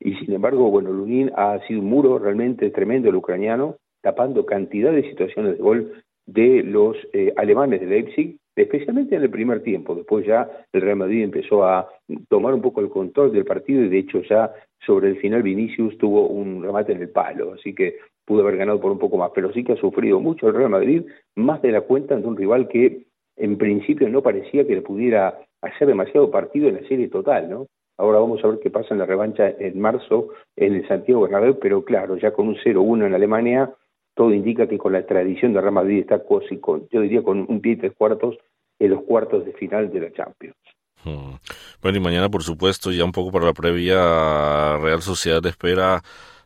y 0.00 0.14
sin 0.14 0.32
embargo, 0.32 0.70
bueno, 0.70 0.90
Lunin 0.92 1.30
ha 1.36 1.58
sido 1.66 1.80
un 1.80 1.90
muro 1.90 2.18
realmente 2.18 2.70
tremendo 2.70 3.10
el 3.10 3.16
ucraniano 3.16 3.76
tapando 4.00 4.46
cantidad 4.46 4.92
de 4.92 5.10
situaciones 5.10 5.58
de 5.58 5.62
gol 5.62 5.92
de 6.24 6.62
los 6.62 6.96
eh, 7.12 7.34
alemanes 7.36 7.80
de 7.80 7.86
Leipzig, 7.86 8.38
especialmente 8.56 9.14
en 9.14 9.22
el 9.22 9.30
primer 9.30 9.62
tiempo. 9.62 9.94
Después 9.94 10.26
ya 10.26 10.50
el 10.72 10.80
Real 10.80 10.96
Madrid 10.96 11.22
empezó 11.22 11.64
a 11.64 11.88
tomar 12.28 12.54
un 12.54 12.62
poco 12.62 12.80
el 12.80 12.88
control 12.88 13.32
del 13.32 13.44
partido 13.44 13.82
y 13.82 13.88
de 13.88 13.98
hecho 13.98 14.22
ya 14.22 14.52
sobre 14.84 15.08
el 15.08 15.18
final 15.18 15.42
Vinicius 15.42 15.98
tuvo 15.98 16.26
un 16.28 16.62
remate 16.62 16.92
en 16.92 17.02
el 17.02 17.10
palo, 17.10 17.52
así 17.52 17.74
que 17.74 17.96
pudo 18.24 18.42
haber 18.42 18.56
ganado 18.56 18.80
por 18.80 18.90
un 18.90 18.98
poco 18.98 19.18
más, 19.18 19.30
pero 19.34 19.52
sí 19.52 19.62
que 19.62 19.72
ha 19.72 19.76
sufrido 19.76 20.20
mucho 20.20 20.48
el 20.48 20.54
Real 20.54 20.70
Madrid, 20.70 21.02
más 21.36 21.60
de 21.62 21.72
la 21.72 21.82
cuenta 21.82 22.14
ante 22.14 22.26
un 22.26 22.36
rival 22.36 22.68
que 22.68 23.04
en 23.36 23.58
principio 23.58 24.08
no 24.08 24.22
parecía 24.22 24.66
que 24.66 24.74
le 24.74 24.82
pudiera 24.82 25.38
hacer 25.62 25.86
demasiado 25.86 26.30
partido 26.30 26.68
en 26.68 26.76
la 26.76 26.88
serie 26.88 27.08
total, 27.08 27.50
¿no? 27.50 27.66
Ahora 27.98 28.18
vamos 28.18 28.44
a 28.44 28.48
ver 28.48 28.58
qué 28.60 28.70
pasa 28.70 28.88
en 28.92 28.98
la 28.98 29.06
revancha 29.06 29.48
en 29.48 29.80
marzo 29.80 30.28
en 30.54 30.74
el 30.74 30.88
Santiago 30.88 31.22
Bernabéu, 31.22 31.58
pero 31.58 31.84
claro, 31.84 32.16
ya 32.16 32.32
con 32.32 32.48
un 32.48 32.56
0-1 32.56 33.06
en 33.06 33.14
Alemania 33.14 33.70
todo 34.16 34.32
indica 34.32 34.66
que 34.66 34.78
con 34.78 34.94
la 34.94 35.06
tradición 35.06 35.52
de 35.52 35.60
Real 35.60 35.74
Madrid 35.74 36.00
está 36.00 36.22
casi 36.24 36.56
con, 36.56 36.88
yo 36.90 37.02
diría 37.02 37.22
con 37.22 37.44
un 37.48 37.60
pie 37.60 37.72
y 37.72 37.76
tres 37.76 37.92
cuartos 37.96 38.36
en 38.78 38.90
los 38.90 39.02
cuartos 39.02 39.44
de 39.44 39.52
final 39.52 39.92
de 39.92 40.00
la 40.00 40.12
Champions. 40.12 40.56
Hmm. 41.04 41.36
Bueno, 41.82 41.98
y 41.98 42.00
mañana, 42.00 42.30
por 42.30 42.42
supuesto, 42.42 42.90
ya 42.90 43.04
un 43.04 43.12
poco 43.12 43.30
para 43.30 43.44
la 43.44 43.52
previa, 43.52 44.78
Real 44.78 45.02
Sociedad 45.02 45.44
espera 45.44 46.00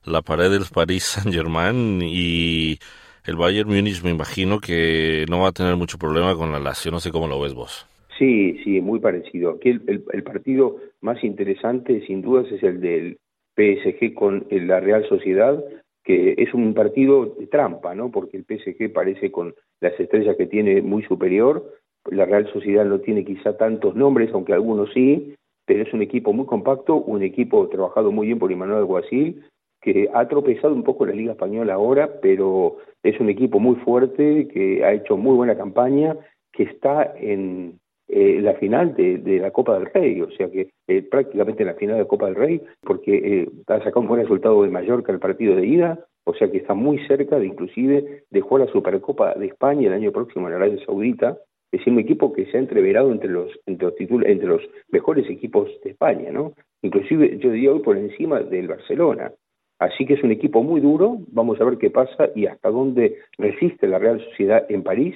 la 0.04 0.20
pared 0.20 0.50
del 0.50 0.64
París 0.74 1.04
Saint-Germain 1.04 2.02
y 2.02 2.78
el 3.24 3.36
Bayern 3.36 3.68
Múnich 3.68 4.02
me 4.02 4.10
imagino 4.10 4.58
que 4.58 5.24
no 5.30 5.40
va 5.40 5.48
a 5.48 5.52
tener 5.52 5.76
mucho 5.76 5.96
problema 5.96 6.34
con 6.34 6.50
la 6.50 6.58
Lazio, 6.58 6.90
no 6.90 6.98
sé 6.98 7.12
cómo 7.12 7.28
lo 7.28 7.40
ves 7.40 7.54
vos. 7.54 7.86
Sí, 8.18 8.58
sí, 8.64 8.80
muy 8.80 8.98
parecido. 8.98 9.52
Aquí 9.52 9.70
el 9.86 10.22
partido 10.24 10.76
más 11.00 11.22
interesante, 11.22 12.04
sin 12.06 12.20
dudas, 12.20 12.50
es 12.52 12.62
el 12.62 12.80
del 12.80 13.18
PSG 13.56 14.12
con 14.12 14.46
la 14.50 14.80
Real 14.80 15.08
Sociedad, 15.08 15.62
que 16.10 16.34
es 16.38 16.52
un 16.54 16.74
partido 16.74 17.26
de 17.38 17.46
trampa, 17.46 17.94
¿no? 17.94 18.10
Porque 18.10 18.36
el 18.36 18.44
PSG 18.44 18.92
parece 18.92 19.30
con 19.30 19.54
las 19.80 19.98
estrellas 20.00 20.36
que 20.36 20.46
tiene 20.46 20.82
muy 20.82 21.04
superior, 21.04 21.72
la 22.10 22.24
Real 22.24 22.52
Sociedad 22.52 22.84
no 22.84 22.98
tiene 22.98 23.24
quizá 23.24 23.56
tantos 23.56 23.94
nombres, 23.94 24.30
aunque 24.32 24.52
algunos 24.52 24.92
sí, 24.92 25.36
pero 25.66 25.84
es 25.84 25.92
un 25.94 26.02
equipo 26.02 26.32
muy 26.32 26.46
compacto, 26.46 26.96
un 26.96 27.22
equipo 27.22 27.68
trabajado 27.68 28.10
muy 28.10 28.26
bien 28.26 28.40
por 28.40 28.50
Immanuel 28.50 28.80
Alguacil, 28.80 29.44
que 29.80 30.10
ha 30.12 30.26
tropezado 30.26 30.74
un 30.74 30.82
poco 30.82 31.06
la 31.06 31.14
Liga 31.14 31.32
Española 31.32 31.74
ahora, 31.74 32.20
pero 32.20 32.78
es 33.04 33.20
un 33.20 33.28
equipo 33.28 33.60
muy 33.60 33.76
fuerte, 33.76 34.48
que 34.48 34.84
ha 34.84 34.92
hecho 34.92 35.16
muy 35.16 35.36
buena 35.36 35.56
campaña, 35.56 36.16
que 36.52 36.64
está 36.64 37.14
en, 37.16 37.78
eh, 38.12 38.40
la 38.40 38.54
final 38.54 38.94
de, 38.94 39.38
la 39.38 39.50
Copa 39.50 39.78
del 39.78 39.86
Rey, 39.86 40.20
o 40.20 40.30
sea 40.32 40.50
que 40.50 40.70
eh, 40.88 41.02
prácticamente 41.02 41.62
en 41.62 41.68
la 41.68 41.74
final 41.74 41.96
de 41.96 42.02
la 42.02 42.08
Copa 42.08 42.26
del 42.26 42.34
Rey, 42.34 42.60
porque 42.82 43.14
eh, 43.14 43.48
ha 43.68 43.78
sacado 43.78 44.00
un 44.00 44.08
buen 44.08 44.22
resultado 44.22 44.62
de 44.62 44.70
Mallorca 44.70 45.12
el 45.12 45.20
partido 45.20 45.54
de 45.54 45.66
ida, 45.66 46.06
o 46.24 46.34
sea 46.34 46.50
que 46.50 46.58
está 46.58 46.74
muy 46.74 46.98
cerca 47.06 47.38
de 47.38 47.46
inclusive 47.46 48.24
de 48.28 48.40
jugar 48.40 48.66
la 48.66 48.72
Supercopa 48.72 49.34
de 49.34 49.46
España 49.46 49.86
el 49.86 49.94
año 49.94 50.12
próximo 50.12 50.48
en 50.48 50.54
Arabia 50.54 50.84
Saudita, 50.84 51.38
es 51.72 51.86
un 51.86 52.00
equipo 52.00 52.32
que 52.32 52.46
se 52.46 52.56
ha 52.56 52.60
entreverado 52.60 53.12
entre 53.12 53.30
los 53.30 53.50
entre 53.66 53.86
los, 53.86 53.94
entre 54.26 54.48
los 54.48 54.62
mejores 54.90 55.30
equipos 55.30 55.70
de 55.84 55.90
España, 55.90 56.32
¿no? 56.32 56.54
Inclusive 56.82 57.38
yo 57.38 57.50
diría 57.50 57.72
hoy 57.72 57.80
por 57.80 57.96
encima 57.96 58.40
del 58.40 58.66
Barcelona. 58.66 59.32
Así 59.78 60.04
que 60.04 60.14
es 60.14 60.22
un 60.22 60.30
equipo 60.30 60.62
muy 60.62 60.80
duro, 60.80 61.18
vamos 61.28 61.60
a 61.60 61.64
ver 61.64 61.78
qué 61.78 61.90
pasa 61.90 62.28
y 62.34 62.46
hasta 62.46 62.70
dónde 62.70 63.16
resiste 63.38 63.86
la 63.86 63.98
Real 63.98 64.20
Sociedad 64.30 64.66
en 64.68 64.82
París 64.82 65.14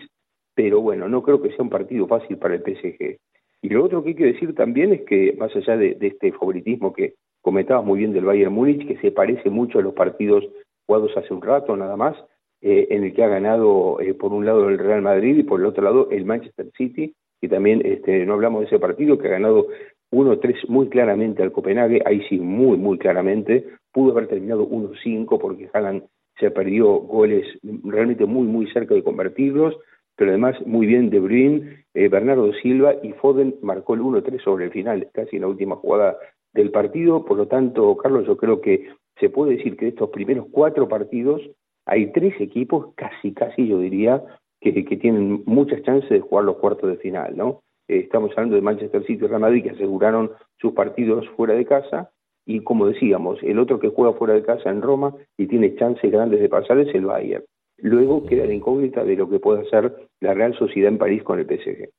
pero 0.55 0.81
bueno, 0.81 1.09
no 1.09 1.23
creo 1.23 1.43
que 1.43 1.51
sea 1.51 1.63
un 1.63 1.71
partido 1.71 2.07
fácil 2.07 2.39
para 2.39 2.55
el 2.55 2.63
PSG. 2.63 3.19
Y 3.63 3.69
lo 3.71 3.85
otro 3.85 4.03
que 4.03 4.11
hay 4.11 4.15
que 4.15 4.27
decir 4.27 4.55
también 4.55 4.93
es 4.93 5.03
que, 5.03 5.35
más 5.39 5.55
allá 5.57 5.77
de, 5.77 5.97
este 6.01 6.33
favoritismo 6.33 6.93
que 6.93 7.15
comentabas 7.41 7.85
muy 7.85 7.99
bien 7.99 8.13
del 8.13 8.25
Bayern 8.25 8.53
Múnich, 8.53 8.87
que 8.87 8.99
se 8.99 9.11
parece 9.11 9.51
mucho 9.51 9.79
a 9.79 9.83
los 9.83 9.95
partidos 9.95 10.45
jugados 10.87 11.17
hace 11.17 11.33
un 11.33 11.43
rato 11.43 11.77
nada 11.77 11.97
más, 11.97 12.17
eh, 12.61 12.89
en 12.91 13.05
el 13.05 13.15
que 13.15 13.25
ha 13.25 13.29
ganado 13.29 14.01
eh, 14.01 14.15
por 14.15 14.33
un 14.33 14.45
lado 14.45 14.69
el 14.69 14.79
Real 14.79 15.03
Madrid 15.03 15.37
y 15.37 15.43
por 15.43 15.61
el 15.61 15.67
otro 15.67 15.83
lado 15.83 16.09
el 16.11 16.25
Manchester 16.25 16.71
City, 16.77 17.15
y 17.41 17.49
también 17.49 17.83
este, 17.85 18.25
no 18.27 18.35
hablamos 18.35 18.61
de 18.61 18.67
ese 18.67 18.79
partido 18.79 19.19
que 19.19 19.29
ha 19.29 19.33
ganado 19.33 19.67
1-3 20.13 20.69
muy 20.69 20.89
claramente 20.89 21.43
al 21.43 21.53
Copenhague, 21.53 22.03
ahí 22.07 22.23
sí 22.29 22.39
muy, 22.39 22.77
muy 22.77 22.99
claramente, 22.99 23.67
pudo 23.93 24.13
haber 24.13 24.29
terminado 24.29 24.69
1-5 24.69 25.39
porque 25.39 25.69
Haaland 25.73 26.05
se 26.39 26.51
perdió 26.51 26.89
goles 26.89 27.47
realmente 27.83 28.27
muy, 28.27 28.47
muy 28.47 28.71
cerca 28.73 28.95
de 28.95 29.03
convertirlos, 29.03 29.77
pero 30.17 30.31
además 30.31 30.57
muy 30.67 30.87
bien 30.87 31.11
De 31.11 31.21
Bruyne, 31.21 31.85
eh, 31.95 32.09
Bernardo 32.09 32.53
Silva 32.55 32.95
y 33.03 33.12
Foden 33.12 33.57
marcó 33.62 33.95
el 33.95 34.01
1-3 34.01 34.43
sobre 34.43 34.67
el 34.67 34.71
final, 34.71 35.09
casi 35.12 35.37
en 35.37 35.43
la 35.43 35.49
última 35.49 35.77
jugada 35.77 36.17
del 36.53 36.71
partido. 36.71 37.25
Por 37.25 37.37
lo 37.37 37.47
tanto, 37.49 37.97
Carlos, 37.97 38.27
yo 38.27 38.37
creo 38.37 38.61
que 38.61 38.89
se 39.19 39.31
puede 39.31 39.57
decir 39.57 39.77
que 39.77 39.87
de 39.87 39.91
estos 39.91 40.11
primeros 40.11 40.47
cuatro 40.51 40.89
partidos 40.89 41.43
hay 41.87 42.12
tres 42.12 42.41
equipos, 42.41 42.95
casi, 42.95 43.33
casi 43.33 43.67
yo 43.69 43.79
diría, 43.79 44.23
que, 44.61 44.73
tienen 44.97 45.43
muchas 45.45 45.83
chances 45.83 46.09
de 46.09 46.21
jugar 46.21 46.45
los 46.45 46.57
cuartos 46.57 46.89
de 46.89 46.97
final, 46.97 47.37
¿no? 47.37 47.61
Eh, 47.89 47.99
estamos 47.99 48.31
hablando 48.33 48.57
de 48.57 48.62
Manchester 48.62 49.05
City 49.05 49.25
y 49.25 49.29
Real 49.29 49.41
Madrid 49.41 49.62
que 49.62 49.71
aseguraron 49.71 50.31
sus 50.59 50.73
partidos 50.73 51.29
fuera 51.37 51.55
de 51.55 51.67
casa 51.67 52.11
y 52.47 52.61
como 52.61 52.87
decíamos, 52.87 53.39
el 53.43 53.59
otro 53.59 53.79
que 53.79 53.89
juega 53.89 54.17
fuera 54.17 54.35
de 54.35 54.43
casa 54.43 54.71
en 54.71 54.83
Roma 54.83 55.15
y 55.37 55.47
tiene 55.47 55.75
chances 55.77 56.11
grandes 56.11 56.41
de 56.41 56.49
pasar 56.49 56.79
es 56.79 56.95
el 56.95 57.07
Bayern. 57.07 57.45
Luego 57.79 58.25
queda 58.27 58.47
la 58.47 58.55
incógnita 58.55 59.05
de 59.05 59.16
lo 59.16 59.29
que 59.29 59.39
puede 59.39 59.66
hacer 59.66 60.09
la 60.20 60.35
Real 60.35 60.57
Sociedad 60.59 60.91
en 60.91 60.99
París 60.99 61.22
con 61.22 61.39
el 61.39 61.47
PSG. 61.47 61.91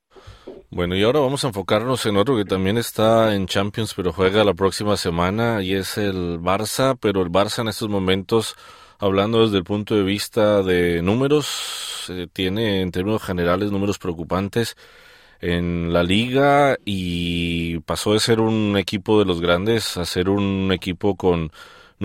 Bueno, 0.72 0.96
y 0.96 1.04
ahora 1.04 1.20
vamos 1.20 1.44
a 1.44 1.48
enfocarnos 1.48 2.06
en 2.06 2.18
otro 2.18 2.36
que 2.36 2.46
también 2.46 2.78
está 2.78 3.36
en 3.36 3.46
Champions, 3.46 3.94
pero 3.96 4.12
juega 4.12 4.44
la 4.44 4.54
próxima 4.54 4.98
semana, 4.98 5.62
y 5.62 5.74
es 5.74 5.98
el 5.98 6.40
Barça, 6.40 6.98
pero 7.00 7.22
el 7.22 7.30
Barça 7.30 7.62
en 7.62 7.68
estos 7.68 7.90
momentos, 7.90 8.56
hablando 9.00 9.44
desde 9.44 9.58
el 9.58 9.64
punto 9.64 9.96
de 9.96 10.04
vista 10.04 10.64
de 10.64 11.02
números, 11.02 12.08
eh, 12.10 12.28
tiene 12.32 12.82
en 12.82 12.92
términos 12.92 13.24
generales 13.24 13.72
números 13.72 14.00
preocupantes 14.00 14.76
en 15.42 15.94
la 15.94 16.04
liga 16.04 16.78
y 16.86 17.80
pasó 17.82 18.14
de 18.14 18.20
ser 18.20 18.40
un 18.40 18.78
equipo 18.78 19.20
de 19.20 19.26
los 19.26 19.42
grandes 19.42 19.98
a 19.98 20.06
ser 20.06 20.30
un 20.30 20.72
equipo 20.72 21.16
con 21.16 21.52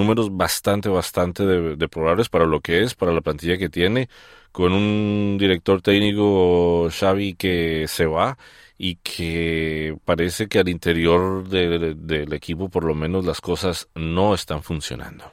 números 0.00 0.36
bastante, 0.36 0.88
bastante 0.88 1.44
de, 1.44 1.88
probables 1.88 2.28
para 2.28 2.46
lo 2.46 2.60
que 2.60 2.82
es, 2.82 2.94
para 2.94 3.12
la 3.12 3.20
plantilla 3.20 3.58
que 3.58 3.68
tiene, 3.68 4.08
con 4.52 4.72
un 4.72 5.36
director 5.38 5.82
técnico 5.82 6.88
Xavi 6.90 7.34
que 7.34 7.86
se 7.86 8.06
va 8.06 8.36
y 8.78 8.96
que 8.96 9.94
parece 10.04 10.48
que 10.48 10.58
al 10.58 10.68
interior 10.68 11.48
del 11.48 12.32
equipo 12.32 12.68
por 12.68 12.84
lo 12.84 12.94
menos 12.94 13.26
las 13.26 13.40
cosas 13.40 13.88
no 13.94 14.34
están 14.34 14.62
funcionando. 14.62 15.24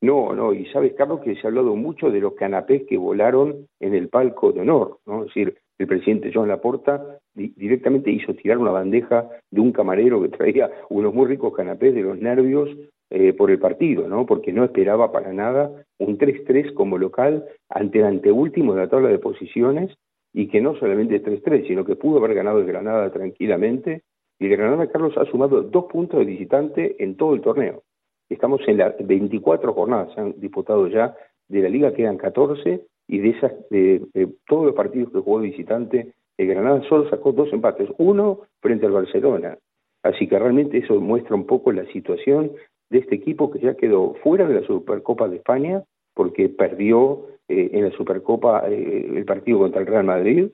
No, 0.00 0.34
no, 0.34 0.52
y 0.52 0.66
sabes, 0.72 0.94
Carlos, 0.94 1.20
que 1.20 1.36
se 1.36 1.46
ha 1.46 1.50
hablado 1.50 1.76
mucho 1.76 2.10
de 2.10 2.18
los 2.18 2.34
canapés 2.34 2.82
que 2.88 2.96
volaron 2.96 3.68
en 3.78 3.94
el 3.94 4.08
palco 4.08 4.50
de 4.50 4.62
honor, 4.62 4.98
¿no? 5.06 5.20
Es 5.20 5.26
decir, 5.28 5.56
el 5.78 5.86
presidente 5.86 6.32
John 6.34 6.48
Laporta 6.48 7.18
directamente 7.34 8.10
hizo 8.10 8.34
tirar 8.34 8.58
una 8.58 8.72
bandeja 8.72 9.28
de 9.50 9.60
un 9.60 9.72
camarero 9.72 10.20
que 10.20 10.28
traía 10.28 10.70
unos 10.90 11.14
muy 11.14 11.26
ricos 11.26 11.54
canapés 11.54 11.94
de 11.94 12.02
los 12.02 12.18
nervios 12.18 12.68
eh, 13.14 13.34
por 13.34 13.50
el 13.50 13.58
partido, 13.58 14.08
¿no? 14.08 14.24
Porque 14.24 14.54
no 14.54 14.64
esperaba 14.64 15.12
para 15.12 15.34
nada 15.34 15.70
un 15.98 16.16
3-3 16.16 16.72
como 16.72 16.96
local 16.96 17.44
ante 17.68 17.98
el 17.98 18.06
anteúltimo 18.06 18.72
de 18.72 18.80
la 18.80 18.88
tabla 18.88 19.10
de 19.10 19.18
posiciones 19.18 19.94
y 20.32 20.48
que 20.48 20.62
no 20.62 20.74
solamente 20.76 21.22
3-3, 21.22 21.66
sino 21.66 21.84
que 21.84 21.94
pudo 21.94 22.18
haber 22.18 22.34
ganado 22.34 22.60
el 22.60 22.66
Granada 22.66 23.12
tranquilamente. 23.12 24.00
Y 24.38 24.46
el 24.46 24.56
Granada, 24.56 24.86
Carlos, 24.86 25.12
ha 25.18 25.26
sumado 25.26 25.62
dos 25.62 25.84
puntos 25.92 26.20
de 26.20 26.24
visitante 26.24 26.96
en 27.04 27.18
todo 27.18 27.34
el 27.34 27.42
torneo. 27.42 27.82
Estamos 28.30 28.62
en 28.66 28.78
las 28.78 28.94
24 28.98 29.74
jornadas, 29.74 30.14
se 30.14 30.20
han 30.22 30.40
disputado 30.40 30.88
ya 30.88 31.14
de 31.48 31.60
la 31.60 31.68
liga, 31.68 31.92
quedan 31.92 32.16
14, 32.16 32.80
y 33.08 33.18
de 33.18 33.28
esas, 33.28 33.52
de, 33.68 34.00
todos 34.48 34.64
los 34.64 34.74
partidos 34.74 35.12
que 35.12 35.20
jugó 35.20 35.40
visitante, 35.40 36.14
el 36.38 36.46
Granada 36.46 36.80
solo 36.88 37.10
sacó 37.10 37.32
dos 37.32 37.52
empates, 37.52 37.90
uno 37.98 38.40
frente 38.62 38.86
al 38.86 38.92
Barcelona. 38.92 39.58
Así 40.02 40.26
que 40.26 40.38
realmente 40.38 40.78
eso 40.78 40.98
muestra 40.98 41.36
un 41.36 41.44
poco 41.44 41.72
la 41.72 41.84
situación 41.92 42.52
de 42.92 42.98
este 42.98 43.14
equipo 43.14 43.50
que 43.50 43.58
ya 43.58 43.74
quedó 43.74 44.14
fuera 44.22 44.46
de 44.46 44.60
la 44.60 44.66
Supercopa 44.66 45.26
de 45.26 45.36
España 45.36 45.82
porque 46.14 46.50
perdió 46.50 47.26
eh, 47.48 47.70
en 47.72 47.84
la 47.84 47.90
Supercopa 47.96 48.68
eh, 48.68 49.10
el 49.16 49.24
partido 49.24 49.60
contra 49.60 49.80
el 49.80 49.86
Real 49.86 50.04
Madrid, 50.04 50.48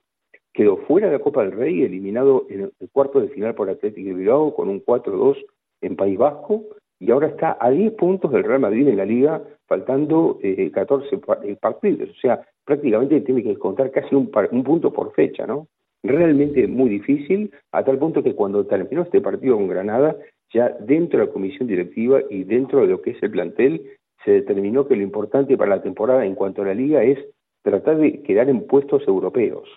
quedó 0.52 0.76
fuera 0.76 1.08
de 1.08 1.14
la 1.14 1.18
Copa 1.18 1.42
del 1.42 1.52
Rey, 1.52 1.82
eliminado 1.82 2.46
en 2.48 2.70
el 2.78 2.90
cuarto 2.92 3.20
de 3.20 3.28
final 3.28 3.54
por 3.54 3.68
Atlético 3.68 4.08
de 4.08 4.14
Bilbao 4.14 4.54
con 4.54 4.68
un 4.68 4.84
4-2 4.84 5.36
en 5.80 5.96
País 5.96 6.16
Vasco, 6.16 6.64
y 7.00 7.10
ahora 7.10 7.28
está 7.28 7.56
a 7.60 7.70
10 7.70 7.92
puntos 7.94 8.32
del 8.32 8.44
Real 8.44 8.60
Madrid 8.60 8.88
en 8.88 8.96
la 8.96 9.04
liga, 9.04 9.42
faltando 9.66 10.38
14 10.72 11.14
eh, 11.14 11.20
eh, 11.44 11.56
partidos. 11.60 12.10
O 12.10 12.20
sea, 12.20 12.40
prácticamente 12.64 13.20
tiene 13.20 13.42
que 13.42 13.56
contar 13.56 13.90
casi 13.90 14.14
un, 14.14 14.30
un 14.50 14.64
punto 14.64 14.92
por 14.92 15.12
fecha, 15.12 15.46
¿no? 15.46 15.68
Realmente 16.02 16.66
muy 16.68 16.88
difícil, 16.88 17.52
a 17.72 17.84
tal 17.84 17.98
punto 17.98 18.22
que 18.22 18.34
cuando 18.34 18.64
terminó 18.66 19.02
este 19.02 19.20
partido 19.20 19.56
con 19.56 19.68
Granada, 19.68 20.16
ya 20.52 20.70
dentro 20.80 21.20
de 21.20 21.26
la 21.26 21.32
comisión 21.32 21.68
directiva 21.68 22.20
y 22.30 22.44
dentro 22.44 22.80
de 22.80 22.88
lo 22.88 23.02
que 23.02 23.10
es 23.10 23.22
el 23.22 23.30
plantel, 23.30 23.98
se 24.24 24.32
determinó 24.32 24.86
que 24.86 24.96
lo 24.96 25.02
importante 25.02 25.56
para 25.56 25.76
la 25.76 25.82
temporada 25.82 26.24
en 26.24 26.34
cuanto 26.34 26.62
a 26.62 26.66
la 26.66 26.74
liga 26.74 27.02
es 27.02 27.18
tratar 27.62 27.98
de 27.98 28.22
quedar 28.22 28.48
en 28.48 28.66
puestos 28.66 29.06
europeos. 29.06 29.68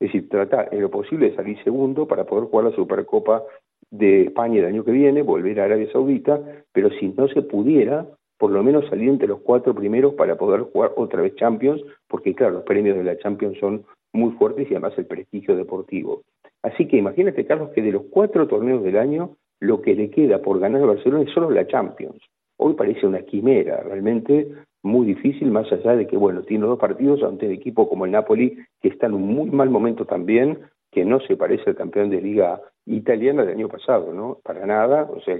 Es 0.00 0.08
decir, 0.08 0.28
tratar 0.28 0.68
en 0.72 0.80
lo 0.80 0.90
posible 0.90 1.30
de 1.30 1.36
salir 1.36 1.62
segundo 1.62 2.06
para 2.06 2.24
poder 2.24 2.46
jugar 2.46 2.66
la 2.66 2.76
Supercopa 2.76 3.42
de 3.90 4.22
España 4.22 4.60
el 4.60 4.66
año 4.66 4.84
que 4.84 4.90
viene, 4.90 5.22
volver 5.22 5.60
a 5.60 5.64
Arabia 5.64 5.90
Saudita, 5.92 6.40
pero 6.72 6.90
si 6.90 7.08
no 7.08 7.28
se 7.28 7.42
pudiera, 7.42 8.06
por 8.38 8.50
lo 8.50 8.62
menos 8.62 8.88
salir 8.88 9.08
entre 9.08 9.28
los 9.28 9.40
cuatro 9.40 9.74
primeros 9.74 10.14
para 10.14 10.36
poder 10.36 10.62
jugar 10.62 10.92
otra 10.96 11.22
vez 11.22 11.36
Champions, 11.36 11.82
porque 12.08 12.34
claro, 12.34 12.54
los 12.54 12.64
premios 12.64 12.96
de 12.96 13.04
la 13.04 13.18
Champions 13.18 13.58
son 13.58 13.84
muy 14.12 14.32
fuertes 14.32 14.68
y 14.68 14.74
además 14.74 14.94
el 14.98 15.06
prestigio 15.06 15.54
deportivo. 15.54 16.22
Así 16.62 16.86
que 16.86 16.96
imagínate, 16.96 17.46
Carlos, 17.46 17.70
que 17.70 17.82
de 17.82 17.92
los 17.92 18.02
cuatro 18.10 18.46
torneos 18.46 18.82
del 18.82 18.96
año, 18.96 19.36
lo 19.62 19.80
que 19.80 19.94
le 19.94 20.10
queda 20.10 20.42
por 20.42 20.58
ganar 20.58 20.82
a 20.82 20.86
Barcelona 20.86 21.22
es 21.22 21.30
solo 21.30 21.48
la 21.48 21.66
Champions. 21.68 22.20
Hoy 22.56 22.74
parece 22.74 23.06
una 23.06 23.22
quimera, 23.22 23.80
realmente 23.84 24.48
muy 24.82 25.06
difícil, 25.06 25.52
más 25.52 25.70
allá 25.70 25.94
de 25.94 26.08
que, 26.08 26.16
bueno, 26.16 26.42
tiene 26.42 26.66
dos 26.66 26.80
partidos 26.80 27.22
ante 27.22 27.46
un 27.46 27.52
equipo 27.52 27.88
como 27.88 28.04
el 28.04 28.10
Napoli, 28.10 28.58
que 28.80 28.88
está 28.88 29.06
en 29.06 29.14
un 29.14 29.22
muy 29.22 29.50
mal 29.50 29.70
momento 29.70 30.04
también, 30.04 30.58
que 30.90 31.04
no 31.04 31.20
se 31.20 31.36
parece 31.36 31.70
al 31.70 31.76
campeón 31.76 32.10
de 32.10 32.20
liga 32.20 32.60
italiana 32.86 33.44
del 33.44 33.54
año 33.54 33.68
pasado, 33.68 34.12
¿no? 34.12 34.38
Para 34.42 34.66
nada, 34.66 35.08
o 35.08 35.20
sea, 35.20 35.38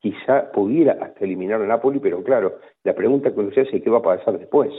quizá 0.00 0.50
pudiera 0.50 0.96
hasta 1.02 1.26
eliminar 1.26 1.60
a 1.60 1.66
Napoli, 1.66 1.98
pero 1.98 2.22
claro, 2.22 2.54
la 2.84 2.94
pregunta 2.94 3.34
que 3.34 3.40
uno 3.40 3.50
se 3.50 3.60
hace 3.60 3.76
es 3.76 3.82
qué 3.82 3.90
va 3.90 3.98
a 3.98 4.02
pasar 4.02 4.38
después, 4.38 4.72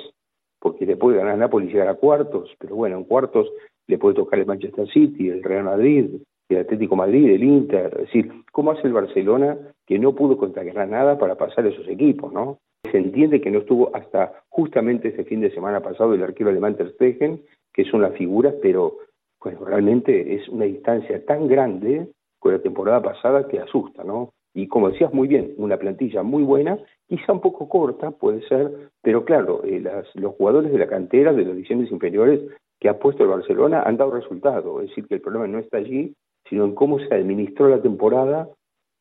porque 0.59 0.87
le 0.87 0.97
puede 0.97 1.19
ganar 1.19 1.35
a 1.35 1.37
Napoli 1.37 1.67
y 1.67 1.73
llegar 1.73 1.89
a 1.89 1.93
cuartos, 1.93 2.55
pero 2.57 2.75
bueno, 2.75 2.97
en 2.97 3.03
cuartos 3.03 3.51
le 3.85 3.99
puede 3.99 4.15
tocar 4.15 4.39
el 4.39 4.47
Manchester 4.47 4.87
City, 4.89 5.29
el 5.29 5.43
Real 5.43 5.65
Madrid, 5.65 6.09
el 6.49 6.61
Atlético 6.61 6.95
Madrid, 6.95 7.29
el 7.29 7.43
Inter, 7.43 7.91
es 7.93 8.05
decir, 8.07 8.31
¿cómo 8.51 8.71
hace 8.71 8.87
el 8.87 8.93
Barcelona 8.93 9.57
que 9.85 9.99
no 9.99 10.15
pudo 10.15 10.37
contra 10.37 10.63
nada 10.63 11.17
para 11.17 11.35
pasar 11.35 11.65
a 11.65 11.69
esos 11.69 11.87
equipos, 11.87 12.33
no? 12.33 12.57
Se 12.91 12.97
entiende 12.97 13.41
que 13.41 13.51
no 13.51 13.59
estuvo 13.59 13.95
hasta 13.95 14.33
justamente 14.49 15.09
ese 15.09 15.25
fin 15.25 15.41
de 15.41 15.51
semana 15.51 15.81
pasado 15.81 16.13
el 16.13 16.23
arquero 16.23 16.49
alemán 16.49 16.75
Ter 16.75 16.91
Stegen, 16.93 17.41
que 17.73 17.83
es 17.83 17.93
una 17.93 18.09
figura, 18.11 18.53
pero 18.61 18.97
pues 19.39 19.57
realmente 19.59 20.35
es 20.35 20.49
una 20.49 20.65
distancia 20.65 21.23
tan 21.25 21.47
grande 21.47 22.07
con 22.39 22.53
la 22.53 22.59
temporada 22.59 23.01
pasada 23.01 23.47
que 23.47 23.59
asusta, 23.59 24.03
¿no? 24.03 24.33
Y 24.53 24.67
como 24.67 24.89
decías 24.89 25.13
muy 25.13 25.27
bien, 25.27 25.53
una 25.57 25.77
plantilla 25.77 26.23
muy 26.23 26.43
buena, 26.43 26.79
quizá 27.07 27.31
un 27.31 27.41
poco 27.41 27.69
corta, 27.69 28.11
puede 28.11 28.41
ser, 28.47 28.89
pero 29.01 29.23
claro, 29.23 29.61
eh, 29.63 29.83
los 30.15 30.35
jugadores 30.35 30.71
de 30.71 30.79
la 30.79 30.87
cantera, 30.87 31.31
de 31.31 31.43
las 31.43 31.53
divisiones 31.53 31.91
inferiores 31.91 32.41
que 32.79 32.89
ha 32.89 32.97
puesto 32.97 33.23
el 33.23 33.29
Barcelona 33.29 33.83
han 33.83 33.97
dado 33.97 34.11
resultado, 34.11 34.81
es 34.81 34.89
decir, 34.89 35.07
que 35.07 35.15
el 35.15 35.21
problema 35.21 35.47
no 35.47 35.59
está 35.59 35.77
allí, 35.77 36.13
sino 36.49 36.65
en 36.65 36.75
cómo 36.75 36.99
se 36.99 37.13
administró 37.13 37.69
la 37.69 37.81
temporada 37.81 38.49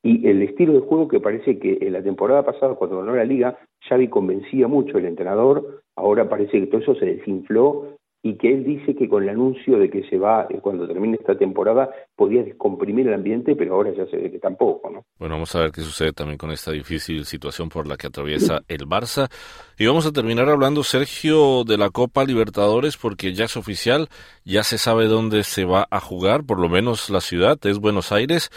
y 0.02 0.28
el 0.28 0.42
estilo 0.42 0.74
de 0.74 0.80
juego 0.80 1.08
que 1.08 1.20
parece 1.20 1.58
que 1.58 1.78
en 1.80 1.92
la 1.92 2.02
temporada 2.02 2.44
pasada, 2.44 2.74
cuando 2.74 2.98
ganó 2.98 3.16
la 3.16 3.24
liga, 3.24 3.58
Xavi 3.88 4.08
convencía 4.08 4.68
mucho 4.68 4.98
el 4.98 5.06
entrenador, 5.06 5.82
ahora 5.96 6.28
parece 6.28 6.60
que 6.60 6.66
todo 6.66 6.80
eso 6.80 6.94
se 6.94 7.06
desinfló 7.06 7.98
y 8.28 8.36
que 8.36 8.52
él 8.52 8.64
dice 8.64 8.94
que 8.94 9.08
con 9.08 9.22
el 9.22 9.30
anuncio 9.30 9.78
de 9.78 9.88
que 9.88 10.06
se 10.10 10.18
va 10.18 10.46
eh, 10.50 10.58
cuando 10.60 10.86
termine 10.86 11.16
esta 11.18 11.34
temporada 11.34 11.88
podía 12.14 12.42
descomprimir 12.42 13.08
el 13.08 13.14
ambiente, 13.14 13.56
pero 13.56 13.74
ahora 13.74 13.90
ya 13.96 14.04
se 14.06 14.18
ve 14.18 14.30
que 14.30 14.38
tampoco, 14.38 14.90
¿no? 14.90 15.06
Bueno, 15.18 15.36
vamos 15.36 15.54
a 15.54 15.60
ver 15.60 15.72
qué 15.72 15.80
sucede 15.80 16.12
también 16.12 16.36
con 16.36 16.50
esta 16.50 16.70
difícil 16.70 17.24
situación 17.24 17.70
por 17.70 17.86
la 17.86 17.96
que 17.96 18.08
atraviesa 18.08 18.60
el 18.68 18.86
Barça. 18.86 19.30
Y 19.78 19.86
vamos 19.86 20.04
a 20.06 20.12
terminar 20.12 20.48
hablando, 20.50 20.82
Sergio, 20.82 21.64
de 21.64 21.78
la 21.78 21.88
Copa 21.88 22.24
Libertadores, 22.24 22.98
porque 22.98 23.32
ya 23.32 23.46
es 23.46 23.56
oficial, 23.56 24.08
ya 24.44 24.62
se 24.62 24.76
sabe 24.76 25.06
dónde 25.06 25.42
se 25.42 25.64
va 25.64 25.86
a 25.90 26.00
jugar, 26.00 26.44
por 26.44 26.60
lo 26.60 26.68
menos 26.68 27.08
la 27.08 27.22
ciudad 27.22 27.58
es 27.64 27.78
Buenos 27.78 28.12
Aires 28.12 28.50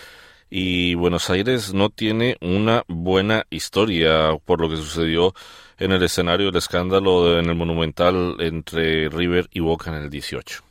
y 0.49 0.95
Buenos 0.95 1.29
Aires 1.29 1.73
no 1.73 1.89
tiene 1.89 2.35
una 2.41 2.83
buena 2.89 3.45
historia 3.49 4.37
por 4.43 4.59
lo 4.59 4.69
que 4.69 4.75
sucedió 4.75 5.33
en 5.81 5.91
el 5.91 6.03
escenario 6.03 6.47
del 6.47 6.57
escándalo 6.57 7.39
en 7.39 7.49
el 7.49 7.55
Monumental 7.55 8.35
entre 8.39 9.09
River 9.09 9.45
y 9.51 9.61
Boca 9.61 9.89
en 9.89 10.03
el 10.03 10.09
18. 10.11 10.61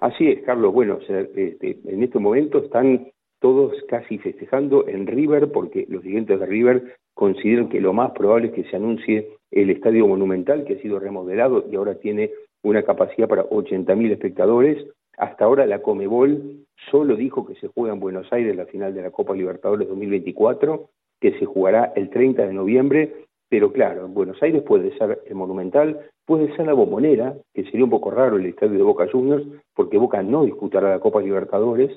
Así 0.00 0.28
es, 0.28 0.42
Carlos. 0.42 0.72
Bueno, 0.72 0.98
este, 1.06 1.78
en 1.84 2.02
este 2.02 2.18
momento 2.18 2.64
están 2.64 3.08
todos 3.40 3.74
casi 3.88 4.16
festejando 4.16 4.88
en 4.88 5.06
River 5.06 5.52
porque 5.52 5.84
los 5.90 6.02
dirigentes 6.02 6.40
de 6.40 6.46
River 6.46 6.96
consideran 7.12 7.68
que 7.68 7.78
lo 7.78 7.92
más 7.92 8.12
probable 8.12 8.48
es 8.48 8.54
que 8.54 8.64
se 8.64 8.76
anuncie 8.76 9.28
el 9.50 9.68
estadio 9.68 10.08
monumental 10.08 10.64
que 10.64 10.74
ha 10.74 10.82
sido 10.82 10.98
remodelado 10.98 11.66
y 11.70 11.76
ahora 11.76 11.96
tiene 11.96 12.30
una 12.62 12.82
capacidad 12.84 13.28
para 13.28 13.44
80.000 13.44 14.12
espectadores. 14.12 14.82
Hasta 15.18 15.44
ahora 15.44 15.66
la 15.66 15.82
Comebol 15.82 16.64
solo 16.90 17.16
dijo 17.16 17.46
que 17.46 17.54
se 17.56 17.68
juega 17.68 17.92
en 17.92 18.00
Buenos 18.00 18.32
Aires 18.32 18.56
la 18.56 18.64
final 18.64 18.94
de 18.94 19.02
la 19.02 19.10
Copa 19.10 19.34
Libertadores 19.34 19.88
2024, 19.88 20.88
que 21.20 21.38
se 21.38 21.44
jugará 21.44 21.92
el 21.96 22.08
30 22.08 22.46
de 22.46 22.52
noviembre 22.54 23.12
pero 23.54 23.72
claro, 23.72 24.06
en 24.06 24.14
Buenos 24.14 24.42
Aires 24.42 24.64
puede 24.64 24.98
ser 24.98 25.22
el 25.26 25.36
Monumental, 25.36 26.10
puede 26.26 26.52
ser 26.56 26.66
la 26.66 26.72
Bombonera, 26.72 27.36
que 27.54 27.62
sería 27.62 27.84
un 27.84 27.90
poco 27.90 28.10
raro 28.10 28.36
el 28.36 28.46
estadio 28.46 28.78
de 28.78 28.82
Boca 28.82 29.06
Juniors, 29.08 29.46
porque 29.76 29.96
Boca 29.96 30.24
no 30.24 30.42
disputará 30.42 30.90
la 30.90 30.98
Copa 30.98 31.22
Libertadores, 31.22 31.92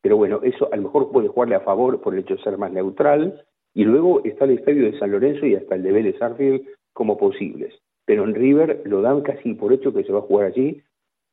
pero 0.00 0.16
bueno, 0.16 0.40
eso 0.42 0.72
a 0.72 0.76
lo 0.76 0.84
mejor 0.84 1.12
puede 1.12 1.28
jugarle 1.28 1.56
a 1.56 1.60
favor 1.60 2.00
por 2.00 2.14
el 2.14 2.20
hecho 2.20 2.36
de 2.36 2.42
ser 2.42 2.56
más 2.56 2.72
neutral, 2.72 3.44
y 3.74 3.84
luego 3.84 4.24
está 4.24 4.46
el 4.46 4.52
estadio 4.52 4.90
de 4.90 4.98
San 4.98 5.10
Lorenzo 5.10 5.44
y 5.44 5.54
hasta 5.54 5.74
el 5.74 5.82
de 5.82 5.92
Vélez 5.92 6.22
Arfield 6.22 6.62
como 6.94 7.18
posibles. 7.18 7.74
Pero 8.06 8.24
en 8.24 8.34
River 8.34 8.80
lo 8.86 9.02
dan 9.02 9.20
casi 9.20 9.52
por 9.52 9.70
hecho 9.74 9.92
que 9.92 10.04
se 10.04 10.12
va 10.14 10.20
a 10.20 10.22
jugar 10.22 10.46
allí. 10.46 10.80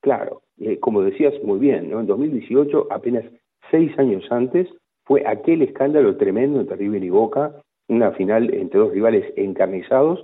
Claro, 0.01 0.41
eh, 0.57 0.77
como 0.79 1.03
decías 1.03 1.41
muy 1.41 1.57
bien, 1.57 1.89
¿no? 1.89 2.01
en 2.01 2.05
2018, 2.05 2.87
apenas 2.91 3.23
seis 3.71 3.97
años 3.97 4.29
antes, 4.29 4.67
fue 5.05 5.23
aquel 5.25 5.61
escándalo 5.61 6.17
tremendo 6.17 6.59
entre 6.59 6.75
River 6.75 7.01
y 7.01 7.09
Boca, 7.11 7.63
una 7.89 8.11
final 8.11 8.53
entre 8.53 8.79
dos 8.79 8.91
rivales 8.91 9.25
encarnizados, 9.35 10.23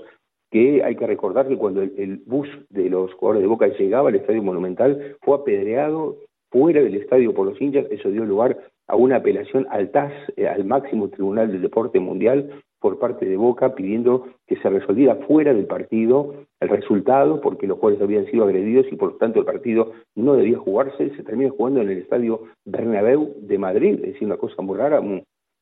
que 0.52 0.84
hay 0.84 0.96
que 0.96 1.08
recordar 1.08 1.48
que 1.48 1.58
cuando 1.58 1.82
el, 1.82 2.22
bus 2.26 2.48
de 2.70 2.90
los 2.90 3.14
jugadores 3.16 3.42
de 3.42 3.48
Boca 3.48 3.68
llegaba 3.68 4.10
al 4.10 4.16
Estadio 4.16 4.42
Monumental 4.42 5.18
fue 5.22 5.36
apedreado 5.36 6.18
fuera 6.50 6.82
del 6.82 6.96
estadio 6.96 7.34
por 7.34 7.48
los 7.48 7.62
hinchas, 7.62 7.86
eso 7.90 8.10
dio 8.10 8.24
lugar 8.24 8.58
a 8.88 8.96
una 8.96 9.18
apelación 9.18 9.68
al 9.72 9.90
TAS, 9.92 10.14
eh, 10.38 10.48
al 10.48 10.64
máximo 10.64 11.10
tribunal 11.10 11.52
del 11.52 11.62
deporte 11.62 12.00
mundial, 12.00 12.64
por 12.80 13.00
parte 13.00 13.26
de 13.26 13.36
Boca 13.36 13.74
pidiendo 13.74 14.28
que 14.46 14.58
se 14.58 14.70
resolviera 14.70 15.16
fuera 15.28 15.56
del 15.56 15.66
partido 15.66 16.46
el 16.60 16.70
resultado 16.70 17.42
porque 17.42 17.66
los 17.66 17.80
jugadores 17.80 18.04
habían 18.04 18.28
sido 18.28 18.44
agredidos 18.44 18.86
y 18.92 18.96
por 18.96 19.14
lo 19.14 19.18
tanto 19.18 19.40
el 19.40 19.46
partido 19.46 19.94
no 20.16 20.36
debía 20.36 20.60
jugarse, 20.60 21.10
se 21.16 21.24
termina 21.24 21.50
jugando 21.50 21.82
en 21.82 21.90
el 21.90 21.98
estadio 21.98 22.44
Bernabéu 22.64 23.34
de 23.40 23.58
Madrid, 23.58 23.96
es 23.96 24.14
decir, 24.14 24.28
una 24.28 24.38
cosa 24.38 24.62
muy 24.62 24.78
rara, 24.78 25.02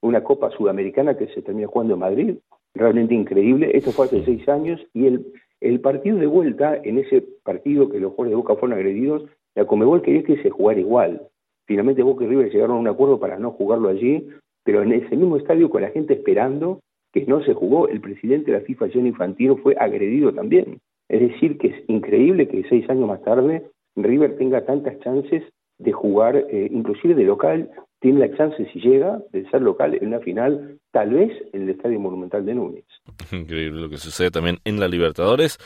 una 0.03 0.23
Copa 0.23 0.51
Sudamericana 0.51 1.17
que 1.17 1.27
se 1.27 1.41
termina 1.41 1.67
jugando 1.67 1.93
en 1.93 1.99
Madrid, 1.99 2.35
realmente 2.73 3.13
increíble. 3.13 3.71
Esto 3.73 3.91
fue 3.91 4.05
hace 4.05 4.23
seis 4.25 4.47
años 4.49 4.79
y 4.93 5.07
el, 5.07 5.25
el 5.61 5.79
partido 5.79 6.17
de 6.17 6.27
vuelta, 6.27 6.75
en 6.83 6.99
ese 6.99 7.23
partido 7.43 7.89
que 7.89 7.99
los 7.99 8.11
jugadores 8.11 8.31
de 8.31 8.35
Boca 8.35 8.55
fueron 8.55 8.77
agredidos, 8.77 9.23
la 9.55 9.65
Comebol 9.65 10.01
quería 10.01 10.23
que 10.23 10.41
se 10.41 10.49
jugara 10.49 10.79
igual. 10.79 11.21
Finalmente 11.65 12.03
Boca 12.03 12.25
y 12.25 12.27
River 12.27 12.51
llegaron 12.51 12.77
a 12.77 12.79
un 12.79 12.87
acuerdo 12.87 13.19
para 13.19 13.39
no 13.39 13.51
jugarlo 13.51 13.89
allí, 13.89 14.27
pero 14.63 14.81
en 14.81 14.91
ese 14.91 15.15
mismo 15.15 15.37
estadio 15.37 15.69
con 15.69 15.81
la 15.81 15.89
gente 15.89 16.13
esperando 16.13 16.81
que 17.13 17.25
no 17.25 17.41
se 17.43 17.53
jugó. 17.53 17.87
El 17.87 18.01
presidente 18.01 18.51
de 18.51 18.59
la 18.59 18.65
FIFA, 18.65 18.87
Gianni 18.87 19.09
Infantino, 19.09 19.55
fue 19.57 19.75
agredido 19.79 20.33
también. 20.33 20.79
Es 21.07 21.21
decir, 21.21 21.57
que 21.57 21.67
es 21.67 21.83
increíble 21.87 22.47
que 22.47 22.63
seis 22.67 22.89
años 22.89 23.07
más 23.07 23.21
tarde 23.23 23.63
River 23.95 24.35
tenga 24.37 24.65
tantas 24.65 24.99
chances 24.99 25.43
de 25.77 25.91
jugar, 25.91 26.35
eh, 26.49 26.67
inclusive 26.71 27.13
de 27.13 27.23
local, 27.23 27.69
tiene 28.03 28.19
la 28.19 28.35
chance, 28.35 28.69
si 28.73 28.81
llega, 28.81 29.19
de 29.31 29.49
ser 29.49 29.61
local 29.61 29.95
en 29.95 30.07
una 30.07 30.19
final, 30.19 30.77
tal 30.91 31.11
vez 31.11 31.31
en 31.53 31.61
el 31.61 31.69
Estadio 31.69 32.01
Monumental 32.01 32.45
de 32.45 32.53
Núñez. 32.53 32.83
Increíble 33.31 33.79
lo 33.79 33.89
que 33.89 33.95
sucede 33.95 34.29
también 34.29 34.57
en 34.65 34.81
la 34.81 34.89
Libertadores. 34.89 35.57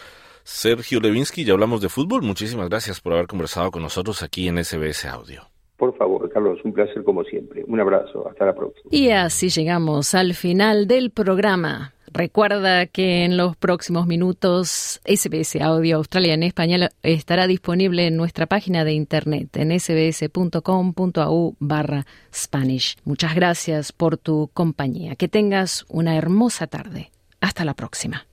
Sergio 0.44 1.00
Levinsky, 1.00 1.44
ya 1.44 1.54
hablamos 1.54 1.82
de 1.82 1.90
fútbol. 1.90 2.22
Muchísimas 2.22 2.70
gracias 2.70 3.02
por 3.02 3.14
haber 3.14 3.26
conversado 3.26 3.72
con 3.72 3.82
nosotros 3.82 4.22
aquí 4.22 4.48
en 4.48 4.64
SBS 4.64 5.06
Audio. 5.06 5.42
Por 5.78 5.98
favor, 5.98 6.30
Carlos, 6.30 6.60
un 6.64 6.74
placer 6.74 7.04
como 7.04 7.24
siempre. 7.24 7.64
Un 7.68 7.80
abrazo, 7.80 8.30
hasta 8.30 8.46
la 8.46 8.54
próxima. 8.54 8.88
Y 8.92 9.10
así 9.10 9.50
llegamos 9.50 10.14
al 10.14 10.36
final 10.36 10.86
del 10.86 11.10
programa. 11.10 11.94
Recuerda 12.18 12.88
que 12.88 13.26
en 13.26 13.38
los 13.38 13.55
próximos 13.55 14.07
minutos 14.07 14.99
SBS 15.05 15.61
Audio 15.61 15.97
Australia 15.97 16.34
en 16.34 16.41
Español 16.41 16.89
estará 17.03 17.45
disponible 17.45 18.07
en 18.07 18.18
nuestra 18.18 18.47
página 18.47 18.84
de 18.84 18.93
internet 18.93 19.55
en 19.55 19.80
sbs.com.au 19.80 21.55
barra 21.59 22.07
Spanish. 22.34 22.95
Muchas 23.03 23.36
gracias 23.36 23.91
por 23.91 24.18
tu 24.18 24.49
compañía. 24.55 25.15
Que 25.15 25.28
tengas 25.28 25.86
una 25.89 26.18
hermosa 26.18 26.65
tarde. 26.65 27.11
Hasta 27.39 27.63
la 27.63 27.76
próxima. 27.76 28.26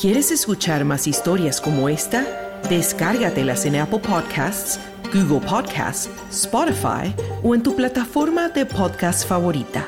¿Quieres 0.00 0.30
escuchar 0.30 0.86
más 0.86 1.06
historias 1.06 1.60
como 1.60 1.90
esta? 1.90 2.24
Descárgatelas 2.70 3.66
en 3.66 3.76
Apple 3.76 3.98
Podcasts, 3.98 4.80
Google 5.12 5.46
Podcasts, 5.46 6.08
Spotify 6.30 7.14
o 7.42 7.54
en 7.54 7.62
tu 7.62 7.76
plataforma 7.76 8.48
de 8.48 8.64
podcast 8.64 9.28
favorita. 9.28 9.86